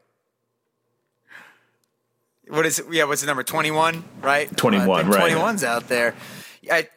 What 2.48 2.66
is 2.66 2.80
it? 2.80 2.86
Yeah, 2.90 3.04
what's 3.04 3.20
the 3.20 3.28
number? 3.28 3.44
Twenty 3.44 3.70
one, 3.70 4.02
right? 4.22 4.54
21, 4.56 5.08
right. 5.08 5.16
Twenty 5.18 5.36
one's 5.36 5.62
out 5.62 5.88
there. 5.88 6.14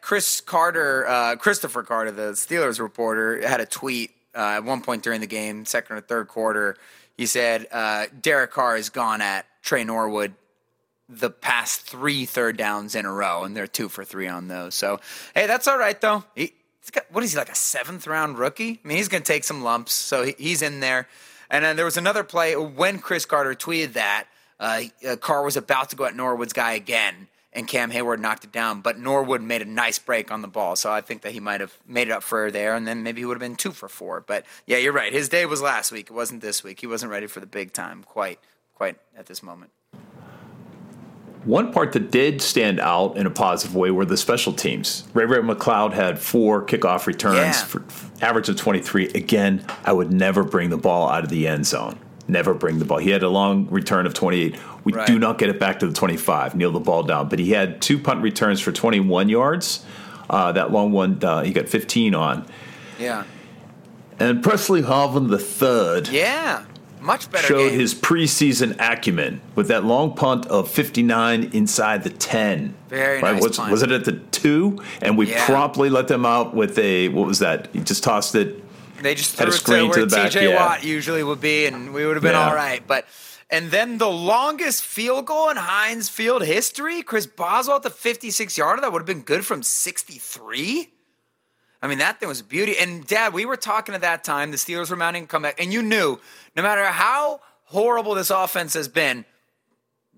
Chris 0.02 0.42
Carter, 0.42 1.08
uh, 1.08 1.36
Christopher 1.36 1.84
Carter, 1.84 2.12
the 2.12 2.32
Steelers 2.34 2.80
reporter, 2.80 3.48
had 3.48 3.60
a 3.62 3.66
tweet 3.66 4.12
uh, 4.36 4.40
at 4.58 4.64
one 4.64 4.82
point 4.82 5.04
during 5.04 5.22
the 5.22 5.28
game, 5.28 5.66
second 5.66 5.96
or 5.96 6.02
third 6.02 6.28
quarter. 6.28 6.76
He 7.18 7.26
said 7.26 7.68
uh, 7.72 8.08
Derek 8.22 8.52
Carr 8.52 8.76
has 8.76 8.90
gone 8.90 9.22
at 9.22 9.46
Tre 9.62 9.84
Norwood 9.84 10.34
the 11.10 11.30
past 11.30 11.82
three 11.82 12.26
third 12.26 12.58
downs 12.58 12.96
in 12.96 13.06
a 13.06 13.12
row, 13.12 13.44
and 13.44 13.56
they're 13.56 13.68
two 13.68 13.90
for 13.90 14.04
three 14.04 14.28
on 14.28 14.48
those. 14.48 14.74
So, 14.74 15.00
hey, 15.36 15.48
that's 15.48 15.68
all 15.68 15.78
right 15.78 16.00
though. 16.00 16.24
He, 16.36 16.54
got, 16.92 17.06
what 17.12 17.24
is 17.24 17.34
he 17.34 17.38
like 17.38 17.50
a 17.50 17.56
seventh 17.56 18.08
round 18.08 18.38
rookie? 18.38 18.80
I 18.84 18.88
mean, 18.88 18.98
he's 18.98 19.10
going 19.10 19.24
to 19.24 19.32
take 19.32 19.44
some 19.44 19.64
lumps, 19.64 19.94
so 19.94 20.24
he, 20.24 20.36
he's 20.38 20.62
in 20.62 20.80
there. 20.80 21.08
And 21.50 21.64
then 21.64 21.76
there 21.76 21.86
was 21.86 21.98
another 21.98 22.24
play 22.24 22.56
when 22.56 23.00
Chris 23.00 23.26
Carter 23.26 23.54
tweeted 23.54 23.94
that 23.94 24.26
uh, 24.60 24.84
uh, 25.08 25.16
Carr 25.18 25.44
was 25.44 25.58
about 25.58 25.90
to 25.90 25.96
go 25.96 26.06
at 26.06 26.16
Norwood's 26.16 26.54
guy 26.54 26.74
again, 26.74 27.28
and 27.56 27.68
Cam 27.68 27.92
Heyward 27.92 28.20
knocked 28.20 28.44
it 28.44 28.52
down, 28.52 28.82
but 28.82 28.98
Norwood 29.00 29.42
made 29.42 29.62
a 29.62 29.66
nice 29.66 30.00
break 30.00 30.32
on 30.32 30.42
the 30.42 30.48
ball, 30.48 30.76
so 30.76 30.92
I 30.92 31.02
think 31.02 31.22
that 31.22 31.32
he 31.34 31.40
might 31.40 31.62
have 31.62 31.78
made 31.88 32.08
it 32.08 32.12
up 32.12 32.24
for 32.24 32.50
there, 32.52 32.76
and 32.76 32.88
then 32.88 33.04
maybe 33.04 33.22
he 33.22 33.26
would 33.26 33.36
have 33.36 33.40
been 33.40 33.56
two 33.56 33.72
for 33.72 33.88
four. 33.88 34.22
But 34.26 34.46
yeah, 34.66 34.78
you're 34.78 34.94
right. 34.94 35.14
His 35.14 35.30
day 35.30 35.46
was 35.46 35.62
last 35.62 35.92
week. 35.92 36.10
It 36.10 36.14
wasn't 36.14 36.42
this 36.42 36.64
week. 36.64 36.80
He 36.82 36.88
wasn't 36.88 37.12
ready 37.12 37.28
for 37.28 37.40
the 37.40 37.46
big 37.46 37.72
time 37.74 38.04
quite, 38.04 38.40
quite 38.74 38.98
at 39.18 39.28
this 39.28 39.44
moment. 39.44 39.72
One 41.46 41.74
part 41.74 41.92
that 41.92 42.10
did 42.10 42.42
stand 42.42 42.80
out 42.80 43.18
in 43.18 43.26
a 43.26 43.30
positive 43.30 43.76
way 43.76 43.92
were 43.92 44.06
the 44.06 44.16
special 44.16 44.54
teams. 44.54 45.04
Ray 45.14 45.26
Ray 45.26 45.40
McCloud 45.40 45.92
had 45.92 46.18
four 46.18 46.66
kickoff 46.66 47.06
returns 47.06 47.38
Yeah. 47.38 47.66
for 47.66 47.84
average 48.22 48.48
of 48.48 48.56
23. 48.56 49.08
Again, 49.10 49.66
I 49.84 49.92
would 49.92 50.14
never 50.14 50.44
bring 50.44 50.70
the 50.70 50.78
ball 50.78 51.10
out 51.10 51.26
of 51.26 51.30
the 51.30 51.46
end 51.48 51.66
zone. 51.66 52.00
Never 52.28 52.54
bring 52.54 52.80
the 52.80 52.86
ball. 52.86 53.00
He 53.00 53.10
had 53.10 53.22
a 53.24 53.30
long 53.30 53.68
return 53.70 54.06
of 54.06 54.14
28. 54.14 54.56
We 54.86 54.94
Right. 54.94 55.06
do 55.08 55.20
not 55.20 55.38
get 55.38 55.50
it 55.50 55.60
back 55.60 55.80
to 55.80 55.88
the 55.88 55.94
25, 55.94 56.56
kneel 56.56 56.72
the 56.72 56.80
ball 56.80 57.04
down. 57.04 57.28
But 57.28 57.40
he 57.40 57.52
had 57.52 57.82
two 57.82 57.98
punt 58.00 58.22
returns 58.22 58.60
for 58.62 58.72
21 58.72 59.28
yards. 59.30 59.84
Uh, 60.30 60.52
that 60.54 60.72
long 60.72 60.92
one, 60.94 61.20
uh, 61.22 61.44
he 61.44 61.52
got 61.52 61.68
15 61.68 62.16
on. 62.16 62.46
Yeah. 62.98 63.24
And 64.20 64.42
Pressley 64.42 64.82
Harvin 64.84 65.30
the 65.30 65.38
third 65.40 66.08
Yeah. 66.08 66.62
Much 67.02 67.30
better 67.30 67.46
showed 67.46 67.70
game. 67.72 67.80
his 67.80 67.94
preseason 67.94 68.78
acumen 68.80 69.42
with 69.56 69.68
that 69.68 69.84
long 69.84 70.14
punt 70.16 70.46
of 70.46 70.70
59 70.72 71.50
inside 71.52 72.04
the 72.06 72.10
10. 72.10 72.76
Very 72.88 73.22
nice 73.22 73.44
Was, 73.44 73.58
punt. 73.58 73.72
was 73.74 73.84
it 73.84 73.92
at 73.92 74.06
the 74.06 74.14
two? 74.32 74.80
And 75.02 75.18
we 75.18 75.30
Yeah. 75.30 75.46
promptly 75.46 75.90
let 75.90 76.08
them 76.08 76.26
out 76.26 76.56
with 76.56 76.80
a, 76.80 77.10
what 77.10 77.28
was 77.28 77.40
that? 77.40 77.68
He 77.74 77.80
just 77.80 78.04
tossed 78.04 78.36
it. 78.36 78.63
They 79.04 79.16
just 79.16 79.38
Had 79.38 79.46
threw 79.46 79.52
a 79.52 79.56
it 79.56 79.60
screen 79.60 79.88
to 79.90 79.94
to 79.94 80.00
where 80.00 80.06
the 80.08 80.16
back, 80.16 80.32
TJ 80.32 80.50
yeah. 80.50 80.56
Watt 80.56 80.84
usually 80.84 81.24
would 81.24 81.42
be, 81.42 81.66
and 81.66 81.94
we 81.94 82.06
would 82.06 82.16
have 82.16 82.24
been 82.24 82.34
Yeah. 82.34 82.48
all 82.50 82.56
right. 82.56 82.86
But 82.86 83.06
and 83.50 83.70
then 83.70 84.00
the 84.00 84.10
longest 84.10 84.84
field 84.84 85.28
goal 85.28 85.50
in 85.50 85.58
Heinz 85.58 86.10
Field 86.10 86.44
history, 86.44 87.04
Chris 87.04 87.28
Boswell 87.28 87.76
at 87.78 87.84
the 87.84 87.90
56 87.92 88.58
yarder, 88.58 88.82
that 88.82 88.92
would 88.92 89.00
have 89.02 89.06
been 89.06 89.22
good 89.22 89.46
from 89.46 89.62
63. 89.62 90.90
I 91.82 91.88
mean, 91.88 91.98
that 92.00 92.20
thing 92.20 92.30
was 92.30 92.40
a 92.40 92.44
beauty. 92.46 92.78
And 92.80 93.06
Dad, 93.06 93.34
we 93.34 93.46
were 93.46 93.58
talking 93.58 93.94
at 93.94 94.02
that 94.02 94.24
time. 94.24 94.52
The 94.52 94.58
Steelers 94.58 94.90
were 94.90 94.96
mounting 94.96 95.26
a 95.26 95.28
comeback, 95.28 95.62
and 95.62 95.72
you 95.74 95.82
knew 95.84 96.20
no 96.56 96.64
matter 96.64 96.86
how 96.86 97.42
horrible 97.66 98.16
this 98.16 98.30
offense 98.30 98.74
has 98.74 98.88
been, 98.88 99.26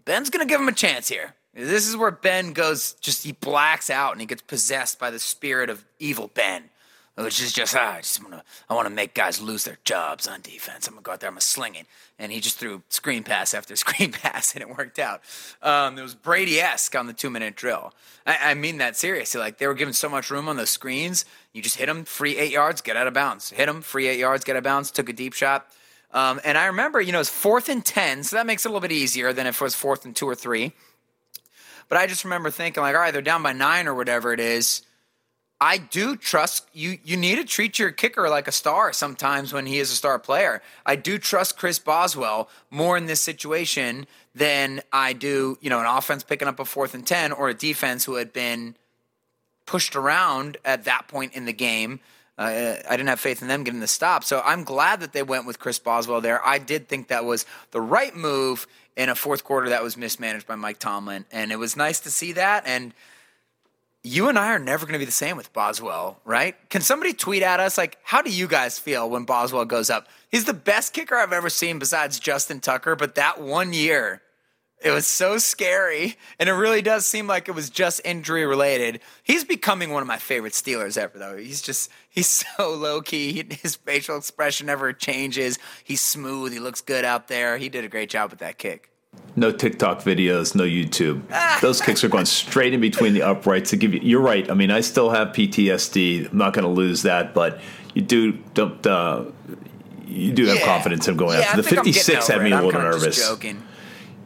Ben's 0.05 0.29
going 0.29 0.47
to 0.47 0.49
give 0.51 0.61
him 0.61 0.67
a 0.67 0.71
chance 0.73 1.09
here. 1.09 1.33
This 1.55 1.87
is 1.87 1.97
where 1.97 2.11
Ben 2.11 2.53
goes, 2.53 2.93
just 3.01 3.23
he 3.23 3.31
blacks 3.31 3.89
out 3.89 4.11
and 4.11 4.21
he 4.21 4.27
gets 4.27 4.41
possessed 4.43 4.99
by 4.99 5.09
the 5.09 5.19
spirit 5.19 5.69
of 5.69 5.83
evil 5.99 6.27
Ben. 6.33 6.69
Which 7.15 7.41
is 7.41 7.53
just 7.53 7.75
ah, 7.75 7.95
I 7.95 8.01
just 8.01 8.21
want 8.21 8.35
to 8.35 8.43
I 8.69 8.73
want 8.73 8.87
to 8.87 8.93
make 8.93 9.13
guys 9.13 9.41
lose 9.41 9.63
their 9.63 9.77
jobs 9.83 10.27
on 10.27 10.41
defense. 10.41 10.87
I'm 10.87 10.93
gonna 10.93 11.03
go 11.03 11.13
out 11.13 11.19
there, 11.21 11.29
I'm 11.29 11.33
gonna 11.33 11.41
sling 11.41 11.75
it, 11.75 11.87
and 12.19 12.31
he 12.31 12.39
just 12.39 12.57
threw 12.57 12.83
screen 12.89 13.23
pass 13.23 13.53
after 13.53 13.75
screen 13.75 14.11
pass, 14.11 14.53
and 14.53 14.61
it 14.61 14.69
worked 14.69 14.99
out. 14.99 15.21
Um, 15.61 15.97
it 15.97 16.01
was 16.01 16.15
Brady 16.15 16.59
esque 16.59 16.95
on 16.95 17.07
the 17.07 17.13
two 17.13 17.29
minute 17.29 17.55
drill. 17.55 17.93
I, 18.25 18.51
I 18.51 18.53
mean 18.53 18.77
that 18.77 18.95
seriously. 18.95 19.39
Like 19.39 19.57
they 19.57 19.67
were 19.67 19.73
given 19.73 19.93
so 19.93 20.09
much 20.09 20.29
room 20.29 20.47
on 20.47 20.57
those 20.57 20.69
screens, 20.69 21.25
you 21.55 21.61
just 21.61 21.77
hit 21.77 21.85
them, 21.85 22.03
free 22.03 22.37
eight 22.37 22.51
yards, 22.51 22.81
get 22.81 22.97
out 22.97 23.07
of 23.07 23.13
bounds. 23.13 23.51
Hit 23.51 23.67
them, 23.67 23.81
free 23.81 24.07
eight 24.07 24.19
yards, 24.19 24.43
get 24.43 24.57
out 24.57 24.57
of 24.57 24.63
bounds. 24.65 24.91
Took 24.91 25.07
a 25.07 25.13
deep 25.13 25.33
shot. 25.33 25.65
Um, 26.11 26.41
and 26.43 26.57
I 26.57 26.65
remember, 26.67 26.99
you 26.99 27.13
know, 27.13 27.21
it's 27.21 27.29
fourth 27.29 27.69
and 27.69 27.83
10, 27.83 28.23
so 28.23 28.35
that 28.35 28.45
makes 28.45 28.65
it 28.65 28.67
a 28.67 28.71
little 28.71 28.81
bit 28.81 28.91
easier 28.91 29.31
than 29.31 29.47
if 29.47 29.55
it 29.55 29.63
was 29.63 29.73
fourth 29.73 30.03
and 30.05 30.15
two 30.15 30.27
or 30.27 30.35
three. 30.35 30.73
But 31.87 31.97
I 31.97 32.07
just 32.07 32.23
remember 32.23 32.49
thinking, 32.49 32.83
like, 32.83 32.95
all 32.95 33.01
right, 33.01 33.11
they're 33.11 33.21
down 33.21 33.43
by 33.43 33.53
nine 33.53 33.87
or 33.87 33.93
whatever 33.93 34.33
it 34.33 34.39
is. 34.39 34.81
I 35.59 35.77
do 35.77 36.17
trust 36.17 36.67
you. 36.73 36.97
You 37.03 37.15
need 37.15 37.37
to 37.37 37.45
treat 37.45 37.79
your 37.79 37.91
kicker 37.91 38.29
like 38.29 38.47
a 38.47 38.51
star 38.51 38.91
sometimes 38.91 39.53
when 39.53 39.65
he 39.65 39.79
is 39.79 39.91
a 39.91 39.95
star 39.95 40.19
player. 40.19 40.61
I 40.85 40.95
do 40.95 41.17
trust 41.17 41.57
Chris 41.57 41.79
Boswell 41.79 42.49
more 42.69 42.97
in 42.97 43.05
this 43.05 43.21
situation 43.21 44.05
than 44.33 44.81
I 44.91 45.13
do, 45.13 45.57
you 45.61 45.69
know, 45.69 45.79
an 45.79 45.85
offense 45.85 46.23
picking 46.23 46.47
up 46.47 46.59
a 46.59 46.65
fourth 46.65 46.93
and 46.93 47.07
10 47.07 47.31
or 47.31 47.47
a 47.47 47.53
defense 47.53 48.03
who 48.03 48.15
had 48.15 48.33
been 48.33 48.75
pushed 49.65 49.95
around 49.95 50.57
at 50.65 50.83
that 50.83 51.07
point 51.07 51.33
in 51.33 51.45
the 51.45 51.53
game. 51.53 52.01
Uh, 52.37 52.75
I 52.89 52.97
didn't 52.97 53.07
have 53.07 53.21
faith 53.21 53.41
in 53.41 53.47
them 53.47 53.63
getting 53.63 53.79
the 53.79 53.87
stop. 53.87 54.25
So 54.25 54.41
I'm 54.43 54.65
glad 54.65 54.99
that 54.99 55.13
they 55.13 55.23
went 55.23 55.45
with 55.45 55.57
Chris 55.59 55.79
Boswell 55.79 56.19
there. 56.19 56.45
I 56.45 56.57
did 56.57 56.89
think 56.89 57.07
that 57.07 57.23
was 57.23 57.45
the 57.71 57.79
right 57.79 58.13
move 58.13 58.67
in 58.97 59.07
a 59.07 59.15
fourth 59.15 59.45
quarter 59.45 59.69
that 59.69 59.83
was 59.83 59.95
mismanaged 59.95 60.45
by 60.45 60.55
Mike 60.55 60.79
Tomlin. 60.79 61.25
And 61.31 61.51
it 61.51 61.57
was 61.57 61.77
nice 61.77 62.01
to 62.01 62.11
see 62.11 62.33
that. 62.33 62.63
And 62.65 62.93
you 64.05 64.29
and 64.29 64.37
I 64.37 64.49
are 64.49 64.59
never 64.59 64.85
going 64.85 64.93
to 64.93 64.99
be 64.99 65.05
the 65.05 65.11
same 65.11 65.35
with 65.35 65.51
Boswell, 65.51 66.19
right? 66.25 66.55
Can 66.69 66.81
somebody 66.81 67.11
tweet 67.11 67.41
at 67.41 67.59
us, 67.59 67.77
like, 67.77 67.97
how 68.03 68.21
do 68.21 68.31
you 68.31 68.47
guys 68.47 68.77
feel 68.77 69.09
when 69.09 69.25
Boswell 69.25 69.65
goes 69.65 69.89
up? 69.89 70.07
He's 70.29 70.45
the 70.45 70.53
best 70.53 70.93
kicker 70.93 71.15
I've 71.15 71.33
ever 71.33 71.49
seen 71.49 71.79
besides 71.79 72.19
Justin 72.19 72.59
Tucker, 72.59 72.95
but 72.95 73.15
that 73.15 73.41
one 73.41 73.73
year, 73.73 74.21
it 74.83 74.91
was 74.91 75.07
so 75.07 75.39
scary, 75.39 76.17
and 76.37 76.47
it 76.47 76.53
really 76.53 76.83
does 76.83 77.07
seem 77.07 77.25
like 77.25 77.47
it 77.47 77.53
was 77.55 77.71
just 77.71 77.99
injury 78.05 78.45
related. 78.45 78.99
He's 79.23 79.43
becoming 79.43 79.89
one 79.89 80.03
of 80.03 80.07
my 80.07 80.19
favorite 80.19 80.53
Steelers 80.53 80.97
ever, 80.97 81.17
though. 81.17 81.37
He's 81.37 81.61
just 81.61 81.89
he's 82.07 82.27
so 82.57 82.71
low 82.73 83.01
key. 83.01 83.43
His 83.61 83.75
facial 83.75 84.17
expression 84.17 84.67
never 84.67 84.93
changes. 84.93 85.57
He's 85.83 86.01
smooth. 86.01 86.53
He 86.53 86.59
looks 86.59 86.81
good 86.81 87.05
out 87.05 87.27
there. 87.27 87.57
He 87.57 87.69
did 87.69 87.83
a 87.83 87.89
great 87.89 88.11
job 88.11 88.29
with 88.29 88.39
that 88.39 88.59
kick. 88.59 88.91
No 89.37 89.51
TikTok 89.51 89.99
videos, 90.01 90.55
no 90.55 90.63
YouTube. 90.63 91.21
Those 91.61 91.81
kicks 91.81 92.03
are 92.05 92.07
going 92.09 92.25
straight 92.25 92.73
in 92.73 92.79
between 92.79 93.13
the 93.13 93.21
uprights 93.21 93.71
to 93.71 93.75
give 93.77 93.93
you. 93.93 93.99
You're 94.01 94.21
right. 94.21 94.49
I 94.49 94.53
mean, 94.53 94.71
I 94.71 94.79
still 94.79 95.09
have 95.09 95.29
PTSD. 95.29 96.31
I'm 96.31 96.37
not 96.37 96.53
going 96.53 96.63
to 96.63 96.69
lose 96.71 97.01
that, 97.01 97.33
but 97.33 97.59
you 97.93 98.01
do 98.01 98.31
don't. 98.53 98.85
Uh, 98.87 99.25
you 100.07 100.31
do 100.31 100.45
have 100.45 100.59
Yeah. 100.59 100.65
confidence 100.65 101.07
in 101.09 101.17
going 101.17 101.37
Yeah, 101.39 101.45
after. 101.47 101.57
The 101.61 101.63
think 101.63 101.79
I'm 101.79 101.85
getting 101.85 101.93
56 102.01 102.27
had 102.27 102.43
me 102.43 102.51
a 102.51 102.61
little 102.61 102.79
nervous. 102.79 103.27
joking. 103.27 103.61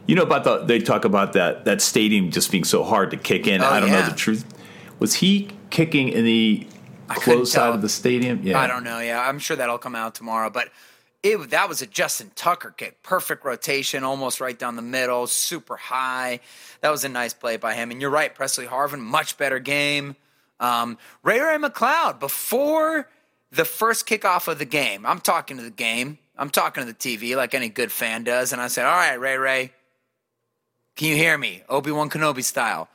You 0.05 0.15
know 0.15 0.23
about 0.23 0.43
the 0.43 0.59
they 0.65 0.79
talk 0.79 1.05
about 1.05 1.33
that 1.33 1.65
that 1.65 1.81
stadium 1.81 2.29
just 2.29 2.51
being 2.51 2.63
so 2.63 2.83
hard 2.83 3.09
to 3.11 3.17
kick 3.17 3.47
in. 3.47 3.61
Oh, 3.61 3.67
I 3.67 3.79
don't 3.79 3.89
yeah. 3.89 4.01
know 4.01 4.09
the 4.09 4.15
truth. 4.15 4.45
Was 4.99 5.15
he 5.15 5.49
kicking 5.71 6.09
in 6.09 6.23
the 6.25 6.67
closed 7.09 7.51
side 7.53 7.73
of 7.73 7.81
the 7.81 7.89
stadium? 7.89 8.41
Yeah, 8.43 8.59
I 8.59 8.67
don't 8.67 8.83
know. 8.83 8.99
Yeah, 8.99 9.21
I'm 9.27 9.39
sure 9.39 9.55
that'll 9.57 9.77
come 9.79 9.95
out 9.95 10.13
tomorrow. 10.13 10.49
But 10.51 10.69
it 11.21 11.49
that 11.49 11.67
was 11.67 11.81
a 11.81 11.85
Justin 11.85 12.31
Tucker 12.35 12.71
kick, 12.71 13.03
perfect 13.03 13.43
rotation, 13.43 14.03
almost 14.03 14.39
right 14.39 14.57
down 14.57 14.75
the 14.75 14.81
middle, 14.81 15.27
super 15.27 15.75
high. 15.75 16.39
That 16.81 16.89
was 16.89 17.03
a 17.03 17.09
nice 17.09 17.33
play 17.33 17.57
by 17.57 17.73
him. 17.73 17.91
And 17.91 18.01
you're 18.01 18.09
right, 18.09 18.33
Pressley 18.33 18.65
Harvin, 18.65 18.99
much 18.99 19.37
better 19.37 19.59
game. 19.59 20.15
Um, 20.59 20.97
Ray 21.23 21.39
Ray 21.39 21.57
McCloud 21.57 22.19
before 22.19 23.09
the 23.51 23.65
first 23.65 24.07
kickoff 24.07 24.47
of 24.47 24.59
the 24.59 24.65
game. 24.65 25.05
I'm 25.05 25.19
talking 25.19 25.57
to 25.57 25.63
the 25.63 25.69
game. 25.69 26.17
I'm 26.37 26.49
talking 26.49 26.85
to 26.85 26.91
the 26.91 26.97
TV 26.97 27.35
like 27.35 27.53
any 27.53 27.69
good 27.69 27.91
fan 27.91 28.23
does. 28.23 28.53
And 28.53 28.61
I 28.61 28.67
said, 28.67 28.85
"All 28.85 28.95
right, 28.95 29.19
Ray 29.19 29.37
Ray, 29.37 29.73
can 30.95 31.07
you 31.07 31.15
hear 31.15 31.37
me? 31.37 31.63
Obi 31.67 31.91
Wan 31.91 32.09
Kenobi 32.09 32.43
style." 32.43 32.89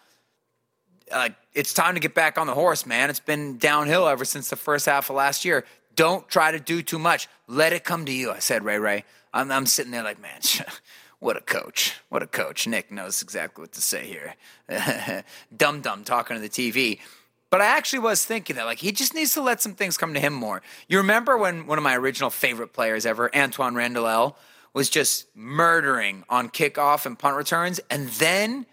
like 1.11 1.35
it's 1.53 1.73
time 1.73 1.95
to 1.95 2.01
get 2.01 2.15
back 2.15 2.39
on 2.39 2.47
the 2.47 2.55
horse, 2.55 2.87
man. 2.87 3.11
It's 3.11 3.21
been 3.21 3.59
downhill 3.59 4.09
ever 4.09 4.25
since 4.25 4.51
the 4.51 4.57
first 4.57 4.87
half 4.87 5.11
of 5.11 5.17
last 5.17 5.45
year. 5.45 5.65
Don't 5.97 6.29
try 6.29 6.51
to 6.53 6.61
do 6.61 6.83
too 6.83 6.99
much. 6.99 7.29
Let 7.47 7.73
it 7.73 7.85
come 7.85 8.05
to 8.07 8.13
you. 8.13 8.31
I 8.31 8.39
said, 8.39 8.65
Ray 8.65 8.79
Ray. 8.79 9.05
I'm, 9.33 9.51
I'm 9.51 9.67
sitting 9.67 9.93
there 9.93 10.03
like, 10.03 10.21
man, 10.21 10.41
what 11.19 11.37
a 11.37 11.41
coach. 11.41 11.95
What 12.09 12.23
a 12.23 12.27
coach. 12.27 12.67
Nick 12.67 12.91
knows 12.91 13.23
exactly 13.23 13.63
what 13.63 13.73
to 13.73 13.81
say 13.81 14.07
here. 14.07 14.35
Dum 15.57 15.81
dum 15.81 16.05
talking 16.05 16.37
to 16.37 16.41
the 16.41 16.49
TV. 16.49 17.01
But 17.51 17.61
I 17.61 17.67
actually 17.67 18.01
was 18.01 18.25
thinking 18.25 18.57
that, 18.57 18.65
like, 18.65 18.79
he 18.79 18.91
just 18.91 19.15
needs 19.15 19.35
to 19.35 19.43
let 19.43 19.63
some 19.63 19.75
things 19.75 19.97
come 19.97 20.13
to 20.15 20.21
him 20.21 20.33
more. 20.33 20.61
You 20.89 20.99
remember 20.99 21.39
when 21.39 21.67
one 21.67 21.79
of 21.79 21.85
my 21.85 21.97
original 21.97 22.31
favorite 22.31 22.73
players 22.73 23.07
ever, 23.07 23.29
Antwaan 23.31 23.77
Randle 23.77 24.09
El, 24.09 24.37
was 24.73 24.91
just 24.91 25.27
murdering 25.37 26.25
on 26.29 26.49
kickoff 26.49 27.07
and 27.07 27.17
punt 27.17 27.37
returns, 27.37 27.79
and 27.91 28.09
then 28.09 28.67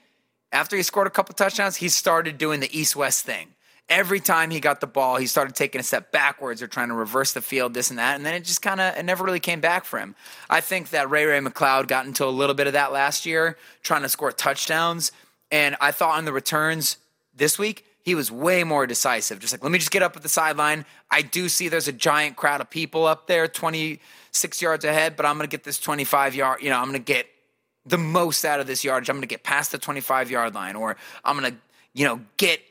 after 0.51 0.75
he 0.75 0.83
scored 0.83 1.07
a 1.07 1.11
couple 1.11 1.33
touchdowns, 1.33 1.77
he 1.77 1.89
started 1.89 2.37
doing 2.37 2.59
the 2.59 2.77
east 2.77 2.95
west 2.95 3.23
thing. 3.23 3.49
Every 3.89 4.21
time 4.21 4.51
he 4.51 4.61
got 4.61 4.79
the 4.79 4.87
ball, 4.87 5.17
he 5.17 5.27
started 5.27 5.53
taking 5.53 5.81
a 5.81 5.83
step 5.83 6.11
backwards 6.11 6.61
or 6.61 6.67
trying 6.67 6.87
to 6.87 6.93
reverse 6.93 7.33
the 7.33 7.41
field, 7.41 7.73
this 7.73 7.89
and 7.89 7.99
that. 7.99 8.15
And 8.15 8.25
then 8.25 8.33
it 8.33 8.45
just 8.45 8.61
kind 8.61 8.79
of, 8.79 8.95
it 8.97 9.03
never 9.03 9.23
really 9.23 9.41
came 9.41 9.59
back 9.59 9.83
for 9.83 9.99
him. 9.99 10.15
I 10.49 10.61
think 10.61 10.91
that 10.91 11.09
Ray 11.09 11.25
Ray 11.25 11.39
McCloud 11.39 11.87
got 11.87 12.05
into 12.05 12.25
a 12.25 12.31
little 12.31 12.55
bit 12.55 12.67
of 12.67 12.73
that 12.73 12.93
last 12.93 13.25
year, 13.25 13.57
trying 13.83 14.03
to 14.03 14.09
score 14.09 14.31
touchdowns. 14.31 15.11
And 15.51 15.75
I 15.81 15.91
thought 15.91 16.17
on 16.17 16.23
the 16.23 16.31
returns 16.31 16.97
this 17.35 17.59
week, 17.59 17.85
he 18.03 18.15
was 18.15 18.31
way 18.31 18.63
more 18.63 18.87
decisive. 18.87 19.39
Just 19.39 19.53
like, 19.53 19.63
let 19.63 19.71
me 19.71 19.77
just 19.77 19.91
get 19.91 20.01
up 20.01 20.15
at 20.15 20.23
the 20.23 20.29
sideline. 20.29 20.85
I 21.09 21.21
do 21.21 21.49
see 21.49 21.67
there's 21.67 21.87
a 21.87 21.93
giant 21.93 22.35
crowd 22.35 22.61
of 22.61 22.69
people 22.69 23.05
up 23.05 23.27
there, 23.27 23.47
26 23.47 24.61
yards 24.61 24.85
ahead, 24.85 25.15
but 25.15 25.25
I'm 25.25 25.37
going 25.37 25.47
to 25.47 25.51
get 25.51 25.63
this 25.63 25.77
25 25.77 26.33
yard, 26.33 26.61
you 26.61 26.69
know, 26.69 26.77
I'm 26.77 26.85
going 26.85 26.93
to 26.93 26.99
get 26.99 27.27
the 27.85 27.97
most 27.97 28.45
out 28.45 28.59
of 28.59 28.67
this 28.67 28.83
yardage. 28.83 29.09
I'm 29.09 29.15
going 29.15 29.21
to 29.21 29.27
get 29.27 29.43
past 29.43 29.71
the 29.71 29.77
25 29.77 30.31
yard 30.31 30.53
line, 30.53 30.75
or 30.75 30.97
I'm 31.23 31.37
going 31.37 31.51
to, 31.51 31.57
you 31.93 32.05
know, 32.05 32.21
get 32.37 32.61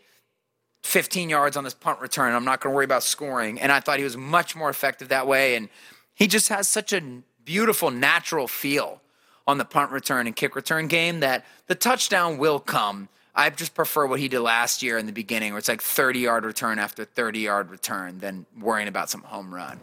15 0.82 1.28
yards 1.28 1.56
on 1.56 1.64
this 1.64 1.74
punt 1.74 2.00
return. 2.00 2.34
I'm 2.34 2.44
not 2.44 2.60
going 2.60 2.72
to 2.72 2.76
worry 2.76 2.84
about 2.84 3.02
scoring. 3.02 3.60
And 3.60 3.70
I 3.70 3.80
thought 3.80 3.98
he 3.98 4.04
was 4.04 4.16
much 4.16 4.56
more 4.56 4.70
effective 4.70 5.08
that 5.08 5.26
way. 5.26 5.54
And 5.54 5.68
he 6.14 6.26
just 6.26 6.48
has 6.48 6.68
such 6.68 6.92
a 6.92 7.02
beautiful, 7.44 7.90
natural 7.90 8.48
feel 8.48 9.00
on 9.46 9.58
the 9.58 9.64
punt 9.64 9.90
return 9.90 10.26
and 10.26 10.36
kick 10.36 10.54
return 10.54 10.86
game 10.86 11.20
that 11.20 11.44
the 11.66 11.74
touchdown 11.74 12.38
will 12.38 12.60
come. 12.60 13.08
I 13.34 13.50
just 13.50 13.74
prefer 13.74 14.06
what 14.06 14.20
he 14.20 14.28
did 14.28 14.40
last 14.40 14.82
year 14.82 14.98
in 14.98 15.06
the 15.06 15.12
beginning, 15.12 15.52
where 15.52 15.58
it's 15.58 15.68
like 15.68 15.82
30 15.82 16.20
yard 16.20 16.44
return 16.44 16.78
after 16.78 17.04
30 17.04 17.40
yard 17.40 17.70
return 17.70 18.18
than 18.18 18.46
worrying 18.58 18.88
about 18.88 19.10
some 19.10 19.22
home 19.22 19.54
run. 19.54 19.78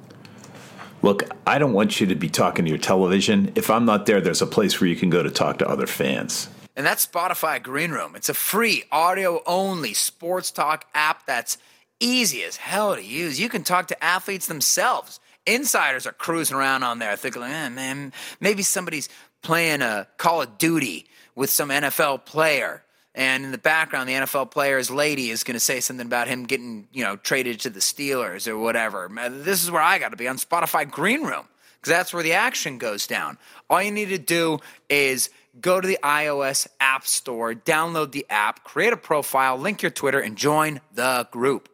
Look, 1.01 1.23
I 1.45 1.59
don't 1.59 1.73
want 1.73 2.01
you 2.01 2.07
to 2.07 2.15
be 2.15 2.29
talking 2.29 2.65
to 2.65 2.69
your 2.69 2.79
television. 2.79 3.51
If 3.55 3.69
I'm 3.69 3.85
not 3.85 4.05
there, 4.05 4.19
there's 4.19 4.41
a 4.41 4.47
place 4.47 4.81
where 4.81 4.89
you 4.89 4.95
can 4.95 5.09
go 5.09 5.21
to 5.21 5.29
talk 5.29 5.59
to 5.59 5.69
other 5.69 5.87
fans. 5.87 6.49
And 6.77 6.85
that's 6.85 7.07
Spotify 7.07 7.61
Green 7.61 7.89
Room. 7.89 8.15
It's 8.15 8.29
a 8.29 8.35
free 8.35 8.83
audio 8.91 9.41
only 9.47 9.95
sports 9.95 10.51
talk 10.51 10.85
app 10.93 11.25
that's 11.25 11.57
easy 11.99 12.43
as 12.43 12.57
hell 12.57 12.95
to 12.95 13.03
use. 13.03 13.39
You 13.39 13.49
can 13.49 13.63
talk 13.63 13.87
to 13.87 14.03
athletes 14.03 14.45
themselves. 14.45 15.19
Insiders 15.47 16.05
are 16.05 16.11
cruising 16.11 16.55
around 16.55 16.83
on 16.83 16.99
there 16.99 17.15
thinking, 17.15 17.41
eh, 17.41 17.69
man, 17.69 18.13
maybe 18.39 18.61
somebody's 18.61 19.09
playing 19.41 19.81
a 19.81 20.07
Call 20.17 20.43
of 20.43 20.59
Duty 20.59 21.07
with 21.33 21.49
some 21.49 21.69
NFL 21.69 22.25
player. 22.25 22.83
And 23.15 23.45
in 23.45 23.51
the 23.51 23.57
background, 23.57 24.07
the 24.07 24.13
NFL 24.13 24.51
player's 24.51 24.91
lady 24.91 25.31
is 25.31 25.43
going 25.43 25.55
to 25.55 25.59
say 25.59 25.79
something 25.79 26.05
about 26.05 26.27
him 26.27 26.45
getting, 26.45 26.87
you 26.93 27.03
know, 27.03 27.15
traded 27.15 27.59
to 27.61 27.71
the 27.71 27.79
Steelers 27.79 28.47
or 28.47 28.55
whatever. 28.55 29.09
This 29.31 29.63
is 29.63 29.71
where 29.71 29.81
I 29.81 29.97
got 29.97 30.09
to 30.09 30.17
be 30.17 30.27
on 30.27 30.37
Spotify 30.37 30.87
Green 30.87 31.23
Room 31.23 31.47
because 31.81 31.89
that's 31.91 32.13
where 32.13 32.21
the 32.21 32.33
action 32.33 32.77
goes 32.77 33.07
down. 33.07 33.39
All 33.67 33.81
you 33.81 33.91
need 33.91 34.09
to 34.09 34.19
do 34.19 34.59
is 34.89 35.31
go 35.61 35.79
to 35.81 35.87
the 35.87 35.99
iOS 36.03 36.67
App 36.79 37.05
Store, 37.07 37.53
download 37.53 38.11
the 38.11 38.25
app, 38.29 38.63
create 38.63 38.93
a 38.93 38.97
profile, 38.97 39.57
link 39.57 39.81
your 39.81 39.91
Twitter, 39.91 40.19
and 40.19 40.35
join 40.35 40.81
the 40.93 41.27
group. 41.31 41.69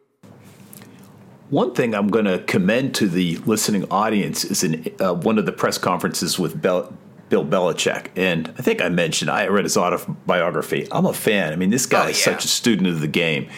One 1.50 1.74
thing 1.74 1.94
I'm 1.94 2.08
going 2.08 2.24
to 2.24 2.38
commend 2.44 2.94
to 2.96 3.08
the 3.08 3.36
listening 3.38 3.84
audience 3.90 4.44
is 4.44 4.64
in 4.64 4.92
uh, 5.00 5.14
one 5.14 5.38
of 5.38 5.46
the 5.46 5.52
press 5.52 5.78
conferences 5.78 6.38
with 6.38 6.60
Bel- 6.60 6.92
Bill 7.28 7.44
Belichick. 7.44 8.08
And 8.16 8.48
I 8.58 8.62
think 8.62 8.80
I 8.82 8.88
mentioned, 8.88 9.30
I 9.30 9.46
read 9.48 9.64
his 9.64 9.76
autobiography. 9.76 10.88
I'm 10.90 11.06
a 11.06 11.12
fan. 11.12 11.52
I 11.52 11.56
mean, 11.56 11.70
this 11.70 11.86
guy 11.86 12.06
Oh, 12.06 12.08
is 12.08 12.22
such 12.22 12.44
a 12.44 12.48
student 12.48 12.88
of 12.88 13.00
the 13.00 13.08
game. 13.08 13.48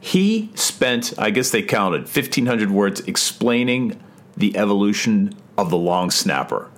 He 0.00 0.50
spent, 0.54 1.12
I 1.18 1.30
guess 1.30 1.50
they 1.50 1.62
counted, 1.62 2.02
1,500 2.02 2.70
words 2.70 3.00
explaining 3.00 4.00
the 4.36 4.56
evolution 4.56 5.34
of 5.58 5.70
the 5.70 5.76
long 5.76 6.10
snapper. 6.10 6.70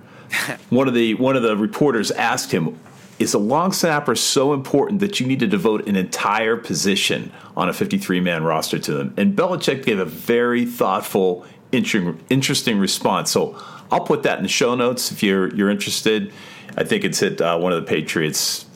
One 0.70 0.88
of 0.88 0.94
the 0.94 1.14
one 1.14 1.36
of 1.36 1.42
the 1.42 1.56
reporters 1.56 2.10
asked 2.10 2.52
him, 2.52 2.78
"Is 3.18 3.34
a 3.34 3.38
long 3.38 3.72
snapper 3.72 4.14
so 4.14 4.52
important 4.52 5.00
that 5.00 5.20
you 5.20 5.26
need 5.26 5.40
to 5.40 5.46
devote 5.46 5.86
an 5.86 5.96
entire 5.96 6.56
position 6.56 7.32
on 7.56 7.68
a 7.68 7.72
53 7.72 8.20
man 8.20 8.44
roster 8.44 8.78
to 8.78 8.92
them?" 8.92 9.14
And 9.16 9.36
Belichick 9.36 9.84
gave 9.84 9.98
a 9.98 10.04
very 10.04 10.64
thoughtful, 10.64 11.46
interesting, 11.72 12.20
interesting 12.30 12.78
response. 12.78 13.30
So 13.30 13.56
I'll 13.90 14.00
put 14.00 14.22
that 14.24 14.38
in 14.38 14.42
the 14.42 14.48
show 14.48 14.74
notes 14.74 15.12
if 15.12 15.22
you're 15.22 15.54
you're 15.54 15.70
interested. 15.70 16.32
I 16.76 16.84
think 16.84 17.04
it's 17.04 17.22
at 17.22 17.40
uh, 17.40 17.58
one 17.58 17.72
of 17.72 17.80
the 17.80 17.86
Patriots 17.86 18.66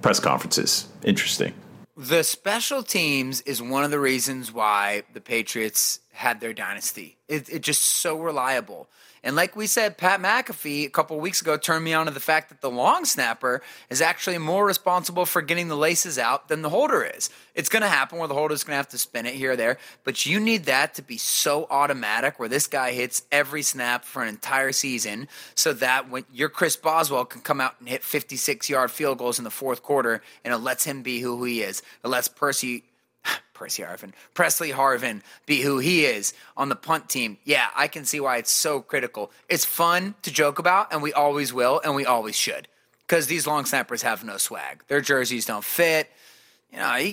press 0.00 0.20
conferences. 0.20 0.88
Interesting. 1.04 1.54
The 1.96 2.24
special 2.24 2.82
teams 2.82 3.42
is 3.42 3.60
one 3.60 3.84
of 3.84 3.90
the 3.90 4.00
reasons 4.00 4.52
why 4.52 5.02
the 5.12 5.20
Patriots 5.20 6.00
had 6.12 6.40
their 6.40 6.52
dynasty. 6.52 7.18
It, 7.28 7.48
it 7.48 7.62
just 7.62 7.82
so 7.82 8.18
reliable. 8.18 8.88
And 9.24 9.36
like 9.36 9.54
we 9.54 9.68
said, 9.68 9.98
Pat 9.98 10.20
McAfee 10.20 10.84
a 10.84 10.90
couple 10.90 11.18
weeks 11.20 11.40
ago 11.40 11.56
turned 11.56 11.84
me 11.84 11.92
on 11.94 12.06
to 12.06 12.12
the 12.12 12.18
fact 12.18 12.48
that 12.48 12.60
the 12.60 12.70
long 12.70 13.04
snapper 13.04 13.62
is 13.88 14.00
actually 14.00 14.38
more 14.38 14.66
responsible 14.66 15.26
for 15.26 15.42
getting 15.42 15.68
the 15.68 15.76
laces 15.76 16.18
out 16.18 16.48
than 16.48 16.62
the 16.62 16.70
holder 16.70 17.04
is. 17.04 17.30
It's 17.54 17.68
going 17.68 17.82
to 17.82 17.88
happen 17.88 18.18
where 18.18 18.26
the 18.26 18.34
holder's 18.34 18.64
going 18.64 18.72
to 18.72 18.78
have 18.78 18.88
to 18.88 18.98
spin 18.98 19.26
it 19.26 19.34
here 19.34 19.52
or 19.52 19.56
there, 19.56 19.78
but 20.02 20.26
you 20.26 20.40
need 20.40 20.64
that 20.64 20.94
to 20.94 21.02
be 21.02 21.18
so 21.18 21.68
automatic 21.70 22.40
where 22.40 22.48
this 22.48 22.66
guy 22.66 22.92
hits 22.92 23.22
every 23.30 23.62
snap 23.62 24.04
for 24.04 24.22
an 24.22 24.28
entire 24.28 24.72
season 24.72 25.28
so 25.54 25.72
that 25.74 26.10
when 26.10 26.24
your 26.32 26.48
Chris 26.48 26.76
Boswell 26.76 27.24
can 27.24 27.42
come 27.42 27.60
out 27.60 27.76
and 27.78 27.88
hit 27.88 28.02
56 28.02 28.68
yard 28.68 28.90
field 28.90 29.18
goals 29.18 29.38
in 29.38 29.44
the 29.44 29.50
fourth 29.50 29.82
quarter 29.82 30.20
and 30.44 30.52
it 30.52 30.58
lets 30.58 30.84
him 30.84 31.02
be 31.02 31.20
who 31.20 31.44
he 31.44 31.62
is. 31.62 31.82
It 32.04 32.08
lets 32.08 32.26
Percy 32.26 32.82
Percy 33.62 33.84
Harvin, 33.84 34.12
Pressley 34.34 34.70
Harvin 34.72 35.22
be 35.46 35.62
who 35.62 35.78
he 35.78 36.04
is 36.04 36.34
on 36.56 36.68
the 36.68 36.74
punt 36.74 37.08
team. 37.08 37.38
Yeah, 37.44 37.68
I 37.76 37.86
can 37.86 38.04
see 38.04 38.18
why 38.18 38.38
it's 38.38 38.50
so 38.50 38.80
critical. 38.80 39.30
It's 39.48 39.64
fun 39.64 40.16
to 40.22 40.32
joke 40.32 40.58
about, 40.58 40.92
and 40.92 41.00
we 41.00 41.12
always 41.12 41.52
will, 41.52 41.80
and 41.84 41.94
we 41.94 42.04
always 42.04 42.34
should, 42.34 42.66
because 43.06 43.28
these 43.28 43.46
long 43.46 43.64
snappers 43.64 44.02
have 44.02 44.24
no 44.24 44.36
swag. 44.36 44.82
Their 44.88 45.00
jerseys 45.00 45.46
don't 45.46 45.64
fit. 45.64 46.10
You 46.72 46.78
know, 46.78 47.12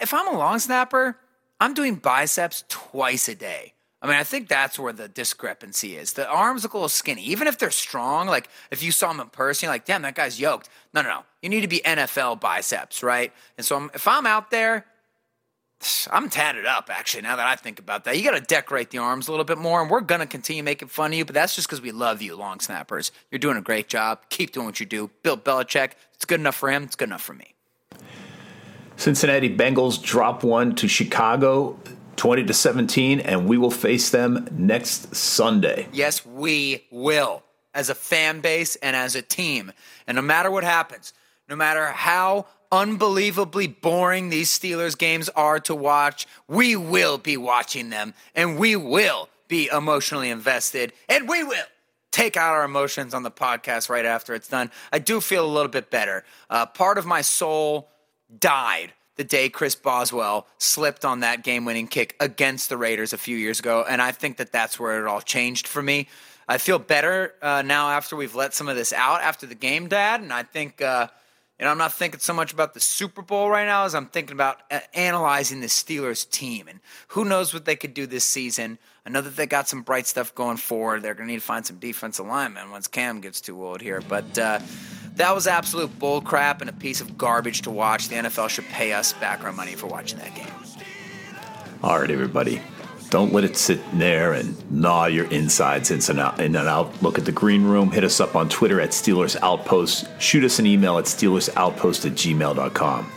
if 0.00 0.14
I'm 0.14 0.28
a 0.28 0.38
long 0.38 0.58
snapper, 0.58 1.18
I'm 1.60 1.74
doing 1.74 1.96
biceps 1.96 2.64
twice 2.68 3.28
a 3.28 3.34
day. 3.34 3.74
I 4.00 4.06
mean, 4.06 4.16
I 4.16 4.24
think 4.24 4.48
that's 4.48 4.78
where 4.78 4.94
the 4.94 5.08
discrepancy 5.08 5.96
is. 5.96 6.14
The 6.14 6.26
arms 6.26 6.62
look 6.62 6.72
a 6.72 6.78
little 6.78 6.88
skinny, 6.88 7.22
even 7.24 7.46
if 7.46 7.58
they're 7.58 7.70
strong. 7.70 8.26
Like 8.26 8.48
if 8.70 8.82
you 8.82 8.90
saw 8.90 9.08
them 9.08 9.20
in 9.20 9.28
person, 9.28 9.66
you're 9.66 9.74
like, 9.74 9.84
damn, 9.84 10.00
that 10.02 10.14
guy's 10.14 10.40
yoked. 10.40 10.70
No, 10.94 11.02
no, 11.02 11.08
no. 11.08 11.24
You 11.42 11.50
need 11.50 11.60
to 11.60 11.68
be 11.68 11.80
NFL 11.84 12.40
biceps, 12.40 13.02
right? 13.02 13.30
And 13.58 13.66
so 13.66 13.76
I'm, 13.76 13.90
if 13.92 14.08
I'm 14.08 14.24
out 14.24 14.50
there, 14.50 14.86
I'm 16.10 16.28
tatted 16.28 16.66
up 16.66 16.90
actually. 16.92 17.22
Now 17.22 17.36
that 17.36 17.46
I 17.46 17.56
think 17.56 17.78
about 17.78 18.04
that, 18.04 18.16
you 18.18 18.24
got 18.24 18.32
to 18.32 18.40
decorate 18.40 18.90
the 18.90 18.98
arms 18.98 19.28
a 19.28 19.30
little 19.30 19.44
bit 19.44 19.58
more, 19.58 19.80
and 19.80 19.90
we're 19.90 20.00
gonna 20.00 20.26
continue 20.26 20.62
making 20.62 20.88
fun 20.88 21.12
of 21.12 21.18
you. 21.18 21.24
But 21.24 21.34
that's 21.34 21.54
just 21.54 21.68
because 21.68 21.80
we 21.80 21.90
love 21.90 22.20
you, 22.20 22.36
long 22.36 22.60
snappers. 22.60 23.12
You're 23.30 23.38
doing 23.38 23.56
a 23.56 23.62
great 23.62 23.88
job. 23.88 24.20
Keep 24.28 24.52
doing 24.52 24.66
what 24.66 24.80
you 24.80 24.86
do. 24.86 25.10
Bill 25.22 25.36
Belichick, 25.36 25.92
it's 26.14 26.24
good 26.24 26.40
enough 26.40 26.56
for 26.56 26.70
him. 26.70 26.84
It's 26.84 26.96
good 26.96 27.08
enough 27.08 27.22
for 27.22 27.34
me. 27.34 27.54
Cincinnati 28.96 29.54
Bengals 29.54 30.02
drop 30.02 30.44
one 30.44 30.74
to 30.74 30.86
Chicago 30.86 31.78
20 32.16 32.44
to 32.44 32.52
17 32.52 33.20
and 33.20 33.48
we 33.48 33.56
will 33.56 33.70
face 33.70 34.10
them 34.10 34.46
next 34.52 35.14
Sunday. 35.16 35.88
Yes, 35.90 36.26
we 36.26 36.84
will, 36.90 37.42
as 37.72 37.88
a 37.88 37.94
fan 37.94 38.42
base 38.42 38.76
and 38.76 38.94
as 38.94 39.14
a 39.14 39.22
team. 39.22 39.72
And 40.06 40.16
no 40.16 40.20
matter 40.20 40.50
what 40.50 40.62
happens, 40.62 41.14
no 41.48 41.56
matter 41.56 41.86
how 41.86 42.44
unbelievably 42.72 43.66
boring 43.66 44.28
these 44.28 44.56
Steelers 44.56 44.96
games 44.96 45.28
are 45.30 45.60
to 45.60 45.74
watch, 45.74 46.26
we 46.48 46.76
will 46.76 47.18
be 47.18 47.36
watching 47.36 47.90
them 47.90 48.14
and 48.34 48.58
we 48.58 48.76
will 48.76 49.28
be 49.48 49.68
emotionally 49.68 50.30
invested 50.30 50.92
and 51.08 51.28
we 51.28 51.42
will 51.42 51.64
take 52.10 52.36
out 52.36 52.52
our 52.52 52.64
emotions 52.64 53.14
on 53.14 53.22
the 53.22 53.30
podcast 53.30 53.88
right 53.88 54.04
after 54.04 54.34
it's 54.34 54.48
done. 54.48 54.70
I 54.92 54.98
do 54.98 55.20
feel 55.20 55.44
a 55.44 55.52
little 55.52 55.70
bit 55.70 55.90
better. 55.90 56.24
Uh, 56.48 56.66
part 56.66 56.98
of 56.98 57.06
my 57.06 57.20
soul 57.20 57.88
died 58.38 58.92
the 59.16 59.24
day 59.24 59.48
Chris 59.48 59.74
Boswell 59.74 60.46
slipped 60.58 61.04
on 61.04 61.20
that 61.20 61.44
game 61.44 61.64
winning 61.64 61.86
kick 61.86 62.16
against 62.20 62.68
the 62.68 62.76
Raiders 62.76 63.12
a 63.12 63.18
few 63.18 63.36
years 63.36 63.60
ago. 63.60 63.84
And 63.88 64.00
I 64.00 64.12
think 64.12 64.38
that 64.38 64.50
that's 64.50 64.80
where 64.80 64.98
it 64.98 65.06
all 65.06 65.20
changed 65.20 65.68
for 65.68 65.82
me. 65.82 66.08
I 66.48 66.58
feel 66.58 66.78
better 66.78 67.34
uh, 67.42 67.62
now 67.62 67.90
after 67.90 68.16
we've 68.16 68.34
let 68.34 68.54
some 68.54 68.68
of 68.68 68.76
this 68.76 68.92
out 68.92 69.20
after 69.20 69.46
the 69.46 69.54
game, 69.54 69.88
Dad. 69.88 70.20
And 70.20 70.32
I 70.32 70.42
think, 70.42 70.80
uh, 70.80 71.08
know, 71.64 71.70
I'm 71.70 71.78
not 71.78 71.92
thinking 71.92 72.20
so 72.20 72.32
much 72.32 72.52
about 72.52 72.74
the 72.74 72.80
Super 72.80 73.20
Bowl 73.20 73.50
right 73.50 73.66
now 73.66 73.84
as 73.84 73.94
I'm 73.94 74.06
thinking 74.06 74.32
about 74.32 74.60
uh, 74.70 74.80
analyzing 74.94 75.60
the 75.60 75.66
Steelers 75.66 76.28
team 76.28 76.68
and 76.68 76.80
who 77.08 77.24
knows 77.24 77.52
what 77.52 77.66
they 77.66 77.76
could 77.76 77.92
do 77.92 78.06
this 78.06 78.24
season. 78.24 78.78
I 79.04 79.10
know 79.10 79.20
that 79.20 79.36
they 79.36 79.46
got 79.46 79.68
some 79.68 79.82
bright 79.82 80.06
stuff 80.06 80.34
going 80.34 80.56
forward. 80.56 81.02
They're 81.02 81.14
going 81.14 81.26
to 81.26 81.32
need 81.34 81.40
to 81.40 81.46
find 81.46 81.66
some 81.66 81.76
defensive 81.76 82.26
linemen 82.26 82.70
once 82.70 82.86
Cam 82.86 83.20
gets 83.20 83.40
too 83.40 83.62
old 83.62 83.80
here. 83.80 84.00
But 84.00 84.38
uh, 84.38 84.60
that 85.16 85.34
was 85.34 85.46
absolute 85.46 85.98
bull 85.98 86.20
crap 86.20 86.60
and 86.60 86.70
a 86.70 86.72
piece 86.72 87.00
of 87.00 87.18
garbage 87.18 87.62
to 87.62 87.70
watch. 87.70 88.08
The 88.08 88.16
NFL 88.16 88.48
should 88.48 88.66
pay 88.66 88.92
us 88.92 89.12
background 89.14 89.56
money 89.56 89.74
for 89.74 89.86
watching 89.86 90.18
that 90.18 90.34
game. 90.34 90.46
All 91.82 92.00
right, 92.00 92.10
everybody. 92.10 92.62
Don't 93.10 93.32
let 93.32 93.42
it 93.42 93.56
sit 93.56 93.80
there 93.98 94.34
and 94.34 94.54
gnaw 94.70 95.06
your 95.06 95.26
insides 95.26 95.90
in 95.90 96.00
and 96.08 96.20
out. 96.20 96.38
In 96.38 96.54
and 96.54 96.68
out. 96.68 97.02
Look 97.02 97.18
at 97.18 97.24
the 97.24 97.32
green 97.32 97.64
room. 97.64 97.90
Hit 97.90 98.04
us 98.04 98.20
up 98.20 98.36
on 98.36 98.48
Twitter 98.48 98.80
at 98.80 98.90
Steelers 98.90 99.36
Outpost. 99.42 100.08
Shoot 100.20 100.44
us 100.44 100.60
an 100.60 100.66
email 100.66 100.96
at 100.96 101.06
SteelersOutpost 101.06 102.06
at 102.06 102.12
gmail.com. 102.12 103.12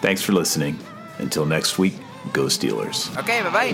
Thanks 0.00 0.20
for 0.20 0.32
listening. 0.32 0.78
Until 1.18 1.46
next 1.46 1.78
week, 1.78 1.94
go 2.32 2.46
Steelers. 2.46 3.16
Okay, 3.18 3.42
bye 3.42 3.50
bye. 3.50 3.72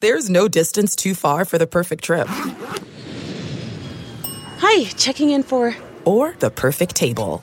There's 0.00 0.28
no 0.28 0.48
distance 0.48 0.96
too 0.96 1.14
far 1.14 1.44
for 1.44 1.58
the 1.58 1.66
perfect 1.66 2.02
trip. 2.04 2.26
Hi, 4.58 4.84
checking 4.96 5.30
in 5.30 5.42
for. 5.42 5.76
Or 6.04 6.34
the 6.38 6.50
perfect 6.50 6.94
table. 6.96 7.42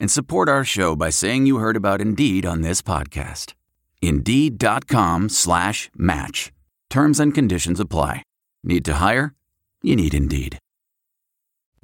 and 0.00 0.10
support 0.10 0.48
our 0.48 0.64
show 0.64 0.96
by 0.96 1.10
saying 1.10 1.46
you 1.46 1.58
heard 1.58 1.76
about 1.76 2.00
Indeed 2.00 2.46
on 2.46 2.62
this 2.62 2.82
podcast. 2.82 3.54
Indeed.com 4.02 5.28
slash 5.28 5.90
match. 5.94 6.50
Terms 6.88 7.20
and 7.20 7.34
conditions 7.34 7.78
apply. 7.78 8.22
Need 8.64 8.84
to 8.86 8.94
hire? 8.94 9.34
You 9.82 9.96
need 9.96 10.14
Indeed. 10.14 10.58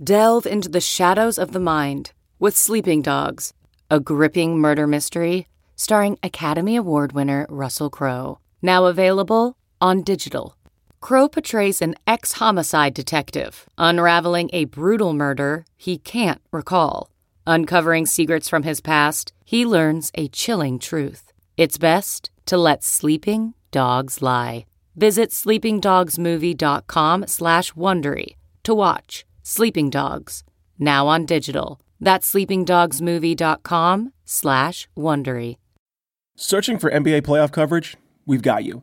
Delve 0.03 0.47
into 0.47 0.69
the 0.69 0.81
shadows 0.81 1.39
of 1.39 1.53
the 1.53 1.61
mind 1.61 2.13
with 2.39 2.57
Sleeping 2.57 3.03
Dogs, 3.03 3.53
a 3.91 4.01
gripping 4.01 4.59
murder 4.59 4.87
mystery 4.87 5.47
starring 5.77 6.19
Academy 6.23 6.75
Award 6.77 7.13
winner 7.13 7.47
Russell 7.49 7.91
Crowe. 7.91 8.39
Now 8.63 8.87
available 8.87 9.57
on 9.81 10.03
digital. 10.03 10.57
Crowe 11.01 11.29
portrays 11.29 11.81
an 11.83 11.95
ex 12.07 12.33
homicide 12.33 12.95
detective 12.95 13.69
unraveling 13.79 14.51
a 14.53 14.65
brutal 14.65 15.13
murder 15.13 15.65
he 15.77 15.99
can't 15.99 16.41
recall. 16.51 17.11
Uncovering 17.47 18.07
secrets 18.07 18.49
from 18.49 18.65
his 18.65 18.81
past, 18.81 19.33
he 19.45 19.65
learns 19.65 20.11
a 20.15 20.29
chilling 20.29 20.79
truth. 20.79 21.33
It's 21.57 21.79
best 21.79 22.31
to 22.47 22.57
let 22.57 22.83
sleeping 22.83 23.55
dogs 23.71 24.21
lie. 24.21 24.67
Visit 24.97 25.31
sleepingdogsmovie.com 25.31 27.27
slash 27.27 27.73
Wondery 27.75 28.37
to 28.65 28.75
watch 28.75 29.25
Sleeping 29.43 29.91
Dogs, 29.91 30.43
now 30.79 31.07
on 31.07 31.25
digital. 31.25 31.81
That's 32.01 32.33
sleepingdogsmovie.com 32.33 34.13
slash 34.25 34.89
Wondery. 34.97 35.57
Searching 36.35 36.79
for 36.79 36.91
NBA 36.91 37.23
playoff 37.23 37.53
coverage? 37.53 37.97
We've 38.27 38.43
got 38.43 38.65
you. 38.65 38.83